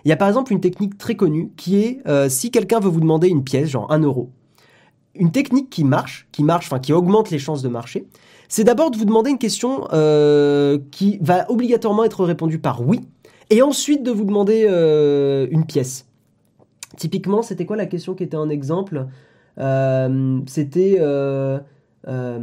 Il 0.08 0.10
y 0.10 0.14
a 0.14 0.16
par 0.16 0.28
exemple 0.28 0.54
une 0.54 0.60
technique 0.62 0.96
très 0.96 1.16
connue 1.16 1.50
qui 1.58 1.82
est 1.82 2.00
euh, 2.08 2.30
si 2.30 2.50
quelqu'un 2.50 2.80
veut 2.80 2.88
vous 2.88 3.00
demander 3.00 3.28
une 3.28 3.44
pièce, 3.44 3.68
genre 3.68 3.92
un 3.92 3.98
euro, 3.98 4.30
une 5.14 5.32
technique 5.32 5.68
qui 5.68 5.84
marche, 5.84 6.26
qui 6.32 6.42
marche, 6.42 6.64
enfin 6.64 6.78
qui 6.78 6.94
augmente 6.94 7.30
les 7.30 7.38
chances 7.38 7.60
de 7.60 7.68
marcher, 7.68 8.06
c'est 8.48 8.64
d'abord 8.64 8.90
de 8.90 8.96
vous 8.96 9.04
demander 9.04 9.28
une 9.28 9.36
question 9.36 9.86
euh, 9.92 10.78
qui 10.92 11.18
va 11.20 11.44
obligatoirement 11.50 12.04
être 12.04 12.24
répondue 12.24 12.58
par 12.58 12.88
oui, 12.88 13.00
et 13.50 13.60
ensuite 13.60 14.02
de 14.02 14.10
vous 14.10 14.24
demander 14.24 14.64
euh, 14.66 15.46
une 15.50 15.66
pièce. 15.66 16.06
Typiquement, 16.96 17.42
c'était 17.42 17.66
quoi 17.66 17.76
la 17.76 17.84
question 17.84 18.14
qui 18.14 18.24
était 18.24 18.34
un 18.34 18.48
exemple? 18.48 19.08
C'était 19.58 21.00
euh, 22.06 22.38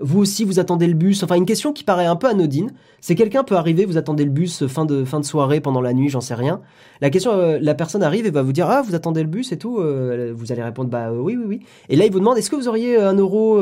vous 0.00 0.20
aussi, 0.20 0.44
vous 0.44 0.60
attendez 0.60 0.86
le 0.86 0.94
bus. 0.94 1.22
Enfin, 1.22 1.34
une 1.34 1.46
question 1.46 1.72
qui 1.72 1.82
paraît 1.82 2.06
un 2.06 2.16
peu 2.16 2.28
anodine. 2.28 2.72
C'est 3.00 3.14
quelqu'un 3.14 3.42
peut 3.42 3.56
arriver, 3.56 3.84
vous 3.84 3.96
attendez 3.96 4.24
le 4.24 4.30
bus 4.30 4.66
fin 4.66 4.84
de 4.84 5.04
fin 5.04 5.20
de 5.20 5.24
soirée, 5.24 5.60
pendant 5.60 5.80
la 5.80 5.92
nuit, 5.92 6.08
j'en 6.08 6.20
sais 6.20 6.34
rien. 6.34 6.60
La 7.00 7.10
question, 7.10 7.32
euh, 7.32 7.58
la 7.60 7.74
personne 7.74 8.02
arrive 8.02 8.26
et 8.26 8.30
va 8.30 8.42
vous 8.42 8.52
dire 8.52 8.68
ah 8.68 8.82
vous 8.82 8.94
attendez 8.94 9.22
le 9.22 9.28
bus 9.28 9.52
et 9.52 9.58
tout. 9.58 9.78
Euh, 9.78 10.32
vous 10.34 10.52
allez 10.52 10.62
répondre 10.62 10.90
bah 10.90 11.12
oui 11.12 11.36
oui 11.36 11.44
oui. 11.46 11.60
Et 11.88 11.96
là 11.96 12.06
il 12.06 12.12
vous 12.12 12.20
demande 12.20 12.38
est-ce 12.38 12.50
que 12.50 12.56
vous 12.56 12.68
auriez 12.68 12.96
un 12.96 13.14
euro 13.14 13.60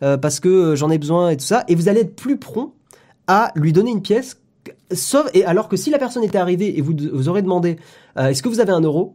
parce 0.00 0.40
que 0.40 0.74
j'en 0.74 0.90
ai 0.90 0.98
besoin 0.98 1.30
et 1.30 1.36
tout 1.36 1.44
ça. 1.44 1.64
Et 1.68 1.74
vous 1.74 1.88
allez 1.88 2.00
être 2.00 2.16
plus 2.16 2.38
prompt 2.38 2.72
à 3.26 3.52
lui 3.54 3.72
donner 3.72 3.90
une 3.90 4.02
pièce. 4.02 4.40
Et 5.34 5.44
alors 5.44 5.68
que 5.68 5.76
si 5.76 5.90
la 5.90 5.98
personne 5.98 6.24
était 6.24 6.38
arrivée 6.38 6.78
et 6.78 6.82
vous 6.82 6.94
vous 7.12 7.28
aurez 7.28 7.42
demandé 7.42 7.76
est-ce 8.16 8.42
que 8.42 8.48
vous 8.48 8.60
avez 8.60 8.72
un 8.72 8.80
euro 8.80 9.14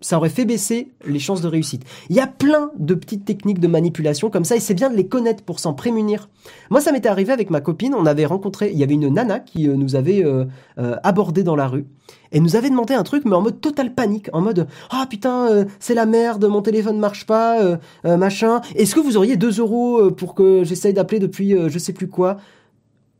ça 0.00 0.16
aurait 0.16 0.30
fait 0.30 0.44
baisser 0.44 0.92
les 1.06 1.18
chances 1.18 1.42
de 1.42 1.48
réussite. 1.48 1.84
Il 2.08 2.16
y 2.16 2.20
a 2.20 2.26
plein 2.26 2.70
de 2.78 2.94
petites 2.94 3.24
techniques 3.24 3.60
de 3.60 3.68
manipulation 3.68 4.30
comme 4.30 4.44
ça 4.44 4.56
et 4.56 4.60
c'est 4.60 4.74
bien 4.74 4.90
de 4.90 4.96
les 4.96 5.06
connaître 5.06 5.42
pour 5.42 5.60
s'en 5.60 5.74
prémunir. 5.74 6.28
Moi, 6.70 6.80
ça 6.80 6.92
m'était 6.92 7.08
arrivé 7.08 7.32
avec 7.32 7.50
ma 7.50 7.60
copine, 7.60 7.94
on 7.94 8.06
avait 8.06 8.26
rencontré, 8.26 8.70
il 8.72 8.78
y 8.78 8.82
avait 8.82 8.94
une 8.94 9.08
nana 9.08 9.40
qui 9.40 9.68
euh, 9.68 9.74
nous 9.74 9.96
avait 9.96 10.24
euh, 10.24 10.46
euh, 10.78 10.96
abordé 11.02 11.42
dans 11.42 11.56
la 11.56 11.68
rue 11.68 11.86
et 12.32 12.40
nous 12.40 12.56
avait 12.56 12.70
demandé 12.70 12.94
un 12.94 13.02
truc 13.02 13.24
mais 13.24 13.34
en 13.34 13.42
mode 13.42 13.60
total 13.60 13.92
panique, 13.92 14.30
en 14.32 14.40
mode 14.40 14.68
ah 14.90 15.06
putain 15.08 15.66
c'est 15.80 15.94
la 15.94 16.06
merde, 16.06 16.44
mon 16.44 16.62
téléphone 16.62 16.98
marche 16.98 17.26
pas, 17.26 17.58
machin. 18.04 18.60
Est-ce 18.76 18.94
que 18.94 19.00
vous 19.00 19.16
auriez 19.16 19.36
2 19.36 19.58
euros 19.58 20.10
pour 20.12 20.36
que 20.36 20.62
j'essaye 20.62 20.92
d'appeler 20.92 21.18
depuis 21.18 21.56
je 21.68 21.78
sais 21.78 21.92
plus 21.92 22.06
quoi? 22.06 22.36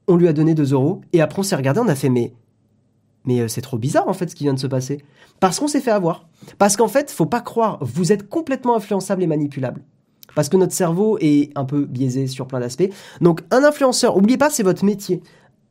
On 0.06 0.16
lui 0.16 0.28
a 0.28 0.32
donné 0.32 0.54
2 0.54 0.74
euros 0.74 1.00
et 1.12 1.20
après 1.20 1.40
on 1.40 1.42
s'est 1.42 1.56
regardé, 1.56 1.80
on 1.80 1.88
a 1.88 1.96
fait 1.96 2.08
mais 2.08 2.32
mais 3.24 3.48
c'est 3.48 3.60
trop 3.60 3.78
bizarre 3.78 4.08
en 4.08 4.12
fait 4.12 4.30
ce 4.30 4.34
qui 4.34 4.44
vient 4.44 4.54
de 4.54 4.58
se 4.58 4.66
passer. 4.66 5.02
Parce 5.40 5.58
qu'on 5.58 5.68
s'est 5.68 5.80
fait 5.80 5.90
avoir. 5.90 6.28
Parce 6.58 6.76
qu'en 6.76 6.88
fait, 6.88 7.10
faut 7.10 7.26
pas 7.26 7.40
croire, 7.40 7.78
vous 7.80 8.12
êtes 8.12 8.28
complètement 8.28 8.76
influençable 8.76 9.22
et 9.22 9.26
manipulable. 9.26 9.82
Parce 10.34 10.48
que 10.48 10.56
notre 10.56 10.72
cerveau 10.72 11.18
est 11.20 11.50
un 11.56 11.64
peu 11.64 11.84
biaisé 11.84 12.26
sur 12.26 12.46
plein 12.46 12.60
d'aspects. 12.60 12.90
Donc 13.20 13.42
un 13.50 13.64
influenceur, 13.64 14.16
oubliez 14.16 14.38
pas, 14.38 14.50
c'est 14.50 14.62
votre 14.62 14.84
métier. 14.84 15.22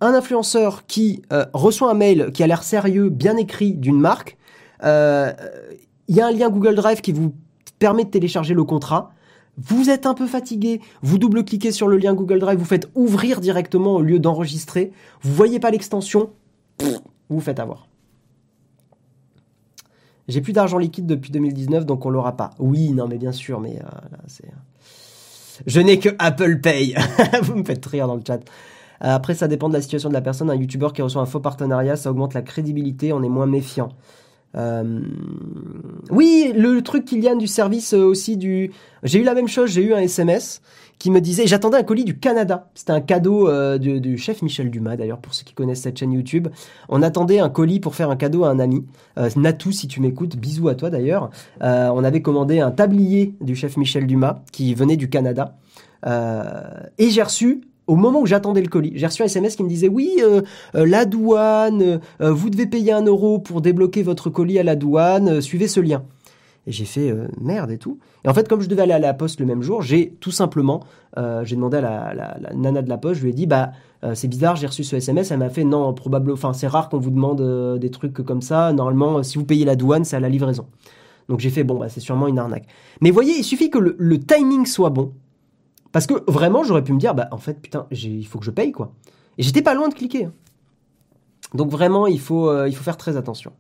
un 0.02 0.14
influenceur 0.14 0.86
qui 0.86 1.22
euh, 1.34 1.46
reçoit 1.54 1.92
un 1.92 1.94
mail 1.94 2.32
qui 2.34 2.44
a 2.44 2.48
l'air 2.48 2.64
sérieux, 2.64 3.10
bien 3.10 3.38
écrit 3.38 3.74
d'une 3.74 4.00
marque, 4.00 4.38
euh, 4.84 5.34
il 6.08 6.16
y 6.16 6.22
a 6.22 6.28
un 6.28 6.32
lien 6.32 6.50
Google 6.50 6.76
Drive 6.76 7.02
qui 7.02 7.12
vous 7.12 7.34
permet 7.80 8.06
de 8.06 8.10
télécharger 8.10 8.54
le 8.54 8.64
contrat. 8.64 9.12
Vous 9.58 9.90
êtes 9.90 10.06
un 10.06 10.14
peu 10.14 10.26
fatigué, 10.26 10.80
vous 11.02 11.18
double-cliquez 11.18 11.72
sur 11.72 11.90
le 11.90 11.98
lien 11.98 12.14
Google 12.14 12.40
Drive, 12.40 12.58
vous 12.58 12.66
faites 12.66 12.90
ouvrir 12.96 13.42
directement 13.42 13.96
au 13.96 14.02
lieu 14.02 14.20
d'enregistrer, 14.20 14.94
vous 15.22 15.34
voyez 15.34 15.60
pas 15.60 15.70
l'extension, 15.70 16.30
vous 17.30 17.42
faites 17.42 17.60
avoir. 17.60 17.88
J'ai 20.28 20.42
plus 20.42 20.54
d'argent 20.54 20.78
liquide 20.78 21.08
depuis 21.08 21.32
2019, 21.32 21.86
donc 21.86 22.06
on 22.06 22.10
l'aura 22.10 22.38
pas. 22.38 22.52
Oui, 22.60 22.92
non, 22.92 23.08
mais 23.08 23.18
bien 23.18 23.32
sûr, 23.32 23.60
mais 23.60 23.78
euh, 23.78 23.84
là, 24.12 24.20
c'est. 24.28 24.52
Je 25.66 25.80
n'ai 25.82 26.00
que 26.00 26.10
Apple 26.20 26.60
Pay. 26.62 26.96
vous 27.42 27.56
me 27.56 27.64
faites 27.64 27.86
rire 27.86 28.08
dans 28.08 28.16
le 28.16 28.22
chat. 28.26 28.40
Euh, 29.04 29.16
après, 29.16 29.34
ça 29.34 29.48
dépend 29.48 29.70
de 29.70 29.74
la 29.74 29.82
situation 29.82 30.10
de 30.10 30.14
la 30.14 30.22
personne. 30.22 30.50
Un 30.50 30.56
YouTuber 30.56 30.90
qui 30.94 31.02
reçoit 31.02 31.22
un 31.22 31.26
faux 31.26 31.40
partenariat, 31.40 31.96
ça 31.96 32.12
augmente 32.12 32.34
la 32.34 32.42
crédibilité, 32.42 33.14
on 33.14 33.24
est 33.24 33.30
moins 33.30 33.46
méfiant. 33.46 33.90
Euh, 34.56 35.02
oui, 36.10 36.54
le 36.56 36.82
truc 36.82 37.06
Kylian 37.06 37.36
du 37.36 37.48
service 37.48 37.94
euh, 37.94 38.04
aussi 38.04 38.36
du. 38.36 38.72
J'ai 39.04 39.20
eu 39.20 39.24
la 39.24 39.36
même 39.36 39.48
chose, 39.48 39.70
j'ai 39.70 39.84
eu 39.84 39.94
un 39.94 40.00
SMS 40.00 40.62
qui 41.00 41.12
me 41.12 41.22
disait, 41.22 41.48
j'attendais 41.48 41.78
un 41.78 41.84
colis 41.84 42.04
du 42.04 42.20
Canada. 42.20 42.70
C'était 42.76 42.92
un 42.92 43.02
cadeau 43.02 43.48
euh, 43.48 43.78
du, 43.78 44.18
chef 44.18 44.42
Michel 44.42 44.70
Dumas, 44.70 44.98
d'ailleurs, 44.98 45.20
pour 45.20 45.34
ceux 45.34 45.44
qui 45.44 45.54
connaissent 45.54 45.82
cette 45.82 45.98
chaîne 45.98 46.12
YouTube. 46.12 46.50
On 46.90 47.02
attendait 47.02 47.40
un 47.40 47.50
colis 47.50 47.80
pour 47.80 47.96
faire 47.96 48.10
un 48.10 48.16
cadeau 48.16 48.44
à 48.44 48.50
un 48.50 48.60
ami. 48.60 48.86
Euh, 49.18 49.30
Natou, 49.36 49.72
si 49.72 49.88
tu 49.88 50.02
m'écoutes, 50.02 50.36
bisous 50.36 50.68
à 50.68 50.76
toi 50.76 50.90
d'ailleurs. 50.90 51.30
on 51.62 52.04
avait 52.04 52.22
commandé 52.22 52.60
un 52.60 52.72
tablier 52.72 53.34
du 53.42 53.56
chef 53.56 53.78
Michel 53.78 54.06
Dumas 54.06 54.42
qui 54.52 54.74
venait 54.74 54.98
du 54.98 55.10
Canada. 55.10 55.56
et 56.06 57.10
j'ai 57.10 57.24
reçu 57.24 57.62
au 57.90 57.96
moment 57.96 58.22
où 58.22 58.28
j'attendais 58.28 58.62
le 58.62 58.68
colis, 58.68 58.92
j'ai 58.96 59.08
reçu 59.08 59.24
un 59.24 59.26
SMS 59.26 59.56
qui 59.56 59.64
me 59.64 59.68
disait 59.68 59.90
oui, 59.90 60.20
euh, 60.22 60.42
euh, 60.76 60.86
la 60.86 61.06
douane, 61.06 62.00
euh, 62.22 62.32
vous 62.32 62.52
devez 62.52 62.68
payer 62.68 62.92
un 62.92 63.04
euro 63.04 63.40
pour 63.40 63.62
débloquer 63.62 64.04
votre 64.04 64.30
colis 64.30 64.60
à 64.60 64.64
la 64.64 64.76
douane, 64.76 65.42
suivez 65.42 65.68
ce 65.68 65.80
lien. 65.80 66.04
Et 66.68 66.72
j'ai 66.72 66.86
fait 66.86 67.14
merde 67.40 67.72
et 67.72 67.78
tout. 67.78 68.00
Et 68.24 68.30
en 68.30 68.34
fait, 68.34 68.48
comme 68.48 68.62
je 68.62 68.68
devais 68.68 68.84
aller 68.84 68.94
à 68.94 69.00
la 69.00 69.14
poste 69.14 69.40
le 69.40 69.46
même 69.46 69.62
jour, 69.62 69.82
j'ai 69.82 70.12
tout 70.20 70.32
simplement, 70.32 70.84
j'ai 71.18 71.56
demandé 71.56 71.78
à 71.78 72.14
la, 72.14 72.38
nana 72.54 72.82
de 72.82 72.90
la 72.90 72.98
poste, 72.98 73.20
je 73.20 73.24
lui 73.24 73.32
ai 73.32 73.34
dit 73.34 73.48
bah 73.48 73.72
c'est 74.14 74.28
bizarre, 74.28 74.56
j'ai 74.56 74.68
reçu 74.68 74.84
ce 74.84 74.96
SMS. 74.96 75.32
Elle 75.32 75.40
m'a 75.40 75.50
fait 75.50 75.64
non, 75.64 75.94
probablement, 75.94 76.34
enfin 76.34 76.54
c'est 76.54 76.68
rare 76.68 76.90
qu'on 76.90 77.00
vous 77.00 77.10
demande 77.10 77.80
des 77.80 77.90
trucs 77.90 78.14
comme 78.14 78.42
ça. 78.42 78.72
Normalement, 78.74 79.24
si 79.24 79.38
vous 79.38 79.46
payez 79.46 79.66
la 79.66 79.76
douane, 79.76 80.04
c'est 80.04 80.18
à 80.18 80.20
la 80.20 80.30
livraison. 80.30 80.68
Donc 81.28 81.40
j'ai 81.40 81.50
fait 81.50 81.64
bon 81.64 81.80
bah 81.80 81.90
c'est 81.90 82.02
sûrement 82.02 82.28
une 82.28 82.38
arnaque. 82.38 82.68
Mais 83.02 83.10
voyez, 83.10 83.36
il 83.38 83.44
suffit 83.44 83.70
que 83.70 83.80
le 83.80 84.20
timing 84.20 84.66
soit 84.66 84.90
bon 84.90 85.14
parce 85.92 86.06
que 86.06 86.14
vraiment, 86.30 86.64
j'aurais 86.64 86.84
pu 86.84 86.94
me 86.94 87.00
dire, 87.00 87.16
bah 87.16 87.28
en 87.32 87.38
fait, 87.38 87.60
putain, 87.60 87.88
il 87.92 88.26
faut 88.26 88.40
que 88.40 88.46
je 88.46 88.52
paye 88.52 88.72
quoi. 88.72 88.94
Et 89.38 89.44
j'étais 89.44 89.62
pas 89.62 89.74
loin 89.74 89.90
de 89.90 89.94
cliquer. 89.94 90.26
Hein. 90.26 90.34
Donc 91.54 91.72
vraiment, 91.72 92.06
il 92.06 92.20
faut, 92.20 92.50
euh, 92.50 92.68
il 92.68 92.76
faut 92.76 92.84
faire 92.84 92.98
très 92.98 93.18
attention. 93.18 93.54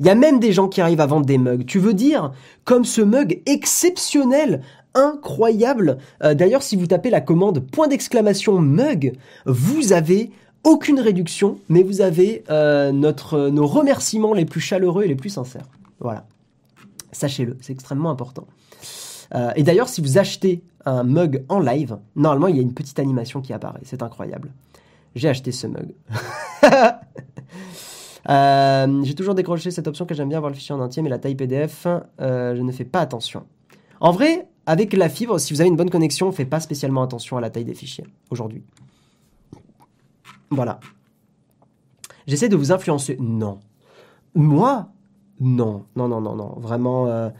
Il 0.00 0.06
y 0.06 0.10
a 0.10 0.14
même 0.14 0.40
des 0.40 0.52
gens 0.52 0.68
qui 0.68 0.80
arrivent 0.80 1.00
à 1.00 1.06
vendre 1.06 1.26
des 1.26 1.38
mugs. 1.38 1.66
Tu 1.66 1.78
veux 1.78 1.94
dire, 1.94 2.32
comme 2.64 2.84
ce 2.84 3.00
mug 3.00 3.42
exceptionnel, 3.46 4.62
incroyable. 4.94 5.98
Euh, 6.22 6.34
d'ailleurs, 6.34 6.62
si 6.62 6.76
vous 6.76 6.86
tapez 6.86 7.10
la 7.10 7.20
commande 7.20 7.60
point 7.60 7.88
d'exclamation 7.88 8.60
mug, 8.60 9.16
vous 9.46 9.92
avez 9.92 10.30
aucune 10.62 11.00
réduction, 11.00 11.58
mais 11.68 11.82
vous 11.82 12.00
avez 12.00 12.44
euh, 12.50 12.90
notre, 12.92 13.48
nos 13.50 13.66
remerciements 13.66 14.32
les 14.32 14.46
plus 14.46 14.60
chaleureux 14.60 15.04
et 15.04 15.08
les 15.08 15.14
plus 15.14 15.30
sincères. 15.30 15.66
Voilà. 16.00 16.26
Sachez-le, 17.12 17.56
c'est 17.60 17.72
extrêmement 17.72 18.10
important. 18.10 18.46
Euh, 19.34 19.52
et 19.56 19.62
d'ailleurs, 19.62 19.88
si 19.88 20.00
vous 20.00 20.18
achetez 20.18 20.62
un 20.84 21.02
mug 21.02 21.44
en 21.48 21.60
live, 21.60 21.98
normalement, 22.16 22.48
il 22.48 22.56
y 22.56 22.58
a 22.58 22.62
une 22.62 22.74
petite 22.74 22.98
animation 22.98 23.40
qui 23.40 23.52
apparaît. 23.52 23.80
C'est 23.84 24.02
incroyable. 24.02 24.52
J'ai 25.14 25.28
acheté 25.28 25.52
ce 25.52 25.66
mug. 25.66 25.94
Euh, 28.28 29.02
j'ai 29.04 29.14
toujours 29.14 29.34
décroché 29.34 29.70
cette 29.70 29.86
option 29.86 30.06
que 30.06 30.14
j'aime 30.14 30.28
bien 30.28 30.40
voir 30.40 30.50
le 30.50 30.56
fichier 30.56 30.74
en 30.74 30.80
entier, 30.80 31.02
mais 31.02 31.10
la 31.10 31.18
taille 31.18 31.34
PDF, 31.34 31.86
euh, 32.20 32.54
je 32.56 32.62
ne 32.62 32.72
fais 32.72 32.84
pas 32.84 33.00
attention. 33.00 33.44
En 34.00 34.12
vrai, 34.12 34.48
avec 34.66 34.92
la 34.92 35.08
fibre, 35.08 35.38
si 35.38 35.52
vous 35.52 35.60
avez 35.60 35.68
une 35.68 35.76
bonne 35.76 35.90
connexion, 35.90 36.26
on 36.26 36.30
ne 36.30 36.34
fait 36.34 36.44
pas 36.44 36.60
spécialement 36.60 37.02
attention 37.02 37.36
à 37.36 37.40
la 37.40 37.50
taille 37.50 37.64
des 37.64 37.74
fichiers 37.74 38.06
aujourd'hui. 38.30 38.62
Voilà. 40.50 40.80
J'essaie 42.26 42.48
de 42.48 42.56
vous 42.56 42.72
influencer. 42.72 43.16
Non. 43.20 43.58
Moi? 44.34 44.88
Non. 45.40 45.84
Non, 45.96 46.08
non, 46.08 46.20
non, 46.20 46.34
non. 46.34 46.54
Vraiment, 46.58 47.30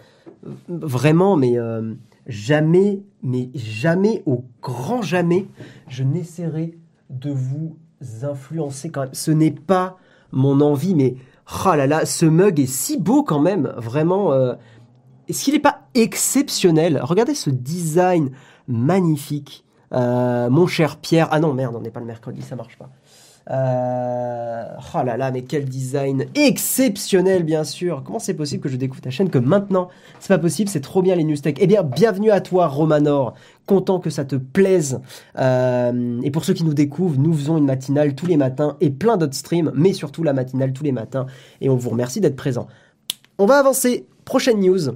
vraiment, 0.68 1.37
mais 1.37 1.59
euh, 1.59 1.95
jamais, 2.26 3.03
mais 3.22 3.51
jamais, 3.55 4.22
au 4.26 4.45
grand 4.62 5.03
jamais, 5.03 5.47
je 5.89 6.03
n'essaierai 6.03 6.76
de 7.11 7.30
vous 7.30 7.76
influencer 8.22 8.91
quand 8.91 9.03
même. 9.03 9.14
Ce 9.14 9.30
n'est 9.30 9.51
pas 9.51 9.99
mon 10.35 10.61
envie, 10.61 10.95
mais 10.95 11.16
oh 11.64 11.74
là 11.74 11.87
là, 11.87 12.05
ce 12.05 12.26
mug 12.26 12.61
est 12.61 12.66
si 12.66 12.99
beau 12.99 13.22
quand 13.22 13.41
même, 13.41 13.72
vraiment. 13.76 14.32
Euh, 14.32 14.55
est-ce 15.28 15.45
qu'il 15.45 15.55
n'est 15.55 15.61
pas 15.61 15.80
exceptionnel? 15.95 17.01
Regardez 17.03 17.35
ce 17.35 17.49
design 17.49 18.30
magnifique. 18.68 19.64
Euh, 19.93 20.51
mon 20.51 20.66
cher 20.66 20.97
Pierre. 20.97 21.28
Ah 21.30 21.41
non, 21.41 21.55
merde, 21.55 21.74
on 21.76 21.80
n'est 21.80 21.91
pas 21.91 22.01
le 22.01 22.07
mercredi, 22.07 22.43
ça 22.43 22.57
marche 22.57 22.76
pas. 22.76 22.91
Euh... 23.51 24.64
Oh 24.95 25.03
là 25.05 25.16
là, 25.16 25.30
mais 25.30 25.42
quel 25.42 25.66
design 25.66 26.26
exceptionnel, 26.34 27.42
bien 27.42 27.64
sûr. 27.64 28.03
Comment 28.05 28.18
c'est 28.18 28.34
possible 28.34 28.62
que 28.62 28.68
je 28.68 28.76
découvre 28.76 29.03
ta 29.03 29.11
chaîne 29.11 29.28
que 29.28 29.38
maintenant? 29.38 29.88
C'est 30.20 30.28
pas 30.28 30.38
possible, 30.38 30.70
c'est 30.70 30.80
trop 30.80 31.03
bien 31.03 31.14
les 31.14 31.24
news 31.24 31.36
tech. 31.36 31.55
Eh 31.59 31.66
bien, 31.66 31.82
bienvenue 31.82 32.30
à 32.30 32.40
toi, 32.40 32.68
Romanor. 32.68 33.34
Content 33.66 33.99
que 33.99 34.11
ça 34.11 34.24
te 34.24 34.36
plaise. 34.36 35.01
Euh... 35.38 36.20
Et 36.22 36.30
pour 36.30 36.45
ceux 36.45 36.55
qui 36.55 36.64
nous 36.64 36.74
découvrent, 36.74 37.18
nous 37.18 37.34
faisons 37.34 37.59
une 37.59 37.66
matinale 37.66 38.14
tous 38.14 38.26
les 38.26 38.36
matins 38.36 38.76
et 38.80 38.90
plein 38.90 39.16
d'autres 39.16 39.34
streams, 39.34 39.72
mais 39.74 39.92
surtout 39.92 40.22
la 40.22 40.32
matinale 40.32 40.72
tous 40.72 40.84
les 40.84 40.92
matins. 40.92 41.26
Et 41.61 41.68
on 41.68 41.76
vous 41.76 41.90
remercie 41.90 42.20
d'être 42.20 42.36
présent. 42.36 42.66
On 43.38 43.47
va 43.47 43.59
avancer. 43.59 44.07
Prochaine 44.24 44.61
news. 44.61 44.95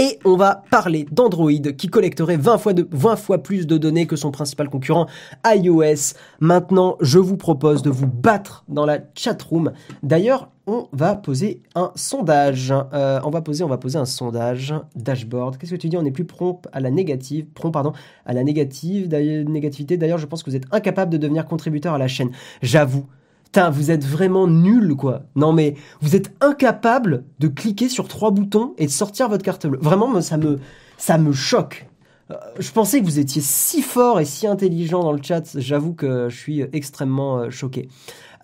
Et 0.00 0.20
on 0.24 0.36
va 0.36 0.62
parler 0.70 1.06
d'Android 1.10 1.50
qui 1.76 1.88
collecterait 1.88 2.36
20 2.36 2.58
fois, 2.58 2.72
de, 2.72 2.86
20 2.92 3.16
fois 3.16 3.38
plus 3.38 3.66
de 3.66 3.76
données 3.76 4.06
que 4.06 4.14
son 4.14 4.30
principal 4.30 4.70
concurrent 4.70 5.08
iOS. 5.44 6.14
Maintenant, 6.38 6.96
je 7.00 7.18
vous 7.18 7.36
propose 7.36 7.82
de 7.82 7.90
vous 7.90 8.06
battre 8.06 8.64
dans 8.68 8.86
la 8.86 9.00
chatroom. 9.16 9.72
D'ailleurs, 10.04 10.50
on 10.68 10.86
va 10.92 11.16
poser 11.16 11.62
un 11.74 11.90
sondage. 11.96 12.72
Euh, 12.92 13.18
on 13.24 13.30
va 13.30 13.40
poser, 13.40 13.64
on 13.64 13.68
va 13.68 13.78
poser 13.78 13.98
un 13.98 14.04
sondage 14.04 14.72
dashboard. 14.94 15.58
Qu'est-ce 15.58 15.72
que 15.72 15.76
tu 15.76 15.88
dis? 15.88 15.96
On 15.96 16.04
est 16.04 16.12
plus 16.12 16.26
prompt 16.26 16.68
à 16.72 16.78
la 16.78 16.90
négative, 16.90 17.46
prompt 17.46 17.72
pardon, 17.72 17.92
à 18.24 18.34
la 18.34 18.44
négative, 18.44 19.08
négativité. 19.08 19.96
D'ailleurs, 19.96 20.18
je 20.18 20.26
pense 20.26 20.44
que 20.44 20.50
vous 20.50 20.56
êtes 20.56 20.66
incapable 20.70 21.10
de 21.10 21.16
devenir 21.16 21.44
contributeur 21.44 21.94
à 21.94 21.98
la 21.98 22.06
chaîne. 22.06 22.30
J'avoue, 22.62 23.06
Putain, 23.50 23.70
vous 23.70 23.90
êtes 23.90 24.04
vraiment 24.04 24.46
nul, 24.46 24.94
quoi. 24.94 25.22
Non, 25.34 25.54
mais 25.54 25.74
vous 26.02 26.14
êtes 26.14 26.34
incapable 26.42 27.24
de 27.38 27.48
cliquer 27.48 27.88
sur 27.88 28.06
trois 28.06 28.30
boutons 28.30 28.74
et 28.76 28.84
de 28.84 28.90
sortir 28.90 29.30
votre 29.30 29.42
carte 29.42 29.66
bleue. 29.66 29.78
Vraiment, 29.80 30.20
ça 30.20 30.36
me, 30.36 30.58
ça 30.98 31.16
me 31.16 31.32
choque. 31.32 31.88
Euh, 32.30 32.34
je 32.58 32.70
pensais 32.70 33.00
que 33.00 33.06
vous 33.06 33.18
étiez 33.18 33.40
si 33.40 33.80
fort 33.80 34.20
et 34.20 34.26
si 34.26 34.46
intelligent 34.46 35.02
dans 35.02 35.12
le 35.12 35.22
chat. 35.22 35.58
J'avoue 35.58 35.94
que 35.94 36.28
je 36.28 36.36
suis 36.36 36.60
extrêmement 36.74 37.38
euh, 37.38 37.50
choqué. 37.50 37.88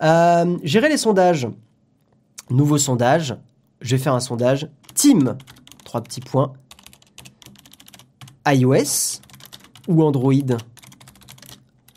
Euh, 0.01 0.57
Gérer 0.63 0.89
les 0.89 0.97
sondages. 0.97 1.47
Nouveau 2.49 2.79
sondage. 2.79 3.37
Je 3.81 3.95
vais 3.95 4.01
faire 4.01 4.15
un 4.15 4.19
sondage. 4.19 4.67
Team. 4.95 5.37
Trois 5.83 6.01
petits 6.01 6.21
points. 6.21 6.53
iOS 8.47 9.21
ou 9.87 10.01
Android? 10.01 10.57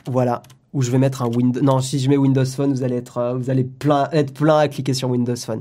Voilà 0.06 0.42
ou 0.79 0.83
je 0.83 0.93
vais 0.93 0.99
mettre 0.99 1.22
un 1.22 1.26
Windows. 1.26 1.61
Non, 1.61 1.81
si 1.81 1.99
je 1.99 2.09
mets 2.09 2.16
Windows 2.16 2.45
Phone, 2.45 2.72
vous 2.72 2.85
allez 2.85 2.95
être, 2.95 3.18
euh, 3.18 3.35
vous 3.35 3.51
allez 3.51 3.64
plein, 3.64 4.09
être 4.12 4.33
plein 4.33 4.59
à 4.59 4.68
cliquer 4.68 4.95
sur 4.95 5.11
Windows 5.11 5.35
Phone. 5.35 5.61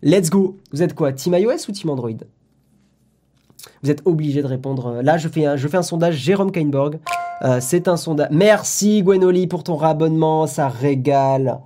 Let's 0.00 0.30
go. 0.30 0.56
Vous 0.70 0.80
êtes 0.80 0.94
quoi, 0.94 1.12
Team 1.12 1.34
iOS 1.34 1.68
ou 1.68 1.72
Team 1.72 1.90
Android? 1.90 2.12
Vous 3.82 3.90
êtes 3.90 4.06
obligé 4.06 4.40
de 4.40 4.46
répondre. 4.46 4.86
Euh, 4.86 5.02
là, 5.02 5.18
je 5.18 5.26
fais 5.26 5.44
un, 5.44 5.56
je 5.56 5.66
fais 5.66 5.78
un 5.78 5.82
sondage. 5.82 6.14
Jérôme 6.14 6.52
Kainborg. 6.52 7.00
Euh, 7.42 7.58
c'est 7.60 7.88
un 7.88 7.96
sondage. 7.96 8.28
Merci 8.30 9.02
Gwenoli 9.02 9.48
pour 9.48 9.64
ton 9.64 9.74
rabonnement, 9.74 10.46
ça 10.46 10.68
régale. 10.68 11.58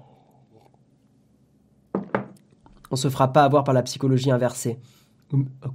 On 2.90 2.96
se 2.96 3.10
fera 3.10 3.34
pas 3.34 3.44
avoir 3.44 3.64
par 3.64 3.74
la 3.74 3.82
psychologie 3.82 4.30
inversée. 4.30 4.78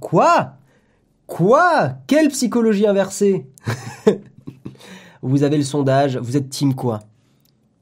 Quoi? 0.00 0.54
Quoi? 1.28 1.90
Quelle 2.08 2.28
psychologie 2.30 2.88
inversée? 2.88 3.46
vous 5.22 5.42
avez 5.42 5.56
le 5.56 5.62
sondage, 5.62 6.16
vous 6.16 6.36
êtes 6.36 6.48
Team 6.48 6.74
quoi? 6.74 7.00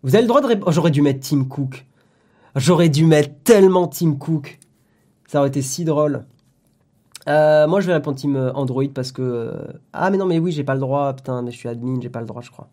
Vous 0.03 0.15
avez 0.15 0.23
le 0.23 0.29
droit 0.29 0.41
de 0.41 0.47
répondre. 0.47 0.71
J'aurais 0.73 0.91
dû 0.91 1.03
mettre 1.03 1.21
Team 1.21 1.49
Cook. 1.49 1.87
J'aurais 2.55 2.89
dû 2.89 3.05
mettre 3.05 3.31
tellement 3.45 3.89
Team 3.89 4.19
Cook. 4.19 4.59
Ça 5.27 5.41
aurait 5.41 5.49
été 5.49 5.63
si 5.63 5.85
drôle. 5.85 6.25
Euh, 7.29 7.67
moi, 7.67 7.81
je 7.81 7.87
vais 7.87 7.95
répondre 7.95 8.17
Team 8.17 8.37
euh, 8.37 8.53
Android 8.53 8.85
parce 8.95 9.11
que. 9.11 9.23
Euh, 9.23 9.53
ah, 9.93 10.11
mais 10.11 10.17
non, 10.17 10.27
mais 10.27 10.39
oui, 10.39 10.53
j'ai 10.53 10.65
pas 10.65 10.75
le 10.75 10.81
droit. 10.81 11.13
Putain, 11.13 11.43
mais 11.43 11.51
je 11.51 11.57
suis 11.57 11.69
admin, 11.69 11.99
j'ai 12.01 12.09
pas 12.09 12.21
le 12.21 12.27
droit, 12.27 12.41
je 12.41 12.51
crois. 12.51 12.69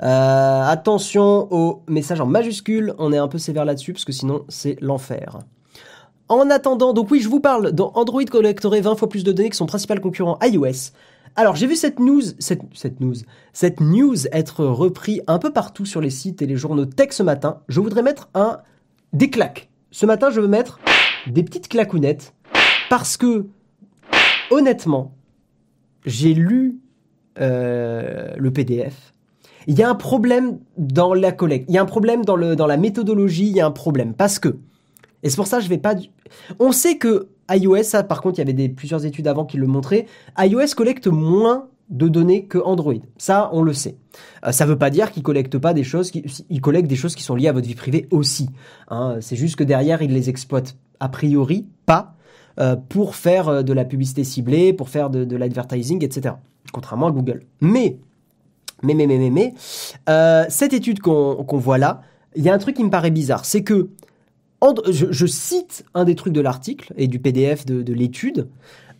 attention 0.00 1.52
au 1.52 1.82
message 1.86 2.20
en 2.20 2.26
majuscule. 2.26 2.94
On 2.98 3.12
est 3.12 3.18
un 3.18 3.28
peu 3.28 3.38
sévère 3.38 3.64
là-dessus 3.64 3.92
parce 3.92 4.04
que 4.04 4.12
sinon, 4.12 4.44
c'est 4.48 4.78
l'enfer. 4.80 5.40
En 6.28 6.50
attendant, 6.50 6.92
donc 6.92 7.10
oui, 7.10 7.20
je 7.20 7.28
vous 7.28 7.40
parle. 7.40 7.72
Dans 7.72 7.92
Android 7.94 8.24
collecterait 8.24 8.80
20 8.80 8.96
fois 8.96 9.08
plus 9.08 9.22
de 9.22 9.32
données 9.32 9.50
que 9.50 9.56
son 9.56 9.66
principal 9.66 10.00
concurrent 10.00 10.38
iOS. 10.42 10.92
Alors 11.38 11.54
j'ai 11.54 11.66
vu 11.66 11.76
cette 11.76 12.00
news, 12.00 12.22
cette, 12.38 12.62
news, 13.00 13.14
cette 13.52 13.80
news 13.80 14.26
être 14.32 14.64
repris 14.64 15.20
un 15.26 15.38
peu 15.38 15.52
partout 15.52 15.84
sur 15.84 16.00
les 16.00 16.08
sites 16.08 16.40
et 16.40 16.46
les 16.46 16.56
journaux 16.56 16.86
tech 16.86 17.08
ce 17.10 17.22
matin. 17.22 17.60
Je 17.68 17.80
voudrais 17.80 18.02
mettre 18.02 18.30
un 18.34 18.60
des 19.12 19.28
claques. 19.28 19.68
Ce 19.90 20.06
matin, 20.06 20.30
je 20.30 20.40
veux 20.40 20.48
mettre 20.48 20.80
des 21.26 21.42
petites 21.42 21.68
clacounettes 21.68 22.34
parce 22.88 23.18
que 23.18 23.46
honnêtement, 24.50 25.14
j'ai 26.06 26.32
lu 26.32 26.78
euh, 27.38 28.32
le 28.38 28.50
PDF. 28.50 29.12
Il 29.66 29.78
y 29.78 29.82
a 29.82 29.90
un 29.90 29.94
problème 29.94 30.58
dans 30.78 31.12
la 31.12 31.32
collecte. 31.32 31.66
Il 31.68 31.74
y 31.74 31.78
a 31.78 31.82
un 31.82 31.86
problème 31.86 32.24
dans, 32.24 32.36
le, 32.36 32.56
dans 32.56 32.66
la 32.66 32.78
méthodologie. 32.78 33.48
Il 33.48 33.56
y 33.56 33.60
a 33.60 33.66
un 33.66 33.72
problème 33.72 34.14
parce 34.14 34.38
que 34.38 34.56
et 35.26 35.28
c'est 35.28 35.36
pour 35.36 35.48
ça 35.48 35.56
que 35.56 35.64
je 35.64 35.68
vais 35.68 35.78
pas. 35.78 35.96
On 36.60 36.70
sait 36.70 36.98
que 36.98 37.26
iOS, 37.50 37.82
ça, 37.82 38.04
par 38.04 38.22
contre, 38.22 38.38
il 38.38 38.48
y 38.48 38.52
avait 38.52 38.68
plusieurs 38.68 39.04
études 39.04 39.26
avant 39.26 39.44
qui 39.44 39.56
le 39.56 39.66
montraient. 39.66 40.06
iOS 40.38 40.68
collecte 40.76 41.08
moins 41.08 41.66
de 41.90 42.06
données 42.06 42.44
que 42.46 42.58
Android. 42.58 42.94
Ça, 43.18 43.50
on 43.52 43.62
le 43.62 43.72
sait. 43.72 43.96
Euh, 44.44 44.52
ça 44.52 44.64
ne 44.64 44.70
veut 44.70 44.78
pas 44.78 44.88
dire 44.88 45.10
qu'il 45.10 45.24
collecte 45.24 45.58
pas 45.58 45.74
des 45.74 45.82
choses, 45.82 46.12
collecte 46.62 46.86
des 46.86 46.94
choses 46.94 47.16
qui 47.16 47.24
sont 47.24 47.34
liées 47.34 47.48
à 47.48 47.52
votre 47.52 47.66
vie 47.66 47.74
privée 47.74 48.06
aussi. 48.12 48.50
Hein. 48.88 49.16
C'est 49.20 49.34
juste 49.34 49.56
que 49.56 49.64
derrière, 49.64 50.00
il 50.00 50.12
les 50.12 50.30
exploite 50.30 50.76
a 51.00 51.08
priori 51.08 51.66
pas 51.86 52.14
euh, 52.60 52.76
pour 52.76 53.16
faire 53.16 53.48
euh, 53.48 53.62
de 53.62 53.72
la 53.72 53.84
publicité 53.84 54.22
ciblée, 54.22 54.72
pour 54.72 54.90
faire 54.90 55.10
de, 55.10 55.36
l'advertising, 55.36 56.04
etc. 56.04 56.36
Contrairement 56.72 57.08
à 57.08 57.10
Google. 57.10 57.42
Mais, 57.60 57.98
mais, 58.84 58.94
mais, 58.94 59.08
mais, 59.08 59.18
mais, 59.18 59.30
mais 59.30 60.46
cette 60.50 60.72
étude 60.72 61.00
qu'on 61.00 61.58
voit 61.58 61.78
là, 61.78 62.02
il 62.36 62.44
y 62.44 62.48
a 62.48 62.54
un 62.54 62.58
truc 62.58 62.76
qui 62.76 62.84
me 62.84 62.90
paraît 62.90 63.10
bizarre, 63.10 63.44
c'est 63.44 63.64
que 63.64 63.90
je, 64.88 65.26
cite 65.26 65.84
un 65.94 66.04
des 66.04 66.14
trucs 66.14 66.32
de 66.32 66.40
l'article 66.40 66.92
et 66.96 67.08
du 67.08 67.18
PDF 67.18 67.66
de, 67.66 67.92
l'étude. 67.92 68.48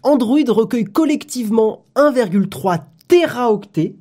Android 0.02 0.38
recueille 0.48 0.84
collectivement 0.84 1.84
1,3 1.96 2.82
téraoctets 3.08 3.96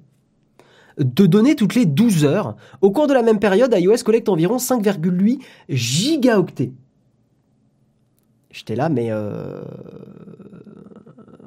de 0.98 1.26
données 1.26 1.56
toutes 1.56 1.76
les 1.76 1.86
12 1.86 2.26
heures. 2.26 2.56
Au 2.82 2.92
cours 2.92 3.08
de 3.08 3.14
la 3.14 3.22
même 3.22 3.40
période, 3.40 3.74
iOS 3.78 4.04
collecte 4.06 4.30
environ 4.30 4.58
5,8 4.58 5.40
gigaoctets. 5.70 6.72
J'étais 8.52 8.76
là, 8.76 8.90
mais... 8.90 9.08
Euh... 9.12 9.64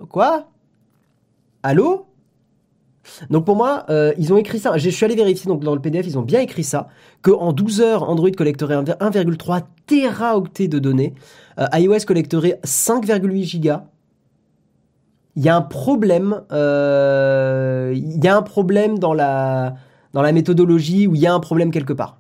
Quoi? 0.09 0.50
Allô? 1.62 2.07
Donc 3.30 3.44
pour 3.44 3.56
moi, 3.56 3.84
euh, 3.90 4.12
ils 4.18 4.32
ont 4.32 4.36
écrit 4.36 4.59
ça. 4.59 4.76
Je 4.76 4.90
suis 4.90 5.04
allé 5.04 5.14
vérifier 5.14 5.48
donc 5.48 5.62
dans 5.62 5.74
le 5.74 5.80
PDF, 5.80 6.06
ils 6.06 6.18
ont 6.18 6.22
bien 6.22 6.40
écrit 6.40 6.64
ça 6.64 6.88
que 7.22 7.30
en 7.30 7.52
12 7.52 7.80
heures, 7.80 8.09
Android 8.09 8.30
collecterait 8.30 8.76
1,3 8.76 9.62
téraoctets 9.86 10.68
de 10.68 10.78
données, 10.78 11.14
euh, 11.59 11.66
iOS 11.74 12.04
collecterait 12.06 12.61
5,8 12.64 13.42
gigas. 13.44 13.84
Il 15.36 15.44
y 15.44 15.48
a 15.48 15.56
un 15.56 15.62
problème. 15.62 16.42
Euh, 16.52 17.92
il 17.94 18.22
y 18.22 18.28
a 18.28 18.36
un 18.36 18.42
problème 18.42 18.98
dans 18.98 19.14
la 19.14 19.74
dans 20.12 20.22
la 20.22 20.32
méthodologie 20.32 21.06
où 21.06 21.14
il 21.14 21.20
y 21.20 21.26
a 21.26 21.34
un 21.34 21.40
problème 21.40 21.70
quelque 21.70 21.92
part. 21.92 22.18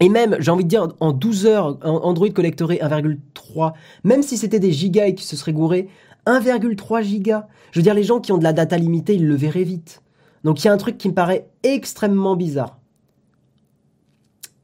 Et 0.00 0.08
même, 0.08 0.36
j'ai 0.40 0.50
envie 0.50 0.64
de 0.64 0.68
dire, 0.68 0.88
en 0.98 1.12
12 1.12 1.46
heures, 1.46 1.78
Android 1.82 2.28
collecterait 2.30 2.78
1,3. 2.82 3.74
Même 4.02 4.22
si 4.22 4.36
c'était 4.36 4.58
des 4.58 4.72
gigas 4.72 5.06
et 5.06 5.14
qui 5.14 5.24
se 5.24 5.36
seraient 5.36 5.52
gourés, 5.52 5.88
1,3 6.26 7.02
giga. 7.02 7.48
Je 7.72 7.78
veux 7.78 7.82
dire, 7.82 7.94
les 7.94 8.04
gens 8.04 8.20
qui 8.20 8.32
ont 8.32 8.38
de 8.38 8.44
la 8.44 8.52
data 8.52 8.76
limitée, 8.76 9.14
ils 9.14 9.26
le 9.26 9.34
verraient 9.34 9.64
vite. 9.64 10.02
Donc 10.44 10.62
il 10.62 10.66
y 10.66 10.70
a 10.70 10.72
un 10.72 10.76
truc 10.76 10.98
qui 10.98 11.08
me 11.08 11.14
paraît 11.14 11.48
extrêmement 11.62 12.36
bizarre. 12.36 12.78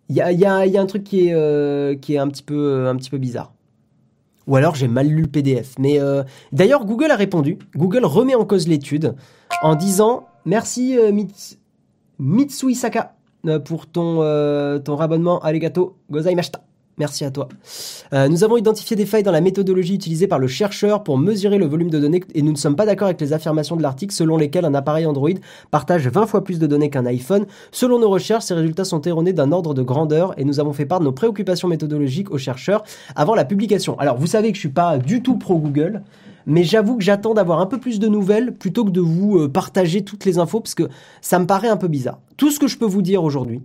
Il 0.09 0.17
y 0.17 0.45
a, 0.45 0.57
un 0.57 0.87
truc 0.87 1.05
qui 1.05 1.29
est, 1.29 1.35
euh, 1.35 1.95
est 2.09 2.19
un, 2.19 2.29
petit 2.29 2.43
peu, 2.43 3.19
bizarre. 3.19 3.53
Ou 4.49 4.57
alors 4.57 4.75
j'ai 4.75 4.89
mal 4.89 5.07
lu 5.07 5.23
le 5.23 5.29
PDF. 5.29 5.75
Mais 5.79 6.01
euh, 6.01 6.25
d'ailleurs, 6.53 6.85
Google 6.85 7.13
a 7.13 7.17
répondu. 7.17 7.59
Google 7.77 8.05
remet 8.05 8.35
en 8.35 8.45
cause 8.45 8.67
l'étude 8.67 9.15
en 9.63 9.77
disant 9.77 10.27
merci 10.45 10.99
euh, 10.99 11.13
Mitsui 12.19 12.75
Saka 12.75 13.15
pour 13.65 13.87
ton, 13.87 14.17
ton 14.85 14.97
rabonnement. 14.97 15.41
Arigato 15.43 15.97
gozaimashita. 16.11 16.61
Merci 16.99 17.25
à 17.25 17.31
toi. 17.31 17.49
Euh, 18.13 18.29
nous 18.29 18.45
avons 18.45 18.59
identifié 18.59 18.95
des 18.95 19.07
failles 19.07 19.23
dans 19.23 19.33
la 19.33 19.41
méthodologie 19.41 19.95
utilisée 19.95 20.27
par 20.27 20.39
le 20.39 20.47
chercheur 20.47 21.03
pour 21.03 21.17
mesurer 21.17 21.57
le 21.57 21.65
volume 21.65 21.89
de 21.89 21.99
données 21.99 22.23
et 22.35 22.43
nous 22.43 22.53
ne 22.53 22.57
sommes 22.57 22.77
pas 22.77 22.85
d'accord 22.85 23.07
avec 23.07 23.21
les 23.21 23.33
affirmations 23.33 23.77
de 23.77 23.83
l'article 23.83 24.13
selon 24.13 24.37
lesquelles 24.37 24.67
un 24.67 24.75
appareil 24.75 25.07
Android 25.07 25.31
partage 25.71 26.07
20 26.07 26.27
fois 26.27 26.45
plus 26.45 26.59
de 26.59 26.67
données 26.67 26.91
qu'un 26.91 27.07
iPhone. 27.07 27.47
Selon 27.73 27.99
nos 27.99 28.11
recherches, 28.11 28.45
ces 28.45 28.55
résultats 28.55 28.85
sont 28.85 29.01
erronés 29.03 29.33
d'un 29.33 29.51
ordre 29.51 29.73
de 29.73 29.83
grandeur 29.83 30.39
et 30.39 30.45
nous 30.45 30.61
avons 30.61 30.75
fait 30.75 30.85
part 30.85 31.01
de 31.01 31.05
nos 31.05 31.13
préoccupations 31.13 31.69
méthodologiques 31.69 32.31
aux 32.31 32.39
chercheurs 32.39 32.85
avant 33.17 33.35
la 33.35 33.47
publication. 33.47 33.99
Alors, 33.99 34.19
vous 34.19 34.27
savez 34.27 34.51
que 34.51 34.57
je 34.57 34.61
suis 34.61 34.69
pas 34.69 34.99
du 34.99 35.23
tout 35.23 35.39
pro 35.39 35.59
Google, 35.59 36.03
mais 36.47 36.65
j'avoue 36.65 36.97
que 36.97 37.05
j'attends 37.05 37.35
d'avoir 37.35 37.61
un 37.61 37.67
peu 37.67 37.79
plus 37.79 37.99
de 37.99 38.09
nouvelles 38.09 38.55
plutôt 38.55 38.85
que 38.85 38.91
de 38.91 39.01
vous 39.01 39.39
euh, 39.39 39.49
partager 39.49 40.03
toutes 40.03 40.25
les 40.25 40.39
infos 40.39 40.61
parce 40.61 40.75
que 40.75 40.89
ça 41.21 41.39
me 41.39 41.47
paraît 41.47 41.69
un 41.69 41.77
peu 41.77 41.89
bizarre. 41.89 42.19
Tout 42.37 42.51
ce 42.51 42.59
que 42.59 42.67
je 42.67 42.77
peux 42.77 42.87
vous 42.87 43.03
dire 43.03 43.23
aujourd'hui, 43.25 43.63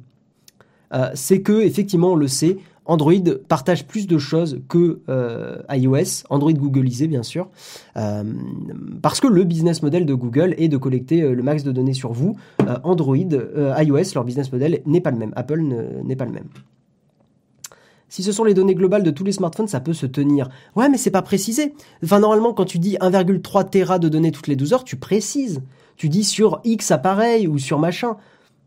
euh, 0.94 1.10
c'est 1.14 1.42
que 1.42 1.62
effectivement 1.62 2.12
on 2.12 2.16
le 2.16 2.28
sait, 2.28 2.58
Android 2.86 3.14
partage 3.48 3.86
plus 3.86 4.08
de 4.08 4.18
choses 4.18 4.60
que 4.70 5.00
euh, 5.10 5.58
iOS, 5.70 6.24
Android 6.30 6.54
Googleisé 6.54 7.08
bien 7.08 7.24
sûr, 7.24 7.50
euh, 7.98 8.24
parce 9.02 9.20
que 9.20 9.28
le 9.28 9.44
business 9.44 9.82
model 9.82 10.06
de 10.06 10.14
Google 10.14 10.56
est 10.58 10.68
de 10.68 10.78
collecter 10.78 11.22
euh, 11.22 11.34
le 11.34 11.44
max 11.44 11.64
de 11.64 11.72
données 11.72 11.94
sur 11.94 12.14
vous. 12.14 12.36
Android, 12.84 13.16
iOS, 13.18 14.14
leur 14.14 14.24
business 14.24 14.52
model 14.52 14.82
n'est 14.86 15.02
pas 15.02 15.12
le 15.12 15.18
même. 15.18 15.34
Apple 15.36 15.62
n'est 16.04 16.16
pas 16.16 16.26
le 16.26 16.32
même. 16.32 16.48
Si 18.08 18.24
ce 18.24 18.32
sont 18.32 18.44
les 18.44 18.54
données 18.54 18.76
globales 18.76 19.04
de 19.04 19.12
tous 19.12 19.24
les 19.24 19.32
smartphones, 19.32 19.68
ça 19.68 19.80
peut 19.80 19.94
se 19.94 20.06
tenir. 20.06 20.50
Ouais, 20.76 20.90
mais 20.90 20.98
c'est 20.98 21.12
pas 21.12 21.22
précisé. 21.22 21.74
Enfin, 22.04 22.20
normalement, 22.20 22.54
quand 22.54 22.66
tu 22.66 22.80
dis 22.80 22.98
1,3 23.02 23.70
Tera 23.70 24.00
de 24.00 24.10
données 24.10 24.32
toutes 24.32 24.48
les 24.48 24.56
12 24.56 24.74
heures, 24.74 24.84
tu 24.84 24.96
précises. 24.96 25.62
Tu 25.98 26.10
dis 26.10 26.24
sur 26.24 26.62
X 26.64 26.92
appareil 26.92 27.48
ou 27.48 27.58
sur 27.58 27.80
machin. 27.80 28.18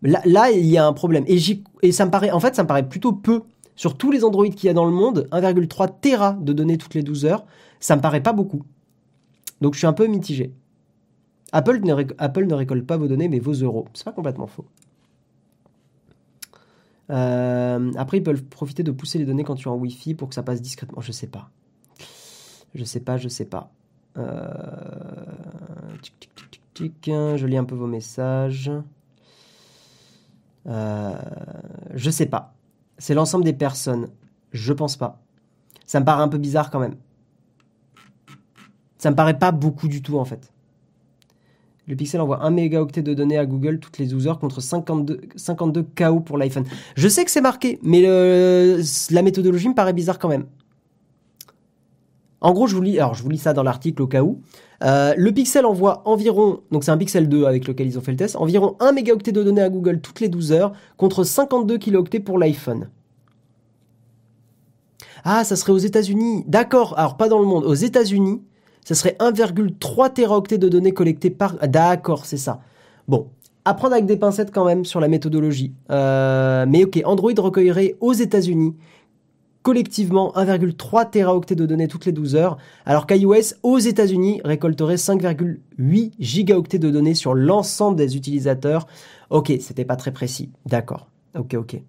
Là, 0.02 0.50
il 0.50 0.66
y 0.66 0.78
a 0.78 0.86
un 0.86 0.92
problème. 0.92 1.24
Et, 1.26 1.92
ça 1.92 2.06
me 2.06 2.32
en 2.32 2.40
fait, 2.40 2.54
ça 2.54 2.62
me 2.62 2.68
paraît 2.68 2.88
plutôt 2.88 3.12
peu 3.12 3.42
sur 3.78 3.96
tous 3.96 4.10
les 4.10 4.24
Android 4.24 4.48
qu'il 4.48 4.66
y 4.66 4.70
a 4.70 4.74
dans 4.74 4.84
le 4.84 4.90
monde, 4.90 5.28
1,3 5.30 6.00
Tera 6.00 6.32
de 6.32 6.52
données 6.52 6.78
toutes 6.78 6.94
les 6.94 7.04
12 7.04 7.26
heures, 7.26 7.46
ça 7.78 7.94
me 7.94 8.00
paraît 8.02 8.24
pas 8.24 8.32
beaucoup. 8.32 8.64
Donc 9.60 9.74
je 9.74 9.78
suis 9.78 9.86
un 9.86 9.92
peu 9.92 10.08
mitigé. 10.08 10.52
Apple 11.52 11.78
ne, 11.84 11.92
récolte 12.54 12.84
pas 12.84 12.96
vos 12.96 13.06
données, 13.06 13.28
mais 13.28 13.38
vos 13.38 13.52
euros. 13.52 13.86
C'est 13.94 14.04
pas 14.04 14.10
complètement 14.10 14.48
faux. 14.48 14.66
Euh, 17.10 17.92
après, 17.96 18.18
ils 18.18 18.22
peuvent 18.24 18.42
profiter 18.42 18.82
de 18.82 18.90
pousser 18.90 19.16
les 19.18 19.24
données 19.24 19.44
quand 19.44 19.54
tu 19.54 19.68
es 19.68 19.70
en 19.70 19.76
Wi-Fi 19.76 20.14
pour 20.14 20.28
que 20.28 20.34
ça 20.34 20.42
passe 20.42 20.60
discrètement. 20.60 21.00
Je 21.00 21.12
sais 21.12 21.28
pas. 21.28 21.48
Je 22.74 22.82
sais 22.82 23.00
pas, 23.00 23.16
je 23.16 23.28
sais 23.28 23.44
pas. 23.44 23.70
Euh... 24.16 24.50
Je 26.74 27.46
lis 27.46 27.56
un 27.56 27.64
peu 27.64 27.76
vos 27.76 27.86
messages. 27.86 28.72
Euh... 30.66 31.14
Je 31.94 32.10
sais 32.10 32.26
pas. 32.26 32.57
C'est 32.98 33.14
l'ensemble 33.14 33.44
des 33.44 33.52
personnes. 33.52 34.08
Je 34.52 34.72
pense 34.72 34.96
pas. 34.96 35.20
Ça 35.86 36.00
me 36.00 36.04
paraît 36.04 36.22
un 36.22 36.28
peu 36.28 36.38
bizarre 36.38 36.70
quand 36.70 36.80
même. 36.80 36.96
Ça 38.98 39.10
me 39.10 39.16
paraît 39.16 39.38
pas 39.38 39.52
beaucoup 39.52 39.88
du 39.88 40.02
tout 40.02 40.18
en 40.18 40.24
fait. 40.24 40.52
Le 41.86 41.96
Pixel 41.96 42.20
envoie 42.20 42.44
1 42.44 42.50
mégaoctet 42.50 43.00
de 43.00 43.14
données 43.14 43.38
à 43.38 43.46
Google 43.46 43.78
toutes 43.78 43.96
les 43.96 44.06
12 44.06 44.26
heures 44.26 44.38
contre 44.38 44.60
52, 44.60 45.22
52 45.36 45.86
KO 45.96 46.20
pour 46.20 46.36
l'iPhone. 46.36 46.64
Je 46.96 47.08
sais 47.08 47.24
que 47.24 47.30
c'est 47.30 47.40
marqué, 47.40 47.78
mais 47.82 48.02
la 48.02 49.22
méthodologie 49.22 49.70
me 49.70 49.74
paraît 49.74 49.94
bizarre 49.94 50.18
quand 50.18 50.28
même. 50.28 50.44
En 52.40 52.52
gros, 52.52 52.66
je 52.66 52.76
je 52.76 53.22
vous 53.22 53.30
lis 53.30 53.38
ça 53.38 53.54
dans 53.54 53.62
l'article 53.62 54.02
au 54.02 54.06
cas 54.06 54.22
où. 54.22 54.42
Euh, 54.84 55.14
le 55.16 55.32
Pixel 55.32 55.66
envoie 55.66 56.02
environ, 56.04 56.60
donc 56.70 56.84
c'est 56.84 56.90
un 56.90 56.98
Pixel 56.98 57.28
2 57.28 57.44
avec 57.44 57.66
lequel 57.66 57.88
ils 57.88 57.98
ont 57.98 58.00
fait 58.00 58.12
le 58.12 58.16
test, 58.16 58.36
environ 58.36 58.76
1 58.80 58.92
mégaoctet 58.92 59.32
de 59.32 59.42
données 59.42 59.62
à 59.62 59.68
Google 59.68 60.00
toutes 60.00 60.20
les 60.20 60.28
12 60.28 60.52
heures 60.52 60.72
contre 60.96 61.24
52 61.24 61.78
kilooctets 61.78 62.20
pour 62.20 62.38
l'iPhone. 62.38 62.88
Ah, 65.24 65.42
ça 65.44 65.56
serait 65.56 65.72
aux 65.72 65.78
États-Unis. 65.78 66.44
D'accord, 66.46 66.98
alors 66.98 67.16
pas 67.16 67.28
dans 67.28 67.40
le 67.40 67.46
monde. 67.46 67.64
Aux 67.64 67.74
États-Unis, 67.74 68.40
ça 68.84 68.94
serait 68.94 69.16
1,3 69.18 70.12
téraoctets 70.12 70.58
de 70.58 70.68
données 70.68 70.92
collectées 70.92 71.30
par. 71.30 71.56
D'accord, 71.66 72.24
c'est 72.24 72.36
ça. 72.36 72.60
Bon, 73.08 73.28
à 73.64 73.74
prendre 73.74 73.94
avec 73.94 74.06
des 74.06 74.16
pincettes 74.16 74.52
quand 74.52 74.64
même 74.64 74.84
sur 74.84 75.00
la 75.00 75.08
méthodologie. 75.08 75.74
Euh, 75.90 76.64
mais 76.68 76.84
ok, 76.84 77.00
Android 77.04 77.32
recueillerait 77.36 77.96
aux 78.00 78.12
États-Unis 78.12 78.74
collectivement 79.68 80.32
1,3 80.34 81.10
Teraoctets 81.10 81.54
de 81.54 81.66
données 81.66 81.88
toutes 81.88 82.06
les 82.06 82.12
12 82.12 82.36
heures, 82.36 82.56
alors 82.86 83.06
qu'iOS 83.06 83.52
aux 83.62 83.78
États-Unis 83.78 84.40
récolterait 84.42 84.94
5,8 84.94 86.12
gigaoctets 86.18 86.78
de 86.78 86.88
données 86.88 87.12
sur 87.12 87.34
l'ensemble 87.34 87.98
des 87.98 88.16
utilisateurs. 88.16 88.86
Ok, 89.28 89.52
c'était 89.60 89.84
pas 89.84 89.96
très 89.96 90.10
précis. 90.10 90.48
D'accord. 90.64 91.10
Ok, 91.38 91.52
ok. 91.52 91.82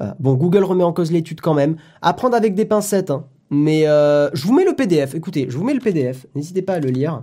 Euh, 0.00 0.12
bon, 0.20 0.34
Google 0.34 0.62
remet 0.62 0.84
en 0.84 0.92
cause 0.92 1.10
l'étude 1.10 1.40
quand 1.40 1.54
même. 1.54 1.76
À 2.02 2.12
prendre 2.12 2.36
avec 2.36 2.54
des 2.54 2.66
pincettes, 2.66 3.10
hein. 3.10 3.24
Mais 3.48 3.88
euh, 3.88 4.28
je 4.34 4.46
vous 4.46 4.52
mets 4.52 4.66
le 4.66 4.76
PDF. 4.76 5.14
Écoutez, 5.14 5.46
je 5.48 5.56
vous 5.56 5.64
mets 5.64 5.72
le 5.72 5.80
PDF. 5.80 6.26
N'hésitez 6.34 6.60
pas 6.60 6.74
à 6.74 6.80
le 6.80 6.90
lire. 6.90 7.22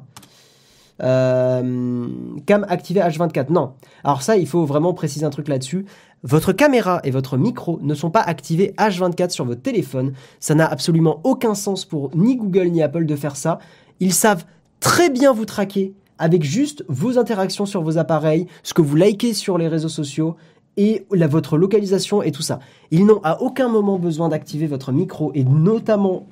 Euh, 1.04 2.08
cam 2.48 2.66
activé 2.68 3.02
H24. 3.02 3.52
Non. 3.52 3.74
Alors 4.04 4.24
ça, 4.24 4.38
il 4.38 4.48
faut 4.48 4.66
vraiment 4.66 4.96
préciser 4.96 5.26
un 5.26 5.30
truc 5.30 5.48
là-dessus. 5.48 5.86
Votre 6.28 6.52
caméra 6.52 7.00
et 7.06 7.12
votre 7.12 7.38
micro 7.38 7.80
ne 7.82 7.94
sont 7.94 8.10
pas 8.10 8.20
activés 8.20 8.74
H24 8.78 9.30
sur 9.30 9.46
votre 9.46 9.62
téléphone. 9.62 10.12
Ça 10.42 10.56
n'a 10.56 10.66
absolument 10.68 11.22
aucun 11.24 11.56
sens 11.56 11.86
pour 11.86 12.12
ni 12.18 12.36
Google 12.36 12.68
ni 12.68 12.84
Apple 12.84 13.06
de 13.06 13.16
faire 13.16 13.38
ça. 13.38 13.60
Ils 14.02 14.14
savent 14.14 14.44
très 14.82 15.10
bien 15.10 15.32
vous 15.32 15.46
traquer, 15.46 15.94
avec 16.18 16.44
juste 16.44 16.84
vos 16.90 17.18
interactions 17.18 17.66
sur 17.66 17.82
vos 17.82 17.98
appareils, 17.98 18.46
ce 18.64 18.74
que 18.74 18.82
vous 18.82 18.98
likez 18.98 19.34
sur 19.34 19.58
les 19.58 19.70
réseaux 19.70 19.88
sociaux 19.88 20.36
et 20.76 21.06
votre 21.10 21.58
localisation 21.58 22.22
et 22.22 22.34
tout 22.34 22.42
ça. 22.42 22.60
Ils 22.92 23.06
n'ont 23.06 23.22
à 23.24 23.42
aucun 23.42 23.70
moment 23.70 23.98
besoin 23.98 24.28
d'activer 24.28 24.68
votre 24.68 24.92
micro 24.92 25.32
et 25.34 25.46
notamment, 25.46 26.28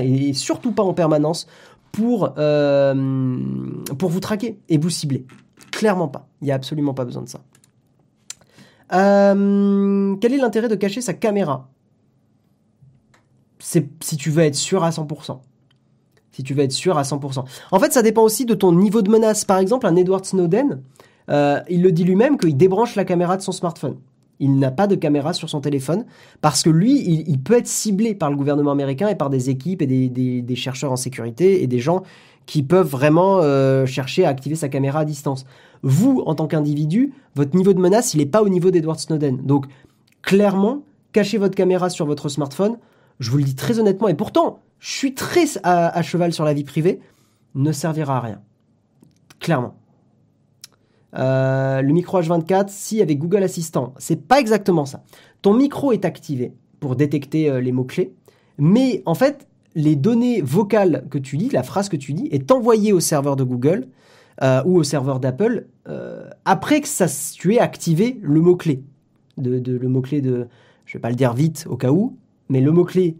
et 0.00 0.32
surtout 0.32 0.70
pas 0.70 0.84
en 0.84 0.94
permanence 0.94 1.48
pour, 1.90 2.34
euh, 2.38 3.36
pour 3.98 4.10
vous 4.10 4.20
traquer 4.20 4.60
et 4.68 4.78
vous 4.78 4.90
cibler. 4.90 5.26
Clairement 5.72 6.06
pas. 6.06 6.28
Il 6.40 6.44
n'y 6.44 6.52
a 6.52 6.54
absolument 6.54 6.94
pas 6.94 7.04
besoin 7.04 7.22
de 7.22 7.28
ça. 7.28 7.40
Euh, 8.92 10.16
quel 10.20 10.32
est 10.32 10.38
l'intérêt 10.38 10.68
de 10.68 10.74
cacher 10.74 11.00
sa 11.00 11.14
caméra? 11.14 11.68
Si 13.58 14.16
tu 14.16 14.30
veux 14.30 14.44
être 14.44 14.54
sûr 14.54 14.84
à 14.84 14.90
100%. 14.90 15.40
Si 16.32 16.42
tu 16.42 16.54
veux 16.54 16.62
être 16.62 16.72
sûr 16.72 16.96
à 16.96 17.02
100%. 17.02 17.44
En 17.72 17.80
fait, 17.80 17.92
ça 17.92 18.02
dépend 18.02 18.22
aussi 18.22 18.46
de 18.46 18.54
ton 18.54 18.72
niveau 18.72 19.02
de 19.02 19.10
menace. 19.10 19.44
Par 19.44 19.58
exemple, 19.58 19.86
un 19.86 19.96
Edward 19.96 20.24
Snowden, 20.24 20.82
euh, 21.30 21.60
il 21.68 21.82
le 21.82 21.92
dit 21.92 22.04
lui-même 22.04 22.38
qu'il 22.38 22.56
débranche 22.56 22.94
la 22.94 23.04
caméra 23.04 23.36
de 23.36 23.42
son 23.42 23.52
smartphone. 23.52 23.96
Il 24.40 24.58
n'a 24.58 24.70
pas 24.70 24.86
de 24.86 24.94
caméra 24.94 25.32
sur 25.32 25.50
son 25.50 25.60
téléphone 25.60 26.04
parce 26.40 26.62
que 26.62 26.70
lui, 26.70 27.24
il, 27.26 27.40
peut 27.40 27.58
être 27.58 27.66
ciblé 27.66 28.14
par 28.14 28.30
le 28.30 28.36
gouvernement 28.36 28.70
américain 28.70 29.08
et 29.08 29.16
par 29.16 29.30
des 29.30 29.50
équipes 29.50 29.82
et 29.82 29.86
des, 29.86 30.56
chercheurs 30.56 30.92
en 30.92 30.96
sécurité 30.96 31.62
et 31.62 31.66
des 31.66 31.80
gens 31.80 32.04
qui 32.46 32.62
peuvent 32.62 32.86
vraiment 32.86 33.40
euh, 33.42 33.84
chercher 33.84 34.24
à 34.24 34.28
activer 34.28 34.54
sa 34.54 34.68
caméra 34.68 35.00
à 35.00 35.04
distance. 35.04 35.44
Vous, 35.82 36.22
en 36.26 36.34
tant 36.34 36.46
qu'individu, 36.46 37.12
votre 37.34 37.56
niveau 37.56 37.72
de 37.72 37.80
menace, 37.80 38.14
il 38.14 38.18
n'est 38.18 38.26
pas 38.26 38.42
au 38.42 38.48
niveau 38.48 38.70
d'Edward 38.70 38.98
Snowden. 38.98 39.38
Donc, 39.44 39.66
clairement, 40.22 40.82
cachez 41.12 41.38
votre 41.38 41.54
caméra 41.54 41.90
sur 41.90 42.06
votre 42.06 42.28
smartphone. 42.28 42.78
Je 43.20 43.30
vous 43.30 43.38
le 43.38 43.44
dis 43.44 43.54
très 43.54 43.78
honnêtement, 43.78 44.08
et 44.08 44.14
pourtant, 44.14 44.60
je 44.78 44.90
suis 44.90 45.14
très 45.14 45.46
à 45.64 46.02
cheval 46.02 46.32
sur 46.32 46.44
la 46.44 46.54
vie 46.54 46.64
privée, 46.64 47.00
ne 47.54 47.72
servira 47.72 48.18
à 48.18 48.20
rien. 48.20 48.40
Clairement. 49.40 49.74
Euh, 51.16 51.80
le 51.80 51.92
micro 51.92 52.20
H24, 52.20 52.66
si 52.68 53.00
avec 53.00 53.18
Google 53.18 53.42
Assistant, 53.42 53.94
c'est 53.98 54.26
pas 54.26 54.40
exactement 54.40 54.84
ça. 54.84 55.02
Ton 55.42 55.54
micro 55.54 55.92
est 55.92 56.04
activé 56.04 56.52
pour 56.80 56.96
détecter 56.96 57.48
euh, 57.48 57.60
les 57.60 57.72
mots-clés, 57.72 58.12
mais 58.58 59.02
en 59.06 59.14
fait, 59.14 59.46
les 59.74 59.96
données 59.96 60.42
vocales 60.42 61.06
que 61.10 61.18
tu 61.18 61.36
dis, 61.36 61.48
la 61.48 61.62
phrase 61.62 61.88
que 61.88 61.96
tu 61.96 62.12
dis, 62.12 62.28
est 62.30 62.50
envoyée 62.50 62.92
au 62.92 63.00
serveur 63.00 63.36
de 63.36 63.44
Google 63.44 63.88
euh, 64.42 64.62
ou 64.64 64.76
au 64.76 64.82
serveur 64.82 65.20
d'Apple 65.20 65.66
après 66.44 66.80
que 66.82 66.88
ça, 66.88 67.06
tu 67.34 67.54
aies 67.54 67.60
activé 67.60 68.18
le 68.22 68.40
mot-clé. 68.40 68.82
De, 69.38 69.76
le 69.76 69.88
mot-clé 69.88 70.20
de, 70.20 70.48
je 70.84 70.94
vais 70.94 71.00
pas 71.00 71.10
le 71.10 71.16
dire 71.16 71.32
vite 71.32 71.66
au 71.68 71.76
cas 71.76 71.90
où, 71.90 72.16
mais 72.48 72.60
le 72.60 72.72
mot-clé 72.72 73.16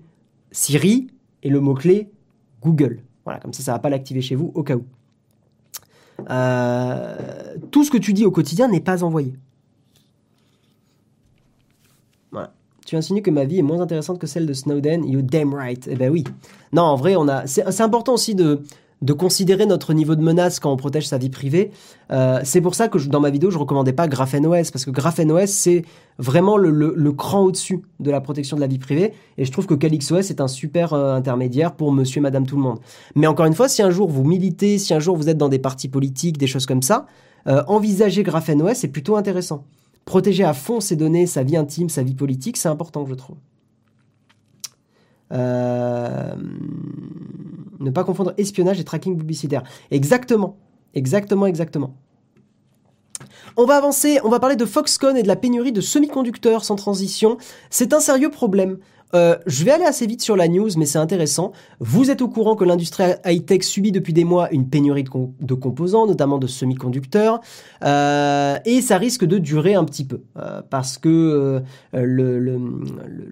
Siri 0.50 1.08
et 1.42 1.48
le 1.48 1.60
mot-clé 1.60 2.10
Google. 2.62 3.02
Voilà, 3.24 3.40
comme 3.40 3.52
ça, 3.52 3.62
ça 3.62 3.72
va 3.72 3.78
pas 3.78 3.90
l'activer 3.90 4.20
chez 4.20 4.34
vous 4.34 4.52
au 4.54 4.62
cas 4.62 4.76
où. 4.76 4.84
Euh, 6.30 7.56
tout 7.70 7.84
ce 7.84 7.90
que 7.90 7.98
tu 7.98 8.12
dis 8.12 8.24
au 8.24 8.30
quotidien 8.30 8.68
n'est 8.68 8.80
pas 8.80 9.04
envoyé. 9.04 9.34
Voilà. 12.32 12.52
Tu 12.86 12.96
insinues 12.96 13.22
que 13.22 13.30
ma 13.30 13.44
vie 13.44 13.58
est 13.58 13.62
moins 13.62 13.80
intéressante 13.80 14.18
que 14.18 14.26
celle 14.26 14.46
de 14.46 14.52
Snowden? 14.52 15.04
You 15.04 15.22
damn 15.22 15.54
right. 15.54 15.86
Eh 15.90 15.94
ben 15.94 16.10
oui. 16.10 16.24
Non, 16.72 16.82
en 16.82 16.96
vrai, 16.96 17.16
on 17.16 17.28
a. 17.28 17.46
C'est 17.46 17.80
important 17.80 18.14
aussi 18.14 18.34
de 18.34 18.62
de 19.02 19.12
considérer 19.12 19.66
notre 19.66 19.92
niveau 19.94 20.16
de 20.16 20.22
menace 20.22 20.58
quand 20.58 20.72
on 20.72 20.76
protège 20.76 21.06
sa 21.06 21.18
vie 21.18 21.30
privée. 21.30 21.70
Euh, 22.10 22.40
c'est 22.42 22.60
pour 22.60 22.74
ça 22.74 22.88
que 22.88 22.98
dans 23.06 23.20
ma 23.20 23.30
vidéo, 23.30 23.50
je 23.50 23.58
recommandais 23.58 23.92
pas 23.92 24.08
GrapheneOS, 24.08 24.70
parce 24.72 24.84
que 24.84 24.90
GrapheneOS, 24.90 25.46
c'est 25.46 25.84
vraiment 26.18 26.56
le, 26.56 27.12
cran 27.12 27.42
au-dessus 27.42 27.82
de 28.00 28.10
la 28.10 28.20
protection 28.20 28.56
de 28.56 28.60
la 28.60 28.66
vie 28.66 28.78
privée, 28.78 29.12
et 29.36 29.44
je 29.44 29.52
trouve 29.52 29.66
que 29.66 29.74
CalyxOS 29.74 30.30
est 30.30 30.40
un 30.40 30.48
super 30.48 30.92
euh, 30.92 31.14
intermédiaire 31.14 31.74
pour 31.74 31.92
monsieur 31.92 32.18
et 32.18 32.22
madame 32.22 32.46
tout 32.46 32.56
le 32.56 32.62
monde. 32.62 32.78
Mais 33.14 33.26
encore 33.26 33.46
une 33.46 33.54
fois, 33.54 33.68
si 33.68 33.82
un 33.82 33.90
jour 33.90 34.08
vous 34.08 34.24
militez, 34.24 34.78
si 34.78 34.92
un 34.94 35.00
jour 35.00 35.16
vous 35.16 35.28
êtes 35.28 35.38
dans 35.38 35.48
des 35.48 35.58
partis 35.58 35.88
politiques, 35.88 36.38
des 36.38 36.48
choses 36.48 36.66
comme 36.66 36.82
ça, 36.82 37.06
euh, 37.46 37.62
envisager 37.68 38.22
GrapheneOS, 38.24 38.74
c'est 38.74 38.88
plutôt 38.88 39.16
intéressant. 39.16 39.64
Protéger 40.04 40.44
à 40.44 40.54
fond 40.54 40.80
ses 40.80 40.96
données, 40.96 41.26
sa 41.26 41.42
vie 41.42 41.56
intime, 41.56 41.88
sa 41.88 42.02
vie 42.02 42.14
politique, 42.14 42.56
c'est 42.56 42.68
important, 42.68 43.06
je 43.06 43.14
trouve. 43.14 43.36
Euh, 45.32 46.34
ne 47.80 47.90
pas 47.90 48.04
confondre 48.04 48.32
espionnage 48.38 48.80
et 48.80 48.84
tracking 48.84 49.16
publicitaire. 49.16 49.62
Exactement. 49.90 50.56
Exactement, 50.94 51.46
exactement. 51.46 51.94
On 53.56 53.64
va 53.66 53.76
avancer, 53.76 54.20
on 54.24 54.28
va 54.28 54.38
parler 54.38 54.56
de 54.56 54.64
Foxconn 54.64 55.16
et 55.16 55.22
de 55.22 55.28
la 55.28 55.36
pénurie 55.36 55.72
de 55.72 55.80
semi-conducteurs 55.80 56.64
sans 56.64 56.76
transition. 56.76 57.38
C'est 57.70 57.92
un 57.92 58.00
sérieux 58.00 58.30
problème. 58.30 58.78
Euh, 59.14 59.36
je 59.46 59.64
vais 59.64 59.70
aller 59.70 59.84
assez 59.84 60.06
vite 60.06 60.22
sur 60.22 60.36
la 60.36 60.48
news, 60.48 60.68
mais 60.76 60.86
c'est 60.86 60.98
intéressant. 60.98 61.52
Vous 61.80 62.10
êtes 62.10 62.22
au 62.22 62.28
courant 62.28 62.56
que 62.56 62.64
l'industrie 62.64 63.04
high-tech 63.24 63.62
subit 63.62 63.92
depuis 63.92 64.12
des 64.12 64.24
mois 64.24 64.50
une 64.50 64.68
pénurie 64.68 65.04
de, 65.40 65.54
composants, 65.54 66.06
notamment 66.06 66.38
de 66.38 66.46
semi-conducteurs, 66.46 67.40
euh, 67.84 68.58
et 68.64 68.80
ça 68.80 68.98
risque 68.98 69.24
de 69.24 69.38
durer 69.38 69.74
un 69.74 69.84
petit 69.84 70.04
peu, 70.04 70.22
euh, 70.36 70.60
parce 70.68 70.98
que 70.98 71.62
le, 71.92 72.60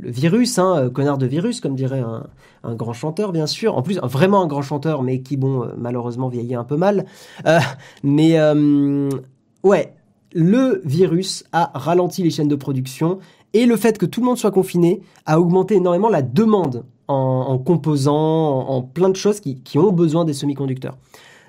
virus, 0.02 0.58
hein, 0.58 0.90
connard 0.92 1.18
de 1.18 1.26
virus, 1.26 1.60
comme 1.60 1.74
dirait 1.74 2.00
un, 2.00 2.26
un, 2.64 2.74
grand 2.74 2.92
chanteur, 2.92 3.32
bien 3.32 3.46
sûr, 3.46 3.76
en 3.76 3.82
plus 3.82 3.98
vraiment 4.02 4.42
un 4.42 4.46
grand 4.46 4.62
chanteur, 4.62 5.02
mais 5.02 5.20
qui, 5.20 5.36
bon, 5.36 5.68
malheureusement 5.76 6.28
vieillit 6.28 6.54
un 6.54 6.64
peu 6.64 6.76
mal, 6.76 7.06
mais 8.02 8.38
ouais, 9.62 9.94
le 10.32 10.82
virus 10.84 11.44
a 11.52 11.70
ralenti 11.74 12.22
les 12.22 12.30
chaînes 12.30 12.48
de 12.48 12.56
production 12.56 13.18
et 13.52 13.66
le 13.66 13.76
fait 13.76 13.98
que 13.98 14.06
tout 14.06 14.20
le 14.20 14.26
monde 14.26 14.38
soit 14.38 14.50
confiné 14.50 15.00
a 15.24 15.40
augmenté 15.40 15.76
énormément 15.76 16.08
la 16.08 16.22
demande 16.22 16.84
en, 17.08 17.58
composants, 17.58 18.68
en, 18.68 18.82
plein 18.82 19.08
de 19.08 19.16
choses 19.16 19.40
qui 19.40 19.78
ont 19.78 19.92
besoin 19.92 20.24
des 20.24 20.32
semi-conducteurs. 20.32 20.96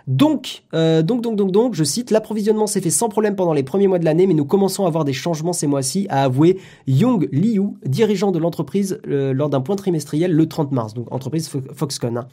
Donc, 0.07 0.63
euh, 0.73 1.01
donc, 1.01 1.75
je 1.75 1.83
cite, 1.83 2.11
l'approvisionnement 2.11 2.65
s'est 2.65 2.79
fait 2.79 2.89
sans 2.89 3.09
problème 3.09 3.35
pendant 3.35 3.51
les 3.51 3.63
premiers 3.63 3.87
mois 3.87 3.99
de 3.99 4.05
l'année, 4.05 4.25
mais 4.25 4.33
nous 4.33 4.45
commençons 4.45 4.85
à 4.85 4.87
avoir 4.87 5.03
des 5.03 5.11
changements 5.11 5.51
ces 5.51 5.67
mois-ci, 5.67 6.07
a 6.09 6.23
avoué 6.23 6.59
Young 6.87 7.27
Liu, 7.33 7.73
dirigeant 7.85 8.31
de 8.31 8.39
l'entreprise, 8.39 9.01
euh, 9.07 9.33
lors 9.33 9.49
d'un 9.49 9.59
point 9.59 9.75
trimestriel 9.75 10.31
le 10.31 10.47
30 10.47 10.71
mars, 10.71 10.93
donc 10.93 11.11
entreprise 11.11 11.49
Foxconn. 11.73 12.17
Hein. 12.17 12.27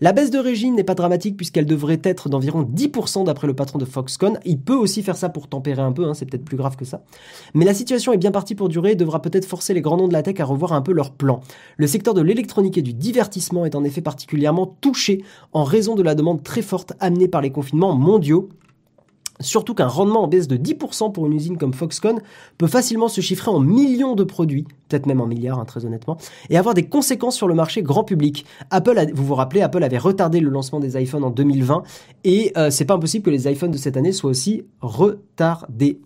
La 0.00 0.12
baisse 0.12 0.30
de 0.30 0.38
régime 0.38 0.74
n'est 0.74 0.84
pas 0.84 0.96
dramatique 0.96 1.36
puisqu'elle 1.36 1.66
devrait 1.66 2.00
être 2.02 2.28
d'environ 2.28 2.62
10% 2.62 3.24
d'après 3.24 3.46
le 3.46 3.54
patron 3.54 3.78
de 3.78 3.84
Foxconn. 3.84 4.40
Il 4.44 4.58
peut 4.58 4.74
aussi 4.74 5.02
faire 5.02 5.16
ça 5.16 5.28
pour 5.28 5.46
tempérer 5.46 5.82
un 5.82 5.92
peu, 5.92 6.06
hein, 6.06 6.14
c'est 6.14 6.26
peut-être 6.26 6.44
plus 6.44 6.56
grave 6.56 6.74
que 6.76 6.84
ça. 6.84 7.04
Mais 7.54 7.64
la 7.64 7.74
situation 7.74 8.12
est 8.12 8.18
bien 8.18 8.32
partie 8.32 8.56
pour 8.56 8.68
durer 8.68 8.92
et 8.92 8.96
devra 8.96 9.22
peut-être 9.22 9.44
forcer 9.44 9.72
les 9.72 9.80
grands 9.80 9.96
noms 9.96 10.08
de 10.08 10.12
la 10.12 10.22
tech 10.22 10.40
à 10.40 10.44
revoir 10.44 10.72
un 10.72 10.82
peu 10.82 10.92
leurs 10.92 11.12
plans. 11.12 11.42
Le 11.76 11.86
secteur 11.86 12.14
de 12.14 12.22
l'électronique 12.22 12.76
et 12.76 12.82
du 12.82 12.92
divertissement 12.92 13.64
est 13.64 13.76
en 13.76 13.84
effet 13.84 14.00
particulièrement 14.00 14.66
touché 14.80 15.22
en 15.52 15.62
raison 15.62 15.94
de 15.94 16.02
la 16.02 16.16
demande 16.16 16.42
très 16.42 16.62
forte 16.62 16.92
amenée 16.98 17.19
par 17.28 17.40
les 17.40 17.50
confinements 17.50 17.94
mondiaux. 17.94 18.48
Surtout 19.40 19.72
qu'un 19.72 19.86
rendement 19.86 20.24
en 20.24 20.28
baisse 20.28 20.48
de 20.48 20.56
10% 20.58 21.12
pour 21.12 21.26
une 21.26 21.32
usine 21.32 21.56
comme 21.56 21.72
Foxconn 21.72 22.20
peut 22.58 22.66
facilement 22.66 23.08
se 23.08 23.22
chiffrer 23.22 23.50
en 23.50 23.58
millions 23.58 24.14
de 24.14 24.22
produits, 24.22 24.64
peut-être 24.88 25.06
même 25.06 25.20
en 25.22 25.26
milliards, 25.26 25.58
hein, 25.58 25.64
très 25.64 25.86
honnêtement, 25.86 26.18
et 26.50 26.58
avoir 26.58 26.74
des 26.74 26.86
conséquences 26.86 27.36
sur 27.36 27.48
le 27.48 27.54
marché 27.54 27.82
grand 27.82 28.04
public. 28.04 28.44
Apple, 28.70 29.12
vous 29.14 29.24
vous 29.24 29.34
rappelez, 29.34 29.62
Apple 29.62 29.82
avait 29.82 29.96
retardé 29.96 30.40
le 30.40 30.50
lancement 30.50 30.78
des 30.78 31.00
iPhones 31.00 31.24
en 31.24 31.30
2020, 31.30 31.84
et 32.24 32.52
euh, 32.58 32.68
c'est 32.68 32.84
pas 32.84 32.94
impossible 32.94 33.24
que 33.24 33.30
les 33.30 33.50
iPhones 33.50 33.70
de 33.70 33.78
cette 33.78 33.96
année 33.96 34.12
soient 34.12 34.30
aussi 34.30 34.64
retardés. 34.82 36.00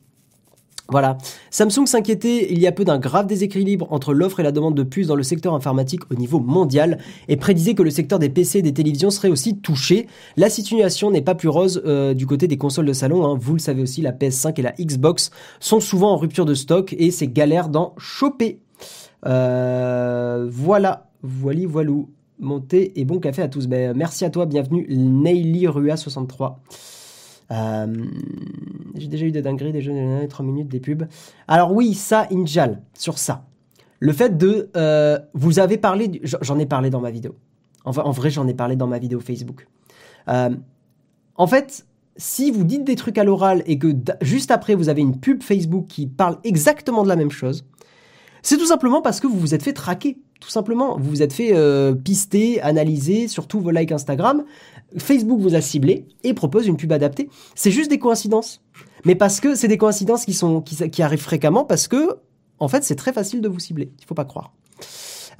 Voilà. 0.90 1.16
Samsung 1.50 1.86
s'inquiétait 1.86 2.52
il 2.52 2.58
y 2.58 2.66
a 2.66 2.72
peu 2.72 2.84
d'un 2.84 2.98
grave 2.98 3.26
déséquilibre 3.26 3.90
entre 3.90 4.12
l'offre 4.12 4.40
et 4.40 4.42
la 4.42 4.52
demande 4.52 4.74
de 4.74 4.82
puces 4.82 5.06
dans 5.06 5.14
le 5.14 5.22
secteur 5.22 5.54
informatique 5.54 6.02
au 6.10 6.14
niveau 6.14 6.40
mondial 6.40 6.98
et 7.28 7.36
prédisait 7.36 7.74
que 7.74 7.82
le 7.82 7.88
secteur 7.88 8.18
des 8.18 8.28
PC 8.28 8.58
et 8.58 8.62
des 8.62 8.74
télévisions 8.74 9.10
serait 9.10 9.30
aussi 9.30 9.56
touché. 9.56 10.06
La 10.36 10.50
situation 10.50 11.10
n'est 11.10 11.22
pas 11.22 11.34
plus 11.34 11.48
rose 11.48 11.82
euh, 11.86 12.12
du 12.12 12.26
côté 12.26 12.48
des 12.48 12.58
consoles 12.58 12.84
de 12.84 12.92
salon. 12.92 13.24
Hein. 13.24 13.38
Vous 13.40 13.54
le 13.54 13.60
savez 13.60 13.80
aussi, 13.80 14.02
la 14.02 14.12
PS5 14.12 14.58
et 14.58 14.62
la 14.62 14.72
Xbox 14.72 15.30
sont 15.58 15.80
souvent 15.80 16.12
en 16.12 16.16
rupture 16.18 16.44
de 16.44 16.54
stock 16.54 16.94
et 16.98 17.10
c'est 17.10 17.28
galère 17.28 17.70
d'en 17.70 17.94
choper. 17.96 18.60
Euh, 19.26 20.46
voilà, 20.50 21.08
voili 21.22 21.64
voilou. 21.64 22.10
Montez 22.40 23.00
et 23.00 23.04
bon 23.04 23.20
café 23.20 23.40
à 23.42 23.48
tous. 23.48 23.68
Ben, 23.68 23.96
merci 23.96 24.24
à 24.24 24.30
toi, 24.30 24.44
bienvenue 24.44 24.86
Neily 24.90 25.66
Rua63. 25.66 26.42
Euh, 26.42 26.48
j'ai 27.50 29.08
déjà 29.08 29.26
eu 29.26 29.32
des 29.32 29.42
dingueries, 29.42 29.72
des 29.72 29.82
jeux 29.82 29.92
de 29.92 30.26
3 30.26 30.44
minutes, 30.44 30.68
des 30.68 30.80
pubs. 30.80 31.04
Alors 31.48 31.72
oui, 31.72 31.94
ça, 31.94 32.26
Injal, 32.32 32.82
sur 32.94 33.18
ça. 33.18 33.44
Le 34.00 34.12
fait 34.12 34.36
de... 34.36 34.70
Euh, 34.76 35.18
vous 35.34 35.58
avez 35.58 35.78
parlé... 35.78 36.20
J'en 36.22 36.58
ai 36.58 36.66
parlé 36.66 36.90
dans 36.90 37.00
ma 37.00 37.10
vidéo. 37.10 37.36
En, 37.84 37.90
vrai, 37.90 38.30
j'en 38.30 38.48
ai 38.48 38.54
parlé 38.54 38.76
dans 38.76 38.86
ma 38.86 38.98
vidéo 38.98 39.20
Facebook. 39.20 39.66
Euh, 40.28 40.50
en 41.36 41.46
fait, 41.46 41.86
si 42.16 42.50
vous 42.50 42.64
dites 42.64 42.84
des 42.84 42.96
trucs 42.96 43.18
à 43.18 43.24
l'oral 43.24 43.62
et 43.66 43.78
que 43.78 43.94
juste 44.22 44.50
après, 44.50 44.74
vous 44.74 44.88
avez 44.88 45.02
une 45.02 45.18
pub 45.20 45.42
Facebook 45.42 45.86
qui 45.86 46.06
parle 46.06 46.38
exactement 46.44 47.02
de 47.02 47.08
la 47.08 47.16
même 47.16 47.30
chose, 47.30 47.64
c'est 48.42 48.56
tout 48.56 48.66
simplement 48.66 49.02
parce 49.02 49.20
que 49.20 49.26
vous 49.26 49.38
vous 49.38 49.54
êtes 49.54 49.62
fait 49.62 49.72
traquer. 49.72 50.18
Tout 50.40 50.50
simplement, 50.50 50.98
vous 50.98 51.08
vous 51.08 51.22
êtes 51.22 51.32
fait 51.32 51.52
euh, 51.54 51.94
pister, 51.94 52.60
analyser, 52.60 53.28
surtout 53.28 53.60
vos 53.60 53.70
likes 53.70 53.92
Instagram. 53.92 54.44
Facebook 54.98 55.40
vous 55.40 55.54
a 55.54 55.60
ciblé 55.60 56.06
et 56.22 56.34
propose 56.34 56.66
une 56.66 56.76
pub 56.76 56.92
adaptée. 56.92 57.28
C'est 57.54 57.70
juste 57.70 57.90
des 57.90 57.98
coïncidences. 57.98 58.62
Mais 59.04 59.14
parce 59.14 59.40
que 59.40 59.54
c'est 59.54 59.68
des 59.68 59.78
coïncidences 59.78 60.24
qui, 60.24 60.32
sont, 60.32 60.60
qui, 60.62 61.02
arrivent 61.02 61.20
fréquemment 61.20 61.64
parce 61.64 61.88
que, 61.88 62.16
en 62.58 62.68
fait, 62.68 62.84
c'est 62.84 62.94
très 62.94 63.12
facile 63.12 63.40
de 63.40 63.48
vous 63.48 63.58
cibler. 63.58 63.90
Il 64.00 64.06
faut 64.06 64.14
pas 64.14 64.24
croire. 64.24 64.52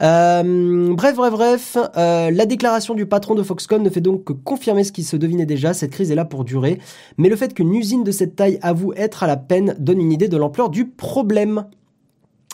Euh, 0.03 0.93
bref, 0.93 1.17
bref, 1.17 1.33
bref. 1.33 1.79
Euh, 1.97 2.31
la 2.31 2.47
déclaration 2.47 2.95
du 2.95 3.07
patron 3.07 3.35
de 3.35 3.43
Foxconn 3.43 3.83
ne 3.83 3.91
fait 3.91 4.01
donc 4.01 4.25
que 4.25 4.33
confirmer 4.33 4.85
ce 4.85 4.93
qui 4.93 5.05
se 5.05 5.17
devinait 5.17 5.47
déjà. 5.47 5.73
Cette 5.73 5.93
crise 5.93 6.11
est 6.11 6.17
là 6.17 6.25
pour 6.25 6.45
durer. 6.45 6.79
Mais 7.17 7.29
le 7.29 7.37
fait 7.37 7.55
qu'une 7.55 7.75
usine 7.75 8.05
de 8.05 8.11
cette 8.11 8.37
taille 8.37 8.59
avoue 8.61 8.93
être 8.95 9.23
à 9.23 9.27
la 9.27 9.37
peine 9.37 9.77
donne 9.79 10.01
une 10.01 10.13
idée 10.13 10.29
de 10.29 10.37
l'ampleur 10.37 10.69
du 10.69 10.87
problème. 10.89 11.67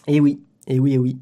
Et 0.06 0.16
eh 0.16 0.20
oui, 0.20 0.40
et 0.66 0.76
eh 0.76 0.80
oui, 0.80 0.92
et 0.92 0.94
eh 0.94 0.98
oui. 0.98 1.18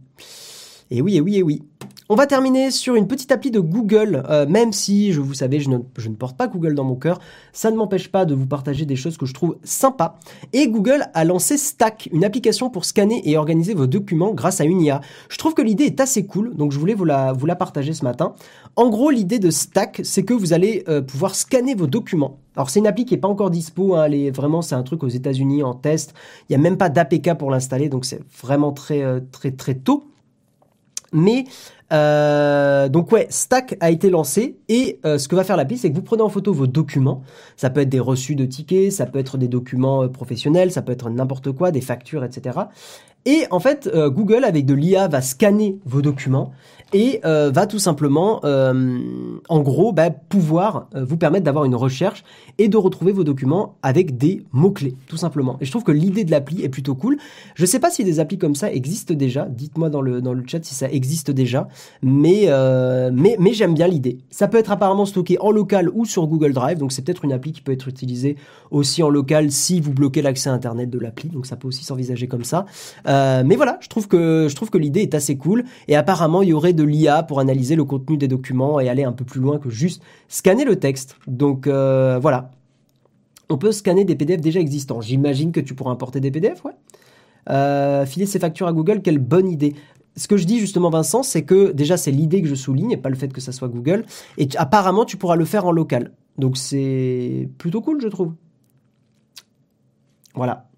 Et 0.91 1.03
oui, 1.03 1.17
et 1.17 1.21
oui, 1.21 1.37
et 1.37 1.43
oui. 1.43 1.63
On 2.11 2.15
va 2.15 2.27
terminer 2.27 2.71
sur 2.71 2.95
une 2.95 3.07
petite 3.07 3.31
appli 3.33 3.51
de 3.51 3.61
Google, 3.61 4.25
euh, 4.31 4.47
même 4.47 4.73
si, 4.73 5.13
je 5.13 5.21
vous 5.21 5.35
savez, 5.35 5.61
je 5.61 5.69
ne, 5.69 6.15
porte 6.15 6.39
pas 6.39 6.49
Google 6.49 6.75
dans 6.75 6.85
mon 6.85 6.95
cœur, 6.95 7.21
ça 7.53 7.71
ne 7.71 7.77
m'empêche 7.77 8.09
pas 8.09 8.25
de 8.25 8.35
vous 8.35 8.47
partager 8.47 8.87
des 8.87 8.97
choses 8.97 9.19
que 9.19 9.27
je 9.27 9.35
trouve 9.35 9.59
sympas. 9.63 10.19
Et 10.55 10.69
Google 10.69 11.05
a 11.13 11.25
lancé 11.27 11.59
Stack, 11.59 12.09
une 12.11 12.25
application 12.25 12.71
pour 12.71 12.87
scanner 12.87 13.21
et 13.29 13.37
organiser 13.37 13.75
vos 13.75 13.87
documents 13.87 14.33
grâce 14.33 14.63
à 14.63 14.65
une 14.65 14.81
IA. 14.81 15.03
Je 15.29 15.37
trouve 15.37 15.53
que 15.53 15.61
l'idée 15.61 15.85
est 15.85 16.01
assez 16.01 16.25
cool, 16.25 16.57
donc 16.57 16.73
je 16.73 16.79
voulais 16.79 16.95
vous 16.95 17.05
la, 17.05 17.35
partager 17.59 17.93
ce 17.93 18.05
matin. 18.05 18.35
En 18.75 18.89
gros, 18.89 19.11
l'idée 19.11 19.39
de 19.39 19.51
Stack, 19.51 20.01
c'est 20.03 20.23
que 20.23 20.33
vous 20.33 20.55
allez 20.55 20.85
euh, 20.89 21.03
pouvoir 21.03 21.35
scanner 21.35 21.75
vos 21.75 21.89
documents. 21.89 22.39
Alors 22.57 22.71
c'est 22.71 22.79
une 22.79 22.87
appli 22.87 23.05
qui 23.05 23.13
n'est 23.13 23.21
pas 23.21 23.29
encore 23.29 23.51
dispo, 23.51 23.97
hein, 23.97 24.09
vraiment 24.33 24.63
c'est 24.63 24.75
un 24.75 24.83
truc 24.83 25.05
aux 25.05 25.09
États-Unis 25.09 25.63
en 25.63 25.75
test. 25.75 26.15
Il 26.49 26.53
n'y 26.53 26.57
a 26.57 26.59
même 26.59 26.79
pas 26.79 26.89
d'APK 26.89 27.35
pour 27.35 27.51
l'installer, 27.51 27.91
donc 27.91 28.07
c'est 28.07 28.21
vraiment 28.41 28.73
très 28.73 29.03
euh, 29.03 29.21
très 29.31 29.51
très 29.51 29.75
tôt. 29.75 30.05
Mais 31.13 31.45
euh, 31.93 32.89
donc 32.89 33.13
ouais, 33.13 33.27
Stack 33.31 33.77
a 33.81 33.91
été 33.91 34.11
lancé 34.11 34.59
et 34.69 35.01
euh, 35.07 35.19
ce 35.19 35.29
que 35.29 35.35
va 35.35 35.45
faire 35.45 35.57
l'appli, 35.57 35.79
c'est 35.79 35.91
que 35.91 35.97
vous 35.97 36.03
prenez 36.03 36.23
en 36.23 36.29
photo 36.29 36.53
vos 36.53 36.67
documents. 36.67 37.23
Ça 37.57 37.71
peut 37.71 37.81
être 37.81 37.89
des 37.89 38.01
reçus 38.01 38.35
de 38.35 38.45
tickets, 38.45 38.93
ça 38.93 39.07
peut 39.07 39.19
être 39.19 39.39
des 39.39 39.49
documents 39.49 40.03
euh, 40.03 40.09
professionnels, 40.09 40.71
ça 40.71 40.83
peut 40.83 40.93
être 40.93 41.09
n'importe 41.09 41.53
quoi, 41.53 41.71
des 41.71 41.81
factures, 41.81 42.25
etc. 42.25 42.59
Et 43.31 43.45
en 43.51 43.61
fait, 43.61 43.91
Google 43.95 44.45
avec 44.45 44.65
de 44.65 44.73
l'IA 44.73 45.07
va 45.07 45.21
scanner 45.21 45.79
vos 45.85 46.01
documents 46.01 46.53
et 46.93 47.21
euh, 47.25 47.51
va 47.51 47.67
tout 47.67 47.79
simplement, 47.79 48.41
euh, 48.45 48.99
en 49.49 49.61
gros, 49.61 49.93
bah, 49.93 50.11
pouvoir 50.11 50.89
euh, 50.95 51.05
vous 51.05 51.19
permettre 51.19 51.45
d'avoir 51.45 51.65
une 51.65 51.75
recherche 51.75 52.25
et 52.57 52.69
de 52.69 52.77
retrouver 52.77 53.13
vos 53.13 53.25
documents 53.25 53.77
avec 53.83 54.17
des 54.17 54.43
mots-clés, 54.53 54.97
tout 55.07 55.19
simplement. 55.19 55.59
Et 55.61 55.67
je 55.67 55.71
trouve 55.71 55.85
que 55.85 55.93
l'idée 55.93 56.25
de 56.25 56.31
l'appli 56.31 56.63
est 56.63 56.69
plutôt 56.69 56.95
cool. 56.95 57.19
Je 57.55 57.63
ne 57.63 57.67
sais 57.67 57.79
pas 57.79 57.91
si 57.91 58.05
des 58.05 58.21
applis 58.21 58.39
comme 58.39 58.55
ça 58.55 58.73
existent 58.73 59.15
déjà. 59.15 59.47
Dites-moi 59.47 59.91
dans 59.91 60.01
le, 60.01 60.23
dans 60.23 60.33
le 60.33 60.43
chat 60.47 60.65
si 60.65 60.75
ça 60.75 60.89
existe 60.91 61.31
déjà. 61.31 61.69
Mais, 62.03 62.49
mais 63.13 63.53
j'aime 63.53 63.75
bien 63.75 63.87
l'idée. 63.87 64.19
Ça 64.31 64.49
peut 64.49 64.59
être 64.59 64.71
apparemment 64.71 65.05
stocké 65.05 65.37
en 65.41 65.51
local 65.51 65.91
ou 65.93 66.05
sur 66.05 66.27
Google 66.27 66.53
Drive. 66.53 66.79
Donc 66.79 66.93
c'est 66.93 67.03
peut-être 67.03 67.25
une 67.25 67.33
appli 67.33 67.53
qui 67.53 67.61
peut 67.61 67.73
être 67.73 67.89
utilisée 67.89 68.37
aussi 68.71 69.03
en 69.03 69.09
local 69.09 69.51
si 69.51 69.81
vous 69.81 69.93
bloquez 69.93 70.23
l'accès 70.23 70.51
Internet 70.51 70.91
de 70.91 70.99
l'appli. 70.99 71.29
Donc 71.29 71.47
ça 71.47 71.57
peut 71.57 71.69
aussi 71.69 71.85
s'envisager 71.85 72.29
comme 72.29 72.45
ça. 72.45 72.67
mais 73.07 73.57
voilà, 73.57 73.79
je 73.81 73.89
trouve 73.89 74.09
que, 74.09 74.47
je 74.49 74.55
trouve 74.55 74.71
que 74.71 74.79
l'idée 74.79 75.01
est 75.01 75.15
assez 75.15 75.37
cool. 75.37 75.65
Et 75.89 75.97
apparemment, 75.97 76.43
il 76.43 76.49
y 76.49 76.53
aurait 76.53 76.73
de 76.73 76.83
l'IA 76.83 77.23
pour 77.23 77.41
analyser 77.41 77.77
le 77.77 77.85
contenu 77.85 78.17
des 78.17 78.29
documents 78.29 78.81
et 78.81 78.89
aller 78.89 79.05
un 79.05 79.13
peu 79.13 79.25
plus 79.25 79.41
loin 79.41 79.59
que 79.59 79.71
juste 79.71 80.03
scanner 80.29 80.65
le 80.65 80.77
texte. 80.77 81.17
Donc 81.27 81.67
euh, 81.67 82.19
voilà. 82.21 82.51
On 83.51 83.57
peut 83.57 83.73
scanner 83.73 84.05
des 84.05 84.15
PDF 84.15 84.41
déjà 84.41 84.61
existants. 84.61 85.01
J'imagine 85.01 85.53
que 85.53 85.61
tu 85.61 85.75
pourras 85.75 85.91
importer 85.91 86.21
des 86.21 86.31
PDF, 86.31 86.65
ouais. 86.65 86.73
Euh, 87.49 88.05
filer 88.05 88.27
ses 88.27 88.39
factures 88.39 88.67
à 88.67 88.73
Google, 88.75 89.01
quelle 89.01 89.19
bonne 89.19 89.49
idée. 89.49 89.75
Ce 90.17 90.29
que 90.29 90.37
je 90.37 90.45
dis 90.45 90.59
justement 90.59 90.91
Vincent, 90.91 91.23
c'est 91.23 91.45
que 91.45 91.73
déjà 91.73 91.97
c'est 91.97 92.11
l'idée 92.11 92.43
que 92.43 92.49
je 92.49 92.55
souligne 92.55 92.91
et 92.91 92.97
pas 92.99 93.09
le 93.09 93.15
fait 93.15 93.33
que 93.33 93.41
ça 93.41 93.53
soit 93.53 93.69
Google. 93.69 94.05
Et 94.37 94.49
apparemment 94.57 95.07
tu 95.07 95.17
pourras 95.17 95.37
le 95.37 95.47
faire 95.47 95.65
en 95.65 95.73
local. 95.73 96.13
Donc 96.37 96.59
c'est 96.59 97.49
plutôt 97.57 97.81
cool 97.81 98.03
je 98.03 98.09
trouve. 98.09 98.35
Voilà. 100.39 100.69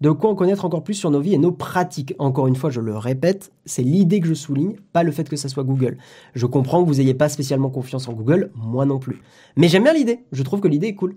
De 0.00 0.12
quoi 0.12 0.30
en 0.30 0.36
connaître 0.36 0.64
encore 0.64 0.84
plus 0.84 0.94
sur 0.94 1.10
nos 1.10 1.20
vies 1.20 1.34
et 1.34 1.38
nos 1.38 1.50
pratiques. 1.50 2.14
Encore 2.20 2.46
une 2.46 2.54
fois, 2.54 2.70
je 2.70 2.80
le 2.80 2.96
répète, 2.96 3.52
c'est 3.66 3.82
l'idée 3.82 4.20
que 4.20 4.28
je 4.28 4.32
souligne, 4.32 4.76
pas 4.92 5.02
le 5.02 5.10
fait 5.10 5.28
que 5.28 5.34
ça 5.34 5.48
soit 5.48 5.64
Google. 5.64 5.98
Je 6.34 6.46
comprends 6.46 6.82
que 6.82 6.88
vous 6.88 6.94
n'ayez 6.94 7.14
pas 7.14 7.28
spécialement 7.28 7.68
confiance 7.68 8.06
en 8.06 8.12
Google, 8.12 8.52
moi 8.54 8.86
non 8.86 9.00
plus. 9.00 9.20
Mais 9.56 9.66
j'aime 9.66 9.82
bien 9.82 9.92
l'idée, 9.92 10.20
je 10.30 10.42
trouve 10.44 10.60
que 10.60 10.68
l'idée 10.68 10.86
est 10.86 10.94
cool. 10.94 11.16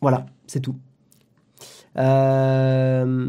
Voilà, 0.00 0.26
c'est 0.46 0.60
tout. 0.60 0.76
Euh... 1.98 3.28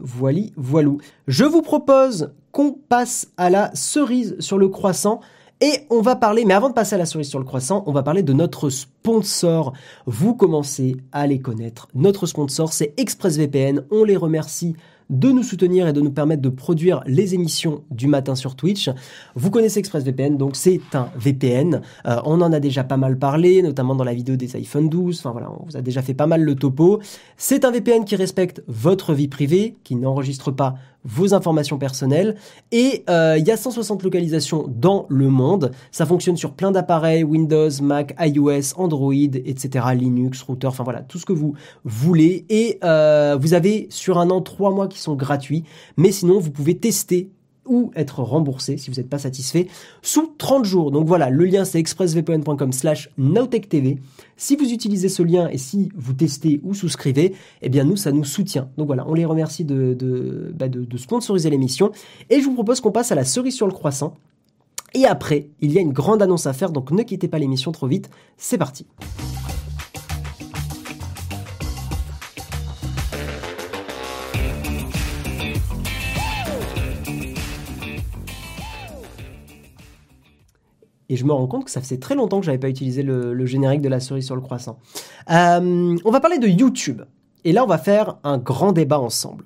Voili, 0.00 0.52
voilou. 0.56 0.98
Je 1.28 1.44
vous 1.44 1.62
propose 1.62 2.32
qu'on 2.50 2.72
passe 2.72 3.30
à 3.36 3.48
la 3.48 3.70
cerise 3.74 4.34
sur 4.40 4.58
le 4.58 4.68
croissant. 4.68 5.20
Et 5.60 5.86
on 5.88 6.00
va 6.00 6.16
parler, 6.16 6.44
mais 6.44 6.54
avant 6.54 6.68
de 6.68 6.74
passer 6.74 6.96
à 6.96 6.98
la 6.98 7.06
cerise 7.06 7.28
sur 7.28 7.38
le 7.38 7.44
croissant, 7.44 7.84
on 7.86 7.92
va 7.92 8.02
parler 8.02 8.22
de 8.22 8.32
notre 8.32 8.70
sponsor. 8.70 9.72
Vous 10.04 10.34
commencez 10.34 10.96
à 11.12 11.26
les 11.26 11.38
connaître. 11.38 11.88
Notre 11.94 12.26
sponsor, 12.26 12.72
c'est 12.72 12.92
ExpressVPN. 12.98 13.84
On 13.90 14.04
les 14.04 14.16
remercie 14.16 14.74
de 15.10 15.30
nous 15.30 15.42
soutenir 15.42 15.86
et 15.86 15.92
de 15.92 16.00
nous 16.00 16.10
permettre 16.10 16.42
de 16.42 16.48
produire 16.48 17.02
les 17.06 17.34
émissions 17.34 17.84
du 17.90 18.06
matin 18.06 18.34
sur 18.34 18.56
Twitch. 18.56 18.90
Vous 19.34 19.50
connaissez 19.50 19.80
ExpressVPN, 19.80 20.36
donc 20.36 20.56
c'est 20.56 20.80
un 20.94 21.08
VPN. 21.16 21.82
Euh, 22.06 22.20
on 22.24 22.40
en 22.40 22.52
a 22.52 22.60
déjà 22.60 22.84
pas 22.84 22.96
mal 22.96 23.18
parlé, 23.18 23.62
notamment 23.62 23.94
dans 23.94 24.04
la 24.04 24.14
vidéo 24.14 24.36
des 24.36 24.56
iPhone 24.56 24.88
12. 24.88 25.18
Enfin 25.18 25.32
voilà, 25.32 25.50
on 25.50 25.66
vous 25.66 25.76
a 25.76 25.82
déjà 25.82 26.02
fait 26.02 26.14
pas 26.14 26.26
mal 26.26 26.42
le 26.42 26.54
topo. 26.54 27.00
C'est 27.36 27.64
un 27.64 27.70
VPN 27.70 28.04
qui 28.04 28.16
respecte 28.16 28.62
votre 28.66 29.12
vie 29.14 29.28
privée, 29.28 29.76
qui 29.84 29.94
n'enregistre 29.96 30.50
pas 30.50 30.76
vos 31.04 31.34
informations 31.34 31.78
personnelles. 31.78 32.36
Et 32.72 33.04
euh, 33.08 33.36
il 33.38 33.46
y 33.46 33.50
a 33.50 33.56
160 33.56 34.02
localisations 34.02 34.66
dans 34.68 35.06
le 35.08 35.28
monde. 35.28 35.70
Ça 35.90 36.06
fonctionne 36.06 36.36
sur 36.36 36.52
plein 36.52 36.72
d'appareils, 36.72 37.24
Windows, 37.24 37.70
Mac, 37.82 38.14
iOS, 38.18 38.76
Android, 38.76 39.12
etc., 39.12 39.86
Linux, 39.94 40.42
router, 40.42 40.66
enfin 40.66 40.84
voilà, 40.84 41.00
tout 41.00 41.18
ce 41.18 41.26
que 41.26 41.32
vous 41.32 41.54
voulez. 41.84 42.46
Et 42.48 42.78
euh, 42.84 43.36
vous 43.40 43.54
avez 43.54 43.86
sur 43.90 44.18
un 44.18 44.30
an 44.30 44.40
trois 44.40 44.70
mois 44.70 44.88
qui 44.88 44.98
sont 44.98 45.14
gratuits. 45.14 45.64
Mais 45.96 46.12
sinon, 46.12 46.38
vous 46.38 46.50
pouvez 46.50 46.76
tester 46.76 47.30
ou 47.66 47.90
être 47.94 48.22
remboursé 48.22 48.76
si 48.76 48.90
vous 48.90 48.96
n'êtes 48.96 49.08
pas 49.08 49.18
satisfait 49.18 49.68
sous 50.02 50.32
30 50.38 50.64
jours. 50.64 50.90
Donc 50.90 51.06
voilà, 51.06 51.30
le 51.30 51.44
lien 51.44 51.64
c'est 51.64 51.78
expressvpn.com 51.78 52.72
slash 52.72 53.10
TV. 53.68 53.98
Si 54.36 54.56
vous 54.56 54.72
utilisez 54.72 55.08
ce 55.08 55.22
lien 55.22 55.48
et 55.48 55.58
si 55.58 55.90
vous 55.94 56.12
testez 56.12 56.60
ou 56.62 56.74
souscrivez, 56.74 57.34
eh 57.62 57.68
bien 57.68 57.84
nous, 57.84 57.96
ça 57.96 58.12
nous 58.12 58.24
soutient. 58.24 58.68
Donc 58.76 58.86
voilà, 58.86 59.06
on 59.08 59.14
les 59.14 59.24
remercie 59.24 59.64
de, 59.64 59.96
bah, 60.54 60.68
de, 60.68 60.84
de 60.84 60.96
sponsoriser 60.96 61.50
l'émission. 61.50 61.92
Et 62.30 62.40
je 62.40 62.44
vous 62.44 62.54
propose 62.54 62.80
qu'on 62.80 62.92
passe 62.92 63.12
à 63.12 63.14
la 63.14 63.24
cerise 63.24 63.54
sur 63.54 63.66
le 63.66 63.72
croissant. 63.72 64.16
Et 64.94 65.06
après, 65.06 65.48
il 65.60 65.72
y 65.72 65.78
a 65.78 65.80
une 65.80 65.92
grande 65.92 66.22
annonce 66.22 66.46
à 66.46 66.52
faire, 66.52 66.70
donc 66.70 66.92
ne 66.92 67.02
quittez 67.02 67.28
pas 67.28 67.38
l'émission 67.38 67.72
trop 67.72 67.88
vite. 67.88 68.10
C'est 68.36 68.58
parti. 68.58 68.86
Et 81.14 81.16
je 81.16 81.24
me 81.24 81.32
rends 81.32 81.46
compte 81.46 81.66
que 81.66 81.70
ça 81.70 81.80
faisait 81.80 81.98
très 81.98 82.16
longtemps 82.16 82.40
que 82.40 82.46
j'avais 82.46 82.58
pas 82.58 82.68
utilisé 82.68 83.04
le, 83.04 83.46
générique 83.46 83.82
de 83.82 83.88
la 83.88 84.00
cerise 84.00 84.26
sur 84.26 84.34
le 84.34 84.40
croissant. 84.40 84.80
Euh, 85.30 85.96
on 86.04 86.10
va 86.10 86.18
parler 86.18 86.40
de 86.40 86.48
YouTube. 86.48 87.02
Et 87.44 87.52
là, 87.52 87.62
on 87.62 87.68
va 87.68 87.78
faire 87.78 88.16
un 88.24 88.36
grand 88.36 88.72
débat 88.72 88.98
ensemble. 88.98 89.44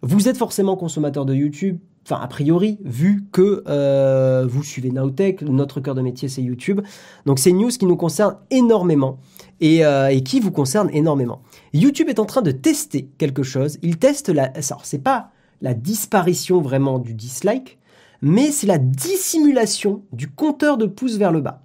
Vous 0.00 0.30
êtes 0.30 0.38
forcément 0.38 0.76
consommateur 0.76 1.26
de 1.26 1.34
YouTube, 1.34 1.78
enfin 2.06 2.18
a 2.22 2.26
priori, 2.26 2.78
vu 2.84 3.26
que 3.32 3.62
euh, 3.68 4.46
vous 4.48 4.62
suivez 4.62 4.90
Nowtech, 4.92 5.42
notre 5.42 5.80
cœur 5.80 5.94
de 5.94 6.00
métier 6.00 6.30
c'est 6.30 6.40
YouTube. 6.40 6.80
Donc 7.26 7.38
c'est 7.38 7.50
une 7.50 7.58
news 7.58 7.68
qui 7.68 7.84
nous 7.84 7.96
concerne 7.96 8.38
énormément 8.50 9.18
et, 9.60 9.84
euh, 9.84 10.08
et, 10.08 10.22
qui 10.22 10.40
vous 10.40 10.52
concerne 10.52 10.88
énormément. 10.94 11.42
YouTube 11.74 12.08
est 12.08 12.18
en 12.18 12.24
train 12.24 12.40
de 12.40 12.50
tester 12.50 13.10
quelque 13.18 13.42
chose. 13.42 13.78
Il 13.82 13.98
teste 13.98 14.30
la... 14.30 14.44
Alors 14.44 14.86
c'est 14.86 15.02
pas 15.02 15.32
la 15.60 15.74
disparition 15.74 16.62
vraiment 16.62 16.98
du 16.98 17.12
dislike, 17.12 17.78
mais 18.24 18.50
c'est 18.50 18.66
la 18.66 18.78
dissimulation 18.78 20.02
du 20.12 20.30
compteur 20.30 20.78
de 20.78 20.86
pouces 20.86 21.18
vers 21.18 21.30
le 21.30 21.42
bas. 21.42 21.62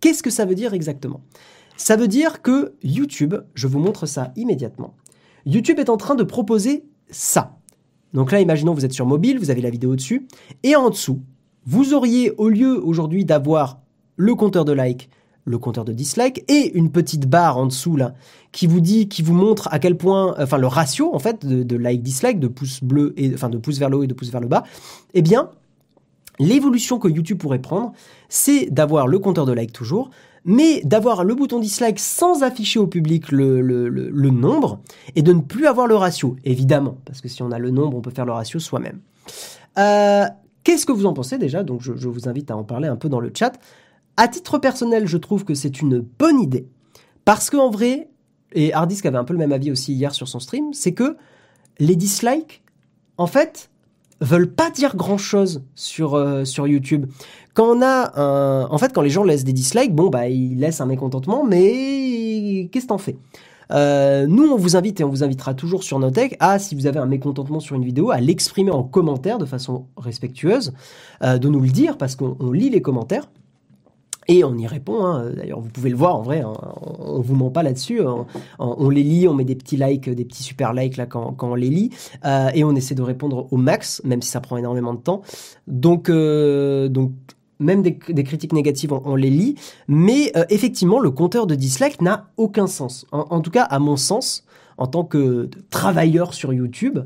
Qu'est-ce 0.00 0.24
que 0.24 0.30
ça 0.30 0.44
veut 0.44 0.56
dire 0.56 0.74
exactement? 0.74 1.20
Ça 1.76 1.94
veut 1.94 2.08
dire 2.08 2.42
que 2.42 2.74
YouTube, 2.82 3.36
je 3.54 3.68
vous 3.68 3.78
montre 3.78 4.06
ça 4.06 4.32
immédiatement, 4.34 4.94
YouTube 5.46 5.78
est 5.78 5.88
en 5.88 5.96
train 5.96 6.16
de 6.16 6.24
proposer 6.24 6.84
ça. 7.08 7.56
Donc 8.14 8.32
là, 8.32 8.40
imaginons 8.40 8.74
vous 8.74 8.84
êtes 8.84 8.92
sur 8.92 9.06
mobile, 9.06 9.38
vous 9.38 9.50
avez 9.50 9.60
la 9.60 9.70
vidéo 9.70 9.94
dessus, 9.94 10.26
et 10.64 10.74
en 10.74 10.90
dessous, 10.90 11.20
vous 11.66 11.94
auriez, 11.94 12.32
au 12.32 12.48
lieu 12.48 12.84
aujourd'hui 12.84 13.24
d'avoir 13.24 13.80
le 14.16 14.34
compteur 14.34 14.64
de 14.64 14.72
like, 14.72 15.08
le 15.44 15.58
compteur 15.58 15.84
de 15.84 15.92
dislike 15.92 16.44
et 16.48 16.76
une 16.76 16.90
petite 16.90 17.28
barre 17.28 17.58
en 17.58 17.66
dessous 17.66 17.96
là 17.96 18.14
qui 18.50 18.66
vous 18.66 18.80
dit, 18.80 19.08
qui 19.08 19.22
vous 19.22 19.34
montre 19.34 19.68
à 19.70 19.78
quel 19.78 19.96
point, 19.96 20.34
enfin 20.38 20.58
le 20.58 20.66
ratio 20.66 21.14
en 21.14 21.18
fait 21.20 21.46
de, 21.46 21.76
like 21.76 22.02
dislike, 22.02 22.40
de 22.40 22.48
pouces 22.48 22.82
bleus 22.82 23.12
et 23.16 23.32
enfin 23.34 23.48
de 23.48 23.58
pouces 23.58 23.78
vers 23.78 23.88
le 23.88 23.98
haut 23.98 24.02
et 24.02 24.08
de 24.08 24.14
pouces 24.14 24.30
vers 24.30 24.40
le 24.40 24.48
bas, 24.48 24.64
eh 25.14 25.22
bien 25.22 25.50
L'évolution 26.42 26.98
que 26.98 27.08
YouTube 27.08 27.38
pourrait 27.38 27.60
prendre, 27.60 27.92
c'est 28.28 28.66
d'avoir 28.66 29.06
le 29.06 29.18
compteur 29.18 29.46
de 29.46 29.52
like 29.52 29.72
toujours, 29.72 30.10
mais 30.44 30.80
d'avoir 30.82 31.24
le 31.24 31.34
bouton 31.34 31.60
dislike 31.60 31.98
sans 31.98 32.42
afficher 32.42 32.78
au 32.78 32.86
public 32.86 33.30
le, 33.30 34.30
nombre 34.30 34.80
et 35.14 35.22
de 35.22 35.32
ne 35.32 35.40
plus 35.40 35.66
avoir 35.66 35.86
le 35.86 35.94
ratio, 35.94 36.36
évidemment, 36.44 36.96
parce 37.04 37.20
que 37.20 37.28
si 37.28 37.42
on 37.42 37.52
a 37.52 37.58
le 37.58 37.70
nombre, 37.70 37.96
on 37.96 38.00
peut 38.00 38.10
faire 38.10 38.26
le 38.26 38.32
ratio 38.32 38.58
soi-même. 38.58 39.00
Euh, 39.78 40.24
qu'est-ce 40.64 40.84
que 40.84 40.92
vous 40.92 41.06
en 41.06 41.12
pensez 41.12 41.38
déjà? 41.38 41.62
Donc 41.62 41.80
je, 41.80 42.08
vous 42.08 42.28
invite 42.28 42.50
à 42.50 42.56
en 42.56 42.64
parler 42.64 42.88
un 42.88 42.96
peu 42.96 43.08
dans 43.08 43.20
le 43.20 43.30
chat. 43.32 43.52
À 44.16 44.28
titre 44.28 44.58
personnel, 44.58 45.06
je 45.06 45.16
trouve 45.16 45.44
que 45.44 45.54
c'est 45.54 45.80
une 45.80 46.00
bonne 46.00 46.40
idée, 46.40 46.66
parce 47.24 47.50
qu'en 47.50 47.70
vrai, 47.70 48.08
et 48.54 48.74
Hardisk 48.74 49.06
avait 49.06 49.18
un 49.18 49.24
peu 49.24 49.32
le 49.32 49.38
même 49.38 49.52
avis 49.52 49.70
aussi 49.70 49.94
hier 49.94 50.12
sur 50.12 50.28
son 50.28 50.40
stream, 50.40 50.74
c'est 50.74 50.92
que 50.92 51.16
les 51.78 51.96
dislikes, 51.96 52.62
en 53.16 53.26
fait, 53.26 53.70
veulent 54.22 54.50
pas 54.50 54.70
dire 54.70 54.96
grand 54.96 55.18
chose 55.18 55.62
sur 55.74 56.14
euh, 56.14 56.44
sur 56.44 56.66
YouTube. 56.66 57.06
Quand 57.54 57.76
on 57.76 57.82
a 57.82 58.18
un, 58.18 58.66
en 58.70 58.78
fait, 58.78 58.92
quand 58.94 59.02
les 59.02 59.10
gens 59.10 59.24
laissent 59.24 59.44
des 59.44 59.52
dislikes, 59.52 59.94
bon 59.94 60.08
bah 60.08 60.28
ils 60.28 60.58
laissent 60.58 60.80
un 60.80 60.86
mécontentement, 60.86 61.44
mais 61.44 62.68
qu'est-ce 62.72 62.86
que 62.86 62.88
t'en 62.88 62.98
fais? 62.98 63.16
Euh, 63.72 64.26
nous, 64.26 64.44
on 64.44 64.56
vous 64.56 64.76
invite 64.76 65.00
et 65.00 65.04
on 65.04 65.08
vous 65.08 65.22
invitera 65.22 65.54
toujours 65.54 65.82
sur 65.82 65.98
Notech 65.98 66.36
à, 66.40 66.58
si 66.58 66.74
vous 66.74 66.86
avez 66.86 66.98
un 66.98 67.06
mécontentement 67.06 67.60
sur 67.60 67.76
une 67.76 67.84
vidéo, 67.84 68.10
à 68.10 68.20
l'exprimer 68.20 68.70
en 68.70 68.82
commentaire 68.82 69.38
de 69.38 69.46
façon 69.46 69.86
respectueuse, 69.96 70.72
euh, 71.22 71.38
de 71.38 71.48
nous 71.48 71.60
le 71.60 71.70
dire 71.70 71.96
parce 71.96 72.16
qu'on 72.16 72.52
lit 72.52 72.70
les 72.70 72.82
commentaires. 72.82 73.28
Et 74.28 74.44
on 74.44 74.56
y 74.56 74.66
répond. 74.66 75.04
Hein. 75.04 75.30
D'ailleurs, 75.36 75.60
vous 75.60 75.68
pouvez 75.68 75.90
le 75.90 75.96
voir 75.96 76.16
en 76.16 76.22
vrai. 76.22 76.40
Hein. 76.40 76.52
On, 77.00 77.20
vous 77.20 77.34
ment 77.34 77.50
pas 77.50 77.62
là-dessus. 77.62 78.00
On, 78.58 78.88
les 78.88 79.02
lit, 79.02 79.26
on 79.28 79.34
met 79.34 79.44
des 79.44 79.56
petits 79.56 79.76
likes, 79.76 80.08
des 80.08 80.24
petits 80.24 80.42
super 80.42 80.72
likes 80.72 80.96
là 80.96 81.06
quand, 81.06 81.36
on 81.42 81.54
les 81.54 81.70
lit, 81.70 81.90
euh, 82.24 82.50
et 82.54 82.64
on 82.64 82.74
essaie 82.74 82.94
de 82.94 83.02
répondre 83.02 83.48
au 83.50 83.56
max, 83.56 84.00
même 84.04 84.22
si 84.22 84.30
ça 84.30 84.40
prend 84.40 84.56
énormément 84.56 84.94
de 84.94 85.00
temps. 85.00 85.22
Donc, 85.66 86.08
euh, 86.08 86.88
donc 86.88 87.12
même 87.58 87.82
des, 87.82 87.96
critiques 88.24 88.52
négatives, 88.52 88.92
on, 88.92 89.14
les 89.14 89.30
lit. 89.30 89.56
Mais 89.88 90.32
euh, 90.36 90.44
effectivement, 90.50 90.98
le 90.98 91.10
compteur 91.10 91.46
de 91.46 91.54
dislikes 91.54 92.00
n'a 92.00 92.28
aucun 92.36 92.66
sens. 92.66 93.06
En, 93.12 93.40
tout 93.40 93.50
cas, 93.50 93.62
à 93.62 93.78
mon 93.78 93.96
sens, 93.96 94.44
en 94.78 94.86
tant 94.86 95.04
que 95.04 95.48
travailleur 95.70 96.34
sur 96.34 96.52
YouTube, 96.52 97.00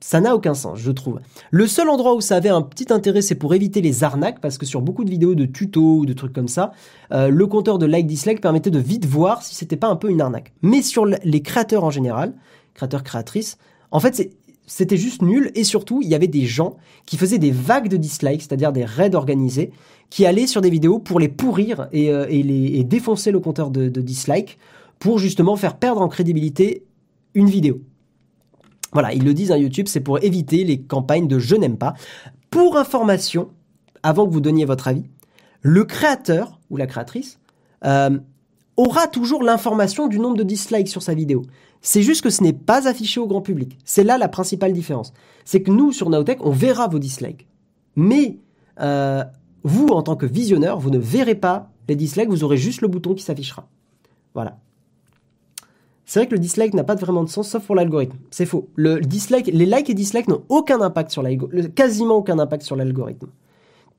ça 0.00 0.20
n'a 0.20 0.34
aucun 0.34 0.54
sens, 0.54 0.78
je 0.78 0.90
trouve. 0.90 1.20
Le 1.50 1.66
seul 1.66 1.90
endroit 1.90 2.14
où 2.14 2.22
ça 2.22 2.36
avait 2.36 2.48
un 2.48 2.62
petit 2.62 2.90
intérêt, 2.90 3.20
c'est 3.20 3.34
pour 3.34 3.54
éviter 3.54 3.82
les 3.82 4.02
arnaques, 4.02 4.40
parce 4.40 4.56
que 4.56 4.64
sur 4.64 4.80
beaucoup 4.80 5.04
de 5.04 5.10
vidéos 5.10 5.34
de 5.34 5.44
tutos 5.44 5.98
ou 5.98 6.06
de 6.06 6.14
trucs 6.14 6.32
comme 6.32 6.48
ça, 6.48 6.72
euh, 7.12 7.28
le 7.28 7.46
compteur 7.46 7.78
de 7.78 7.84
like 7.84 8.06
dislike 8.06 8.40
permettait 8.40 8.70
de 8.70 8.78
vite 8.78 9.04
voir 9.04 9.42
si 9.42 9.54
c'était 9.54 9.76
pas 9.76 9.88
un 9.88 9.96
peu 9.96 10.10
une 10.10 10.22
arnaque. 10.22 10.52
Mais 10.62 10.80
sur 10.80 11.04
les 11.04 11.42
créateurs 11.42 11.84
en 11.84 11.90
général, 11.90 12.32
créateurs 12.74 13.02
créatrices, 13.02 13.58
en 13.90 14.00
fait 14.00 14.30
c'était 14.66 14.96
juste 14.96 15.20
nul 15.20 15.50
et 15.54 15.64
surtout 15.64 16.00
il 16.02 16.08
y 16.08 16.14
avait 16.14 16.28
des 16.28 16.46
gens 16.46 16.76
qui 17.04 17.16
faisaient 17.16 17.38
des 17.38 17.50
vagues 17.50 17.88
de 17.88 17.96
dislikes, 17.96 18.40
c'est-à-dire 18.40 18.72
des 18.72 18.84
raids 18.84 19.14
organisés, 19.14 19.70
qui 20.08 20.24
allaient 20.24 20.46
sur 20.46 20.60
des 20.60 20.70
vidéos 20.70 20.98
pour 20.98 21.20
les 21.20 21.28
pourrir 21.28 21.88
et, 21.92 22.10
euh, 22.10 22.26
les, 22.26 22.84
défoncer 22.84 23.32
le 23.32 23.40
compteur 23.40 23.70
de, 23.70 23.88
de 23.88 24.00
dislikes 24.00 24.58
pour 24.98 25.18
justement 25.18 25.56
faire 25.56 25.76
perdre 25.76 26.00
en 26.00 26.08
crédibilité 26.08 26.84
une 27.34 27.50
vidéo. 27.50 27.80
Voilà, 28.92 29.12
ils 29.12 29.24
le 29.24 29.34
disent 29.34 29.52
à 29.52 29.58
YouTube, 29.58 29.86
c'est 29.88 30.00
pour 30.00 30.22
éviter 30.22 30.64
les 30.64 30.80
campagnes 30.80 31.28
de 31.28 31.38
je 31.38 31.54
n'aime 31.56 31.76
pas. 31.76 31.94
Pour 32.50 32.76
information, 32.76 33.50
avant 34.02 34.26
que 34.26 34.32
vous 34.32 34.40
donniez 34.40 34.64
votre 34.64 34.88
avis, 34.88 35.04
le 35.62 35.84
créateur 35.84 36.58
ou 36.70 36.76
la 36.76 36.86
créatrice 36.86 37.38
euh, 37.84 38.18
aura 38.76 39.06
toujours 39.06 39.42
l'information 39.42 40.08
du 40.08 40.18
nombre 40.18 40.36
de 40.36 40.42
dislikes 40.42 40.88
sur 40.88 41.02
sa 41.02 41.14
vidéo. 41.14 41.42
C'est 41.82 42.02
juste 42.02 42.22
que 42.22 42.30
ce 42.30 42.42
n'est 42.42 42.52
pas 42.52 42.88
affiché 42.88 43.20
au 43.20 43.26
grand 43.26 43.42
public. 43.42 43.78
C'est 43.84 44.04
là 44.04 44.18
la 44.18 44.28
principale 44.28 44.72
différence. 44.72 45.12
C'est 45.44 45.62
que 45.62 45.70
nous, 45.70 45.92
sur 45.92 46.10
Naotech, 46.10 46.44
on 46.44 46.50
verra 46.50 46.88
vos 46.88 46.98
dislikes. 46.98 47.46
Mais 47.96 48.38
euh, 48.80 49.24
vous, 49.62 49.88
en 49.88 50.02
tant 50.02 50.16
que 50.16 50.26
visionneur, 50.26 50.78
vous 50.78 50.90
ne 50.90 50.98
verrez 50.98 51.34
pas 51.34 51.70
les 51.88 51.96
dislikes, 51.96 52.28
vous 52.28 52.44
aurez 52.44 52.56
juste 52.56 52.82
le 52.82 52.88
bouton 52.88 53.14
qui 53.14 53.22
s'affichera. 53.22 53.68
Voilà. 54.34 54.58
C'est 56.10 56.18
vrai 56.18 56.26
que 56.26 56.34
le 56.34 56.40
dislike 56.40 56.74
n'a 56.74 56.82
pas 56.82 56.96
vraiment 56.96 57.22
de 57.22 57.28
sens, 57.28 57.48
sauf 57.48 57.64
pour 57.64 57.76
l'algorithme. 57.76 58.18
C'est 58.32 58.44
faux. 58.44 58.68
Les 58.76 58.98
likes 58.98 59.90
et 59.90 59.94
dislikes 59.94 60.26
n'ont 60.26 60.42
aucun 60.48 60.80
impact 60.80 61.12
sur 61.12 61.22
l'algorithme, 61.22 61.68
quasiment 61.68 62.16
aucun 62.16 62.40
impact 62.40 62.64
sur 62.64 62.74
l'algorithme. 62.74 63.28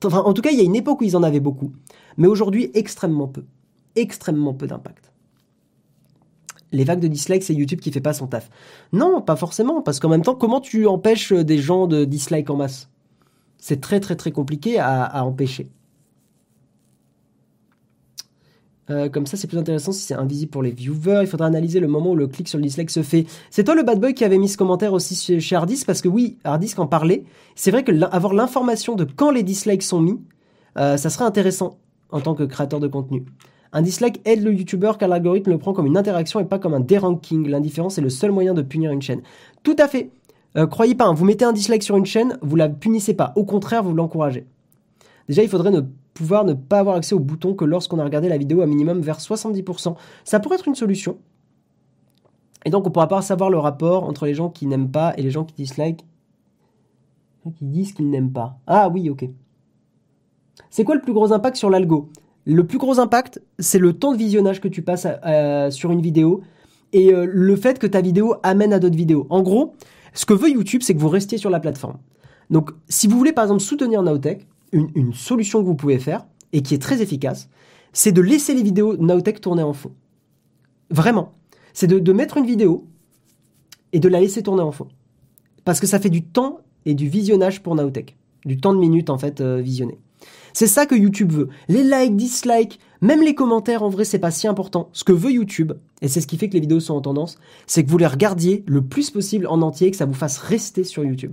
Enfin, 0.04 0.18
en 0.18 0.34
tout 0.34 0.42
cas, 0.42 0.50
il 0.50 0.58
y 0.58 0.60
a 0.60 0.64
une 0.64 0.76
époque 0.76 1.00
où 1.00 1.04
ils 1.04 1.16
en 1.16 1.22
avaient 1.22 1.40
beaucoup, 1.40 1.72
mais 2.18 2.26
aujourd'hui, 2.26 2.70
extrêmement 2.74 3.28
peu. 3.28 3.44
Extrêmement 3.96 4.52
peu 4.52 4.66
d'impact. 4.66 5.10
Les 6.70 6.84
vagues 6.84 7.00
de 7.00 7.08
dislikes, 7.08 7.44
c'est 7.44 7.54
YouTube 7.54 7.80
qui 7.80 7.90
fait 7.90 8.02
pas 8.02 8.12
son 8.12 8.26
taf. 8.26 8.50
Non, 8.92 9.22
pas 9.22 9.36
forcément, 9.36 9.80
parce 9.80 9.98
qu'en 9.98 10.10
même 10.10 10.20
temps, 10.20 10.34
comment 10.34 10.60
tu 10.60 10.86
empêches 10.86 11.32
des 11.32 11.56
gens 11.56 11.86
de 11.86 12.04
dislike 12.04 12.50
en 12.50 12.56
masse? 12.56 12.90
C'est 13.56 13.80
très 13.80 14.00
très 14.00 14.16
très 14.16 14.32
compliqué 14.32 14.78
à 14.78 15.24
empêcher. 15.24 15.70
Euh, 18.92 19.08
comme 19.08 19.26
ça, 19.26 19.36
c'est 19.36 19.46
plus 19.46 19.58
intéressant 19.58 19.92
si 19.92 20.02
c'est 20.02 20.14
invisible 20.14 20.50
pour 20.50 20.62
les 20.62 20.70
viewers. 20.70 21.20
Il 21.22 21.26
faudra 21.26 21.46
analyser 21.46 21.80
le 21.80 21.88
moment 21.88 22.10
où 22.10 22.16
le 22.16 22.26
clic 22.26 22.48
sur 22.48 22.58
le 22.58 22.62
dislike 22.62 22.90
se 22.90 23.02
fait. 23.02 23.26
C'est 23.50 23.64
toi 23.64 23.74
le 23.74 23.82
bad 23.82 24.00
boy 24.00 24.14
qui 24.14 24.24
avait 24.24 24.38
mis 24.38 24.48
ce 24.48 24.58
commentaire 24.58 24.92
aussi 24.92 25.40
chez 25.40 25.56
Hardisk 25.56 25.86
parce 25.86 26.02
que 26.02 26.08
oui, 26.08 26.38
Hardisk 26.44 26.78
en 26.78 26.86
parlait. 26.86 27.24
C'est 27.54 27.70
vrai 27.70 27.84
que 27.84 27.92
avoir 28.04 28.34
l'information 28.34 28.94
de 28.94 29.04
quand 29.04 29.30
les 29.30 29.42
dislikes 29.42 29.82
sont 29.82 30.00
mis, 30.00 30.20
euh, 30.78 30.96
ça 30.96 31.10
serait 31.10 31.24
intéressant 31.24 31.78
en 32.10 32.20
tant 32.20 32.34
que 32.34 32.42
créateur 32.42 32.80
de 32.80 32.88
contenu. 32.88 33.24
Un 33.72 33.80
dislike 33.80 34.20
aide 34.26 34.42
le 34.42 34.52
YouTuber 34.52 34.92
car 34.98 35.08
l'algorithme 35.08 35.50
le 35.50 35.58
prend 35.58 35.72
comme 35.72 35.86
une 35.86 35.96
interaction 35.96 36.40
et 36.40 36.44
pas 36.44 36.58
comme 36.58 36.74
un 36.74 36.80
deranking. 36.80 37.48
L'indifférence 37.48 37.96
est 37.96 38.02
le 38.02 38.10
seul 38.10 38.30
moyen 38.30 38.52
de 38.52 38.60
punir 38.60 38.90
une 38.92 39.00
chaîne. 39.00 39.22
Tout 39.62 39.76
à 39.78 39.88
fait. 39.88 40.10
Euh, 40.58 40.66
croyez 40.66 40.94
pas, 40.94 41.06
hein, 41.06 41.14
vous 41.14 41.24
mettez 41.24 41.46
un 41.46 41.54
dislike 41.54 41.82
sur 41.82 41.96
une 41.96 42.04
chaîne, 42.04 42.36
vous 42.42 42.56
la 42.56 42.68
punissez 42.68 43.14
pas. 43.14 43.32
Au 43.36 43.44
contraire, 43.44 43.82
vous 43.82 43.94
l'encouragez. 43.94 44.44
Déjà, 45.28 45.42
il 45.42 45.48
faudrait 45.48 45.70
ne 45.70 45.80
pouvoir 46.14 46.44
ne 46.44 46.54
pas 46.54 46.80
avoir 46.80 46.96
accès 46.96 47.14
au 47.14 47.20
bouton 47.20 47.54
que 47.54 47.64
lorsqu'on 47.64 47.98
a 47.98 48.04
regardé 48.04 48.28
la 48.28 48.38
vidéo 48.38 48.60
à 48.60 48.66
minimum 48.66 49.00
vers 49.00 49.18
70%. 49.18 49.94
Ça 50.24 50.40
pourrait 50.40 50.56
être 50.56 50.68
une 50.68 50.74
solution. 50.74 51.18
Et 52.64 52.70
donc 52.70 52.86
on 52.86 52.90
pourra 52.90 53.08
pas 53.08 53.22
savoir 53.22 53.50
le 53.50 53.58
rapport 53.58 54.04
entre 54.04 54.26
les 54.26 54.34
gens 54.34 54.50
qui 54.50 54.66
n'aiment 54.66 54.90
pas 54.90 55.14
et 55.16 55.22
les 55.22 55.30
gens 55.30 55.44
qui 55.44 55.54
dislike, 55.54 56.04
qui 57.56 57.64
disent 57.64 57.92
qu'ils 57.92 58.10
n'aiment 58.10 58.32
pas. 58.32 58.58
Ah 58.66 58.88
oui, 58.88 59.10
ok. 59.10 59.28
C'est 60.70 60.84
quoi 60.84 60.94
le 60.94 61.00
plus 61.00 61.12
gros 61.12 61.32
impact 61.32 61.56
sur 61.56 61.70
l'algo? 61.70 62.08
Le 62.44 62.66
plus 62.66 62.78
gros 62.78 62.98
impact, 62.98 63.42
c'est 63.58 63.78
le 63.78 63.92
temps 63.92 64.12
de 64.12 64.16
visionnage 64.16 64.60
que 64.60 64.68
tu 64.68 64.82
passes 64.82 65.06
euh, 65.24 65.70
sur 65.70 65.92
une 65.92 66.00
vidéo 66.00 66.42
et 66.92 67.12
euh, 67.12 67.26
le 67.28 67.56
fait 67.56 67.78
que 67.78 67.86
ta 67.86 68.00
vidéo 68.00 68.36
amène 68.42 68.72
à 68.72 68.78
d'autres 68.78 68.96
vidéos. 68.96 69.26
En 69.30 69.42
gros, 69.42 69.74
ce 70.12 70.26
que 70.26 70.34
veut 70.34 70.50
YouTube, 70.50 70.82
c'est 70.82 70.94
que 70.94 71.00
vous 71.00 71.08
restiez 71.08 71.38
sur 71.38 71.50
la 71.50 71.60
plateforme. 71.60 71.98
Donc, 72.50 72.70
si 72.88 73.06
vous 73.06 73.16
voulez 73.16 73.32
par 73.32 73.44
exemple 73.44 73.62
soutenir 73.62 74.02
Naotech, 74.02 74.46
une, 74.72 75.12
solution 75.12 75.60
que 75.60 75.66
vous 75.66 75.74
pouvez 75.74 75.98
faire 75.98 76.26
et 76.52 76.62
qui 76.62 76.74
est 76.74 76.82
très 76.82 77.02
efficace, 77.02 77.48
c'est 77.92 78.12
de 78.12 78.20
laisser 78.20 78.54
les 78.54 78.62
vidéos 78.62 78.96
Naotech 78.96 79.40
tourner 79.40 79.62
en 79.62 79.72
fond. 79.72 79.92
Vraiment. 80.90 81.34
C'est 81.74 81.86
de, 81.86 82.12
mettre 82.12 82.36
une 82.36 82.46
vidéo 82.46 82.86
et 83.92 84.00
de 84.00 84.08
la 84.08 84.20
laisser 84.20 84.42
tourner 84.42 84.62
en 84.62 84.72
fond. 84.72 84.88
Parce 85.64 85.80
que 85.80 85.86
ça 85.86 85.98
fait 85.98 86.10
du 86.10 86.22
temps 86.22 86.60
et 86.84 86.94
du 86.94 87.08
visionnage 87.08 87.62
pour 87.62 87.74
Naotech. 87.74 88.16
Du 88.44 88.58
temps 88.58 88.74
de 88.74 88.78
minutes, 88.78 89.10
en 89.10 89.18
fait, 89.18 89.40
euh, 89.40 89.60
visionné. 89.60 89.98
C'est 90.52 90.66
ça 90.66 90.86
que 90.86 90.94
YouTube 90.94 91.32
veut. 91.32 91.48
Les 91.68 91.82
likes, 91.82 92.16
dislikes, 92.16 92.78
même 93.00 93.22
les 93.22 93.34
commentaires, 93.34 93.82
en 93.82 93.88
vrai, 93.88 94.04
c'est 94.04 94.18
pas 94.18 94.30
si 94.30 94.46
important. 94.46 94.90
Ce 94.92 95.04
que 95.04 95.12
veut 95.12 95.32
YouTube, 95.32 95.72
et 96.02 96.08
c'est 96.08 96.20
ce 96.20 96.26
qui 96.26 96.36
fait 96.36 96.48
que 96.48 96.54
les 96.54 96.60
vidéos 96.60 96.80
sont 96.80 96.94
en 96.94 97.00
tendance, 97.00 97.38
c'est 97.66 97.84
que 97.84 97.90
vous 97.90 97.98
les 97.98 98.06
regardiez 98.06 98.64
le 98.66 98.82
plus 98.82 99.10
possible 99.10 99.46
en 99.46 99.62
entier 99.62 99.88
et 99.88 99.90
que 99.90 99.96
ça 99.96 100.06
vous 100.06 100.14
fasse 100.14 100.38
rester 100.38 100.84
sur 100.84 101.04
YouTube. 101.04 101.32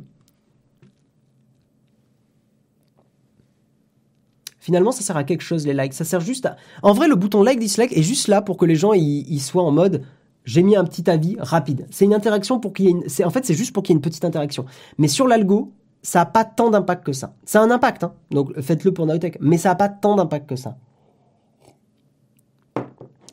Finalement 4.69 4.91
ça 4.91 5.01
sert 5.01 5.17
à 5.17 5.23
quelque 5.23 5.41
chose 5.41 5.65
les 5.65 5.73
likes. 5.73 5.93
Ça 5.93 6.05
sert 6.05 6.21
juste 6.21 6.45
à... 6.45 6.55
En 6.83 6.93
vrai 6.93 7.07
le 7.07 7.15
bouton 7.15 7.41
like 7.41 7.59
dislike 7.59 7.97
est 7.97 8.03
juste 8.03 8.27
là 8.27 8.43
pour 8.43 8.55
que 8.55 8.65
les 8.65 8.75
gens 8.75 8.93
ils 8.93 9.39
soient 9.39 9.63
en 9.63 9.71
mode 9.71 10.03
j'ai 10.45 10.61
mis 10.61 10.75
un 10.75 10.83
petit 10.83 11.09
avis 11.09 11.35
rapide. 11.39 11.87
C'est 11.89 12.05
une 12.05 12.13
interaction 12.13 12.59
pour 12.59 12.73
qu'il 12.73 12.85
y 12.85 12.87
ait 12.89 12.91
une... 12.91 13.25
En 13.25 13.31
fait 13.31 13.45
c'est 13.45 13.55
juste 13.55 13.73
pour 13.73 13.81
qu'il 13.81 13.93
y 13.93 13.95
ait 13.95 13.97
une 13.97 14.01
petite 14.01 14.25
interaction. 14.25 14.65
Mais 14.99 15.07
sur 15.07 15.27
l'algo, 15.27 15.73
ça 16.03 16.19
n'a 16.19 16.25
pas 16.25 16.45
tant 16.45 16.69
d'impact 16.69 17.03
que 17.03 17.13
ça. 17.13 17.33
Ça 17.45 17.61
a 17.61 17.63
un 17.63 17.71
impact, 17.71 18.03
hein. 18.03 18.13
donc 18.29 18.57
faites-le 18.61 18.93
pour 18.93 19.07
Naotech, 19.07 19.37
mais 19.41 19.57
ça 19.57 19.69
n'a 19.69 19.75
pas 19.75 19.89
tant 19.89 20.15
d'impact 20.15 20.47
que 20.47 20.55
ça. 20.55 20.77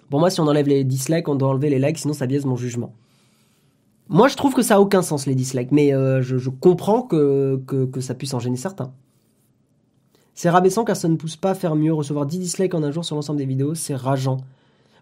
Pour 0.09 0.21
moi, 0.21 0.31
si 0.31 0.41
on 0.41 0.47
enlève 0.47 0.69
les 0.69 0.85
dislikes, 0.85 1.29
on 1.29 1.35
doit 1.35 1.49
enlever 1.49 1.69
les 1.69 1.79
likes, 1.79 1.99
sinon 1.99 2.15
ça 2.15 2.27
biaise 2.27 2.47
mon 2.47 2.57
jugement. 2.57 2.95
Moi, 4.09 4.29
je 4.29 4.37
trouve 4.37 4.55
que 4.55 4.63
ça 4.63 4.77
a 4.77 4.81
aucun 4.81 5.03
sens 5.03 5.27
les 5.27 5.35
dislikes, 5.35 5.73
mais 5.73 5.93
euh, 5.93 6.23
je, 6.23 6.49
comprends 6.49 7.03
que, 7.03 7.61
que, 7.67 8.01
ça 8.01 8.15
puisse 8.15 8.33
en 8.35 8.39
gêner 8.39 8.57
certains. 8.57 8.93
C'est 10.37 10.51
rabaissant 10.51 10.85
car 10.85 10.97
ça 10.97 11.09
ne 11.09 11.17
pousse 11.17 11.35
pas 11.35 11.51
à 11.51 11.55
faire 11.55 11.75
mieux. 11.75 11.93
Recevoir 11.93 12.27
10 12.27 12.39
dislikes 12.39 12.75
en 12.75 12.83
un 12.83 12.91
jour 12.93 13.05
sur 13.05 13.17
l'ensemble 13.17 13.39
des 13.39 13.47
vidéos, 13.47 13.75
c'est 13.75 13.97
rageant. 13.97 14.37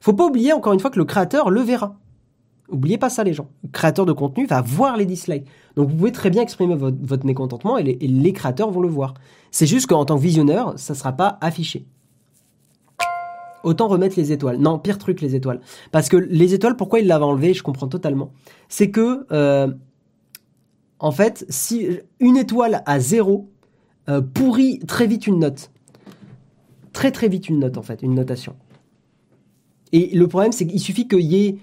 Faut 0.01 0.13
pas 0.13 0.27
oublier 0.27 0.53
encore 0.53 0.73
une 0.73 0.81
fois 0.81 0.91
que 0.91 0.99
le 0.99 1.05
créateur 1.05 1.51
le 1.51 1.61
verra. 1.61 1.97
Oubliez 2.69 2.99
pas 2.99 3.11
ça 3.11 3.25
les 3.25 3.35
gens. 3.35 3.49
Le 3.65 3.71
créateur 3.71 4.07
de 4.07 4.13
contenu 4.13 4.47
va 4.47 4.63
voir 4.63 4.97
les 4.97 5.07
dislikes. 5.07 5.45
Donc 5.75 5.91
vous 5.91 5.97
pouvez 5.97 6.13
très 6.13 6.31
bien 6.31 6.41
exprimer 6.41 6.77
votre, 6.77 7.27
mécontentement 7.27 7.77
et 7.77 7.83
les, 7.83 8.33
créateurs 8.33 8.71
vont 8.71 8.81
le 8.81 8.89
voir. 8.89 9.15
C'est 9.51 9.67
juste 9.67 9.89
qu'en 9.89 10.05
tant 10.05 10.17
que 10.17 10.23
visionneur, 10.23 10.75
ça 10.77 10.95
sera 10.95 11.13
pas 11.13 11.37
affiché. 11.41 11.85
Autant 13.65 13.89
remettre 13.89 14.15
les 14.17 14.31
étoiles. 14.31 14.59
Non, 14.59 14.79
pire 14.79 14.99
truc 14.99 15.21
les 15.21 15.35
étoiles. 15.35 15.61
Parce 15.91 16.09
que 16.09 16.17
les 16.17 16.55
étoiles, 16.55 16.77
pourquoi 16.77 17.01
il 17.01 17.09
l'avait 17.09 17.25
enlevé, 17.25 17.55
je 17.55 17.63
comprends 17.63 17.89
totalement. 17.89 18.31
C'est 18.69 18.91
que, 18.91 19.27
euh, 19.33 19.69
en 21.01 21.11
fait, 21.11 21.45
si 21.49 21.89
une 22.21 22.37
étoile 22.37 22.83
à 22.87 23.01
zéro, 23.01 23.51
euh, 24.09 24.21
pourrit 24.21 24.81
très 24.81 25.07
vite 25.07 25.27
une 25.27 25.39
note. 25.39 25.71
Très 26.93 27.11
très 27.11 27.29
vite 27.29 27.49
une 27.49 27.59
note 27.59 27.77
en 27.79 27.83
fait, 27.83 28.03
une 28.03 28.15
notation. 28.15 28.57
Et 29.93 30.15
le 30.15 30.27
problème 30.29 30.53
c'est 30.53 30.67
qu'il 30.67 30.81
suffit 30.81 31.09
qu'il 31.09 31.21
y 31.21 31.47
ait 31.47 31.59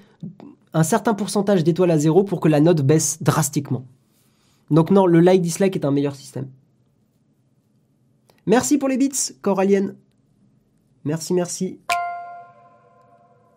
un 0.73 0.83
certain 0.83 1.13
pourcentage 1.13 1.63
d'étoiles 1.63 1.91
à 1.91 1.97
zéro 1.97 2.23
pour 2.23 2.39
que 2.39 2.47
la 2.47 2.59
note 2.59 2.81
baisse 2.81 3.21
drastiquement. 3.21 3.85
Donc 4.69 4.89
non, 4.89 5.05
le 5.05 5.19
like-dislike 5.19 5.75
est 5.75 5.85
un 5.85 5.91
meilleur 5.91 6.15
système. 6.15 6.47
Merci 8.45 8.77
pour 8.77 8.89
les 8.89 8.97
bits, 8.97 9.11
Coralienne. 9.41 9.95
Merci, 11.03 11.33
merci. 11.33 11.79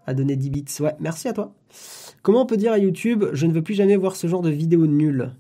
À 0.07 0.12
donner 0.12 0.37
10 0.37 0.51
bits. 0.51 0.64
Ouais, 0.80 0.95
merci 1.01 1.28
à 1.28 1.32
toi. 1.32 1.55
Comment 2.22 2.43
on 2.43 2.47
peut 2.47 2.57
dire 2.57 2.72
à 2.72 2.78
YouTube, 2.78 3.24
je 3.32 3.47
ne 3.47 3.53
veux 3.53 3.62
plus 3.62 3.74
jamais 3.74 3.97
voir 3.97 4.16
ce 4.16 4.26
genre 4.26 4.43
de 4.43 4.51
vidéo 4.51 4.87
nulle? 4.87 5.35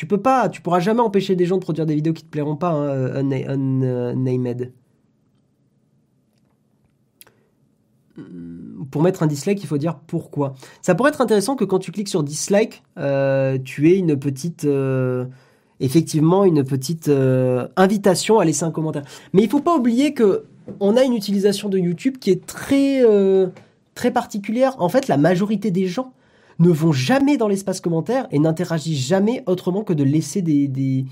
Tu 0.00 0.06
peux 0.06 0.16
pourras 0.62 0.80
jamais 0.80 1.02
empêcher 1.02 1.36
des 1.36 1.44
gens 1.44 1.56
de 1.56 1.60
produire 1.60 1.84
des 1.84 1.94
vidéos 1.94 2.14
qui 2.14 2.24
te 2.24 2.30
plairont 2.30 2.56
pas, 2.56 2.70
hein, 2.70 3.14
unnamed. 3.14 4.72
pour 8.90 9.02
mettre 9.02 9.22
un 9.22 9.26
dislike, 9.26 9.62
il 9.62 9.66
faut 9.66 9.76
dire 9.76 9.98
pourquoi. 10.06 10.54
Ça 10.80 10.94
pourrait 10.94 11.10
être 11.10 11.20
intéressant 11.20 11.54
que 11.54 11.64
quand 11.66 11.78
tu 11.78 11.92
cliques 11.92 12.08
sur 12.08 12.22
dislike, 12.22 12.82
euh, 12.96 13.58
tu 13.62 13.90
aies 13.90 13.98
une 13.98 14.18
petite, 14.18 14.64
euh, 14.64 15.26
effectivement, 15.80 16.46
une 16.46 16.64
petite 16.64 17.08
euh, 17.08 17.68
invitation 17.76 18.38
à 18.38 18.46
laisser 18.46 18.64
un 18.64 18.70
commentaire. 18.70 19.02
Mais 19.34 19.42
il 19.42 19.50
faut 19.50 19.60
pas 19.60 19.76
oublier 19.76 20.14
que 20.14 20.44
on 20.80 20.96
a 20.96 21.02
une 21.02 21.12
utilisation 21.12 21.68
de 21.68 21.76
YouTube 21.76 22.16
qui 22.18 22.30
est 22.30 22.46
très 22.46 23.04
particulière. 24.14 24.76
En 24.78 24.88
fait, 24.88 25.08
la 25.08 25.18
majorité 25.18 25.70
des 25.70 25.86
gens 25.86 26.14
ne 26.60 26.70
vont 26.70 26.92
jamais 26.92 27.36
dans 27.36 27.48
l'espace 27.48 27.80
commentaire 27.80 28.28
et 28.30 28.38
n'interagissent 28.38 29.06
jamais 29.06 29.42
autrement 29.46 29.82
que 29.82 29.92
de 29.92 30.04
laisser 30.04 30.42
des, 30.42 31.06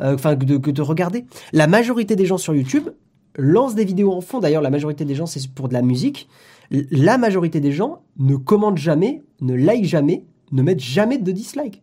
enfin, 0.00 0.34
que 0.36 0.70
de 0.70 0.82
regarder. 0.82 1.24
La 1.52 1.68
majorité 1.68 2.16
des 2.16 2.26
gens 2.26 2.38
sur 2.38 2.54
YouTube 2.54 2.88
lancent 3.36 3.76
des 3.76 3.84
vidéos 3.84 4.12
en 4.12 4.20
fond. 4.20 4.40
D'ailleurs, 4.40 4.62
la 4.62 4.70
majorité 4.70 5.04
des 5.04 5.14
gens, 5.14 5.26
c'est 5.26 5.46
pour 5.48 5.68
de 5.68 5.74
la 5.74 5.82
musique 5.82 6.28
la 6.70 7.18
majorité 7.18 7.60
des 7.60 7.72
gens 7.72 8.02
ne 8.18 8.36
commentent 8.36 8.78
jamais, 8.78 9.22
ne 9.40 9.54
like 9.54 9.84
jamais, 9.84 10.24
ne 10.52 10.62
mettent 10.62 10.80
jamais 10.80 11.18
de 11.18 11.32
dislike. 11.32 11.82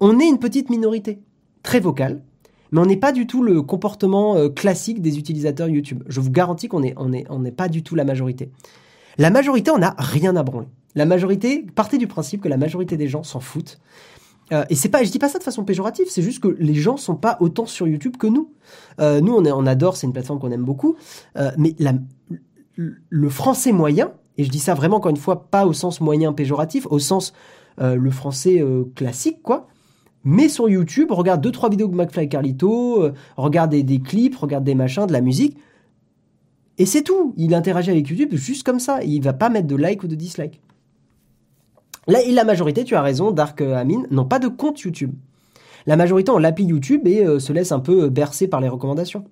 On 0.00 0.18
est 0.18 0.28
une 0.28 0.38
petite 0.38 0.70
minorité, 0.70 1.20
très 1.62 1.80
vocale, 1.80 2.22
mais 2.72 2.80
on 2.80 2.86
n'est 2.86 2.96
pas 2.96 3.12
du 3.12 3.26
tout 3.26 3.42
le 3.42 3.62
comportement 3.62 4.36
euh, 4.36 4.48
classique 4.48 5.02
des 5.02 5.18
utilisateurs 5.18 5.68
YouTube. 5.68 6.02
Je 6.06 6.20
vous 6.20 6.30
garantis 6.30 6.68
qu'on 6.68 6.80
n'est 6.80 7.52
pas 7.52 7.68
du 7.68 7.82
tout 7.82 7.94
la 7.94 8.04
majorité. 8.04 8.50
La 9.18 9.30
majorité, 9.30 9.70
on 9.70 9.78
n'a 9.78 9.94
rien 9.98 10.36
à 10.36 10.42
branler. 10.42 10.68
La 10.94 11.06
majorité, 11.06 11.66
partez 11.74 11.98
du 11.98 12.06
principe 12.06 12.42
que 12.42 12.48
la 12.48 12.56
majorité 12.56 12.96
des 12.96 13.08
gens 13.08 13.22
s'en 13.22 13.40
foutent. 13.40 13.78
Euh, 14.52 14.64
et 14.68 14.74
c'est 14.74 14.88
pas, 14.88 15.04
je 15.04 15.10
dis 15.10 15.20
pas 15.20 15.28
ça 15.28 15.38
de 15.38 15.44
façon 15.44 15.64
péjorative, 15.64 16.06
c'est 16.08 16.22
juste 16.22 16.40
que 16.40 16.48
les 16.48 16.74
gens 16.74 16.96
sont 16.96 17.14
pas 17.14 17.36
autant 17.40 17.66
sur 17.66 17.86
YouTube 17.86 18.16
que 18.16 18.26
nous. 18.26 18.52
Euh, 19.00 19.20
nous, 19.20 19.34
on, 19.34 19.66
adore, 19.66 19.96
c'est 19.96 20.06
une 20.06 20.12
plateforme 20.12 20.40
qu'on 20.40 20.50
aime 20.50 20.64
beaucoup, 20.64 20.96
mais 21.56 21.76
le 22.76 23.28
français 23.28 23.72
moyen, 23.72 24.12
et 24.40 24.44
je 24.44 24.50
dis 24.50 24.58
ça 24.58 24.74
vraiment, 24.74 24.96
encore 24.96 25.10
une 25.10 25.16
fois, 25.16 25.50
pas 25.50 25.66
au 25.66 25.72
sens 25.72 26.00
moyen 26.00 26.32
péjoratif, 26.32 26.86
au 26.90 26.98
sens 26.98 27.34
euh, 27.80 27.94
le 27.94 28.10
français 28.10 28.60
euh, 28.60 28.84
classique, 28.94 29.42
quoi. 29.42 29.68
Mais 30.24 30.48
sur 30.48 30.68
YouTube, 30.68 31.12
regarde 31.12 31.40
deux 31.40 31.50
trois 31.50 31.70
vidéos 31.70 31.88
de 31.88 31.94
McFly 31.94 32.24
et 32.24 32.28
Carlito, 32.28 33.02
euh, 33.02 33.12
regarde 33.36 33.74
des, 33.74 34.00
clips, 34.00 34.36
regarde 34.36 34.64
des 34.64 34.74
machins, 34.74 35.06
de 35.06 35.12
la 35.12 35.20
musique. 35.20 35.56
Et 36.78 36.86
c'est 36.86 37.02
tout. 37.02 37.34
Il 37.36 37.54
interagit 37.54 37.90
avec 37.90 38.08
YouTube 38.08 38.34
juste 38.34 38.64
comme 38.64 38.80
ça. 38.80 39.02
Il 39.02 39.22
va 39.22 39.32
pas 39.32 39.48
mettre 39.48 39.66
de 39.66 39.76
like 39.76 40.02
ou 40.02 40.08
de 40.08 40.14
dislike. 40.14 40.60
Là, 42.06 42.20
la 42.28 42.44
majorité, 42.44 42.84
tu 42.84 42.94
as 42.94 43.02
raison, 43.02 43.30
Dark 43.30 43.60
Amin, 43.60 44.02
n'ont 44.10 44.24
pas 44.24 44.38
de 44.38 44.48
compte 44.48 44.80
YouTube. 44.80 45.14
La 45.86 45.96
majorité 45.96 46.30
ont 46.30 46.38
l'appli 46.38 46.64
YouTube 46.64 47.06
et 47.06 47.38
se 47.38 47.52
laisse 47.52 47.72
un 47.72 47.80
peu 47.80 48.08
bercer 48.08 48.48
par 48.48 48.60
les 48.60 48.68
recommandations. 48.68 49.24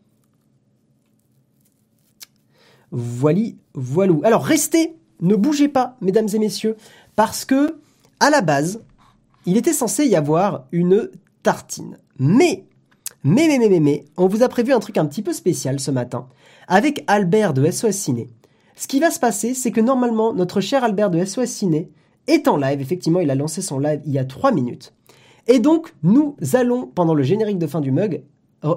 Voili, 2.90 3.58
voilou. 3.74 4.22
Alors 4.24 4.44
restez, 4.44 4.96
ne 5.20 5.36
bougez 5.36 5.68
pas, 5.68 5.96
mesdames 6.00 6.28
et 6.32 6.38
messieurs, 6.38 6.76
parce 7.16 7.44
que 7.44 7.78
à 8.20 8.30
la 8.30 8.40
base, 8.40 8.82
il 9.46 9.56
était 9.56 9.72
censé 9.72 10.06
y 10.06 10.16
avoir 10.16 10.66
une 10.72 11.10
tartine. 11.42 11.98
Mais, 12.18 12.64
mais, 13.24 13.46
mais, 13.48 13.58
mais, 13.58 13.68
mais, 13.68 13.80
mais, 13.80 14.04
on 14.16 14.26
vous 14.26 14.42
a 14.42 14.48
prévu 14.48 14.72
un 14.72 14.80
truc 14.80 14.98
un 14.98 15.06
petit 15.06 15.22
peu 15.22 15.32
spécial 15.32 15.80
ce 15.80 15.90
matin 15.90 16.28
avec 16.66 17.04
Albert 17.06 17.54
de 17.54 17.70
SOS 17.70 17.92
Ciné. 17.92 18.28
Ce 18.76 18.86
qui 18.86 19.00
va 19.00 19.10
se 19.10 19.18
passer, 19.18 19.54
c'est 19.54 19.72
que 19.72 19.80
normalement, 19.80 20.32
notre 20.32 20.60
cher 20.60 20.84
Albert 20.84 21.10
de 21.10 21.24
SOS 21.24 21.46
Ciné 21.46 21.90
est 22.28 22.48
en 22.48 22.56
live. 22.56 22.80
Effectivement, 22.80 23.20
il 23.20 23.30
a 23.30 23.34
lancé 23.34 23.62
son 23.62 23.78
live 23.78 24.00
il 24.06 24.12
y 24.12 24.18
a 24.18 24.24
3 24.24 24.52
minutes. 24.52 24.94
Et 25.46 25.58
donc, 25.58 25.94
nous 26.02 26.36
allons, 26.52 26.86
pendant 26.86 27.14
le 27.14 27.22
générique 27.22 27.58
de 27.58 27.66
fin 27.66 27.80
du 27.80 27.90
mug, 27.90 28.22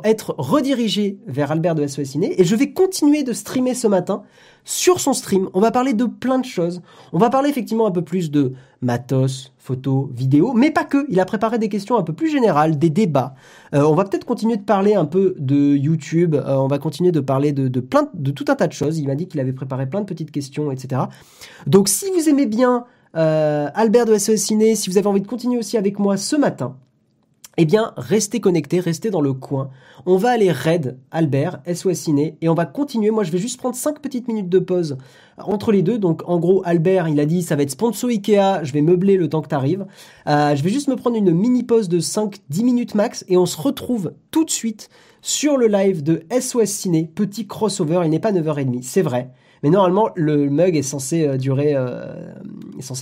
être 0.03 0.35
redirigé 0.37 1.17
vers 1.25 1.51
Albert 1.51 1.73
de 1.73 1.85
SOS 1.87 2.03
Ciné 2.03 2.39
et 2.39 2.43
je 2.43 2.55
vais 2.55 2.71
continuer 2.71 3.23
de 3.23 3.33
streamer 3.33 3.73
ce 3.73 3.87
matin 3.87 4.21
sur 4.63 4.99
son 4.99 5.13
stream. 5.13 5.49
On 5.53 5.59
va 5.59 5.71
parler 5.71 5.93
de 5.93 6.05
plein 6.05 6.37
de 6.37 6.45
choses. 6.45 6.83
On 7.13 7.17
va 7.17 7.31
parler 7.31 7.49
effectivement 7.49 7.87
un 7.87 7.91
peu 7.91 8.03
plus 8.03 8.29
de 8.29 8.53
matos, 8.81 9.53
photos, 9.57 10.07
vidéos, 10.11 10.53
mais 10.53 10.69
pas 10.69 10.83
que. 10.83 11.07
Il 11.09 11.19
a 11.19 11.25
préparé 11.25 11.57
des 11.57 11.67
questions 11.67 11.97
un 11.97 12.03
peu 12.03 12.13
plus 12.13 12.29
générales, 12.29 12.77
des 12.77 12.91
débats. 12.91 13.33
Euh, 13.73 13.81
on 13.81 13.95
va 13.95 14.03
peut-être 14.03 14.25
continuer 14.25 14.57
de 14.57 14.63
parler 14.63 14.93
un 14.93 15.05
peu 15.05 15.33
de 15.39 15.75
YouTube. 15.75 16.35
Euh, 16.35 16.57
on 16.57 16.67
va 16.67 16.77
continuer 16.77 17.11
de 17.11 17.19
parler 17.19 17.51
de, 17.51 17.79
plein 17.79 18.07
de 18.13 18.29
tout 18.29 18.45
un 18.49 18.55
tas 18.55 18.67
de 18.67 18.73
choses. 18.73 18.99
Il 18.99 19.07
m'a 19.07 19.15
dit 19.15 19.27
qu'il 19.27 19.39
avait 19.39 19.53
préparé 19.53 19.89
plein 19.89 20.01
de 20.01 20.05
petites 20.05 20.31
questions, 20.31 20.71
etc. 20.71 21.01
Donc 21.65 21.89
si 21.89 22.05
vous 22.11 22.29
aimez 22.29 22.45
bien 22.45 22.85
euh, 23.15 23.69
Albert 23.73 24.05
de 24.05 24.17
SOS 24.17 24.37
Ciné, 24.37 24.75
si 24.75 24.89
vous 24.89 24.97
avez 24.97 25.07
envie 25.07 25.21
de 25.21 25.27
continuer 25.27 25.57
aussi 25.57 25.77
avec 25.77 25.99
moi 25.99 26.17
ce 26.17 26.35
matin, 26.35 26.77
eh 27.57 27.65
bien, 27.65 27.93
restez 27.97 28.39
connectés, 28.39 28.79
restez 28.79 29.09
dans 29.09 29.19
le 29.19 29.33
coin. 29.33 29.69
On 30.05 30.15
va 30.15 30.29
aller 30.29 30.51
raid 30.51 30.97
Albert, 31.11 31.59
SOS 31.71 31.95
Ciné, 31.95 32.37
et 32.39 32.47
on 32.47 32.53
va 32.53 32.65
continuer. 32.65 33.11
Moi, 33.11 33.25
je 33.25 33.31
vais 33.31 33.39
juste 33.39 33.59
prendre 33.59 33.75
5 33.75 33.99
petites 33.99 34.29
minutes 34.29 34.47
de 34.47 34.59
pause 34.59 34.97
entre 35.37 35.73
les 35.73 35.81
deux. 35.81 35.97
Donc, 35.97 36.21
en 36.27 36.39
gros, 36.39 36.61
Albert, 36.65 37.09
il 37.09 37.19
a 37.19 37.25
dit, 37.25 37.41
ça 37.41 37.57
va 37.57 37.63
être 37.63 37.71
sponsor 37.71 38.09
Ikea, 38.09 38.63
je 38.63 38.71
vais 38.71 38.81
meubler 38.81 39.17
le 39.17 39.27
temps 39.27 39.41
que 39.41 39.49
t'arrives. 39.49 39.85
Euh, 40.27 40.55
je 40.55 40.63
vais 40.63 40.69
juste 40.69 40.87
me 40.87 40.95
prendre 40.95 41.17
une 41.17 41.31
mini 41.31 41.63
pause 41.63 41.89
de 41.89 41.99
5-10 41.99 42.63
minutes 42.63 42.95
max, 42.95 43.25
et 43.27 43.35
on 43.35 43.45
se 43.45 43.59
retrouve 43.59 44.13
tout 44.31 44.45
de 44.45 44.49
suite 44.49 44.89
sur 45.21 45.57
le 45.57 45.67
live 45.67 46.03
de 46.03 46.23
SOS 46.31 46.69
Ciné. 46.69 47.11
Petit 47.13 47.47
crossover, 47.47 48.01
il 48.05 48.11
n'est 48.11 48.19
pas 48.19 48.31
9h30, 48.31 48.81
c'est 48.81 49.01
vrai. 49.01 49.29
Mais 49.63 49.69
normalement, 49.69 50.09
le 50.15 50.49
mug 50.49 50.75
est 50.75 50.81
censé 50.81 51.27
euh, 51.27 51.37
durer, 51.37 51.73
euh, 51.75 52.33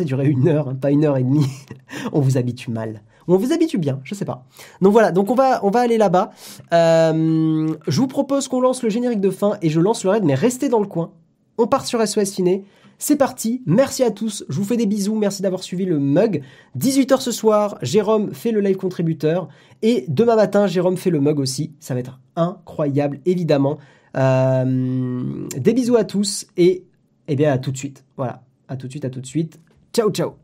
durer 0.02 0.28
une 0.28 0.48
heure, 0.48 0.70
hein, 0.70 0.76
pas 0.76 0.92
une 0.92 1.06
heure 1.06 1.18
et 1.18 1.24
demie. 1.24 1.48
on 2.14 2.20
vous 2.20 2.38
habitue 2.38 2.72
mal 2.72 3.02
on 3.34 3.38
vous 3.38 3.54
habitue 3.54 3.78
bien, 3.78 4.00
je 4.04 4.16
sais 4.16 4.26
pas. 4.26 4.46
Donc 4.82 4.92
voilà, 4.92 5.12
donc 5.12 5.30
on 5.30 5.36
va, 5.36 5.64
on 5.64 5.70
va 5.70 5.82
aller 5.82 5.98
là-bas. 5.98 6.32
Euh, 6.74 7.76
je 7.88 8.00
vous 8.00 8.08
propose 8.08 8.48
qu'on 8.48 8.60
lance 8.60 8.82
le 8.82 8.90
générique 8.90 9.22
de 9.22 9.30
fin 9.30 9.58
et 9.62 9.70
je 9.70 9.80
lance 9.80 10.04
le 10.04 10.10
raid, 10.10 10.24
mais 10.24 10.36
restez 10.36 10.70
dans 10.70 10.80
le 10.80 10.88
coin. 10.88 11.12
On 11.58 11.68
part 11.68 11.86
sur 11.86 12.06
SOS 12.06 12.26
Ciné. 12.26 12.66
C'est 13.02 13.16
parti, 13.16 13.62
merci 13.66 14.04
à 14.04 14.12
tous, 14.12 14.44
je 14.50 14.58
vous 14.58 14.66
fais 14.66 14.76
des 14.76 14.86
bisous, 14.86 15.16
merci 15.16 15.42
d'avoir 15.42 15.64
suivi 15.64 15.86
le 15.86 16.00
mug. 16.00 16.42
18h 16.78 17.22
ce 17.22 17.32
soir, 17.32 17.78
Jérôme 17.82 18.34
fait 18.34 18.52
le 18.52 18.60
live 18.60 18.76
contributeur 18.76 19.48
et 19.82 20.04
demain 20.10 20.36
matin, 20.36 20.68
Jérôme 20.68 20.98
fait 20.98 21.10
le 21.10 21.22
mug 21.22 21.40
aussi. 21.40 21.72
Ça 21.80 21.94
va 21.94 22.02
être 22.02 22.20
incroyable, 22.36 23.22
évidemment. 23.26 23.78
Euh, 24.18 25.48
des 25.56 25.74
bisous 25.74 25.96
à 25.96 26.04
tous 26.04 26.48
et 26.58 26.84
eh 27.28 27.36
bien 27.36 27.52
à 27.52 27.58
tout 27.58 27.72
de 27.72 27.78
suite. 27.78 28.04
Voilà, 28.18 28.44
à 28.68 28.76
tout 28.76 28.88
de 28.88 28.92
suite, 28.92 29.06
à 29.06 29.10
tout 29.10 29.22
de 29.22 29.26
suite. 29.26 29.60
Ciao, 29.94 30.10
ciao. 30.12 30.36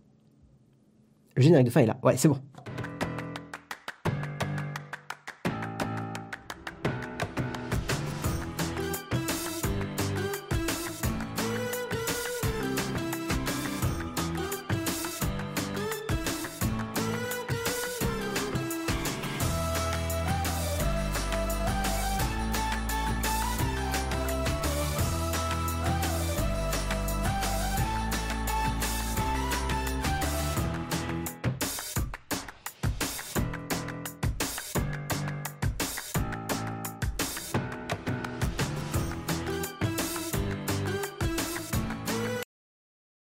Le 1.35 1.41
générique 1.41 1.65
de 1.67 1.71
fin 1.71 1.81
est 1.81 1.87
là. 1.87 1.97
Ouais, 2.03 2.15
c'est 2.17 2.27
bon. 2.27 2.39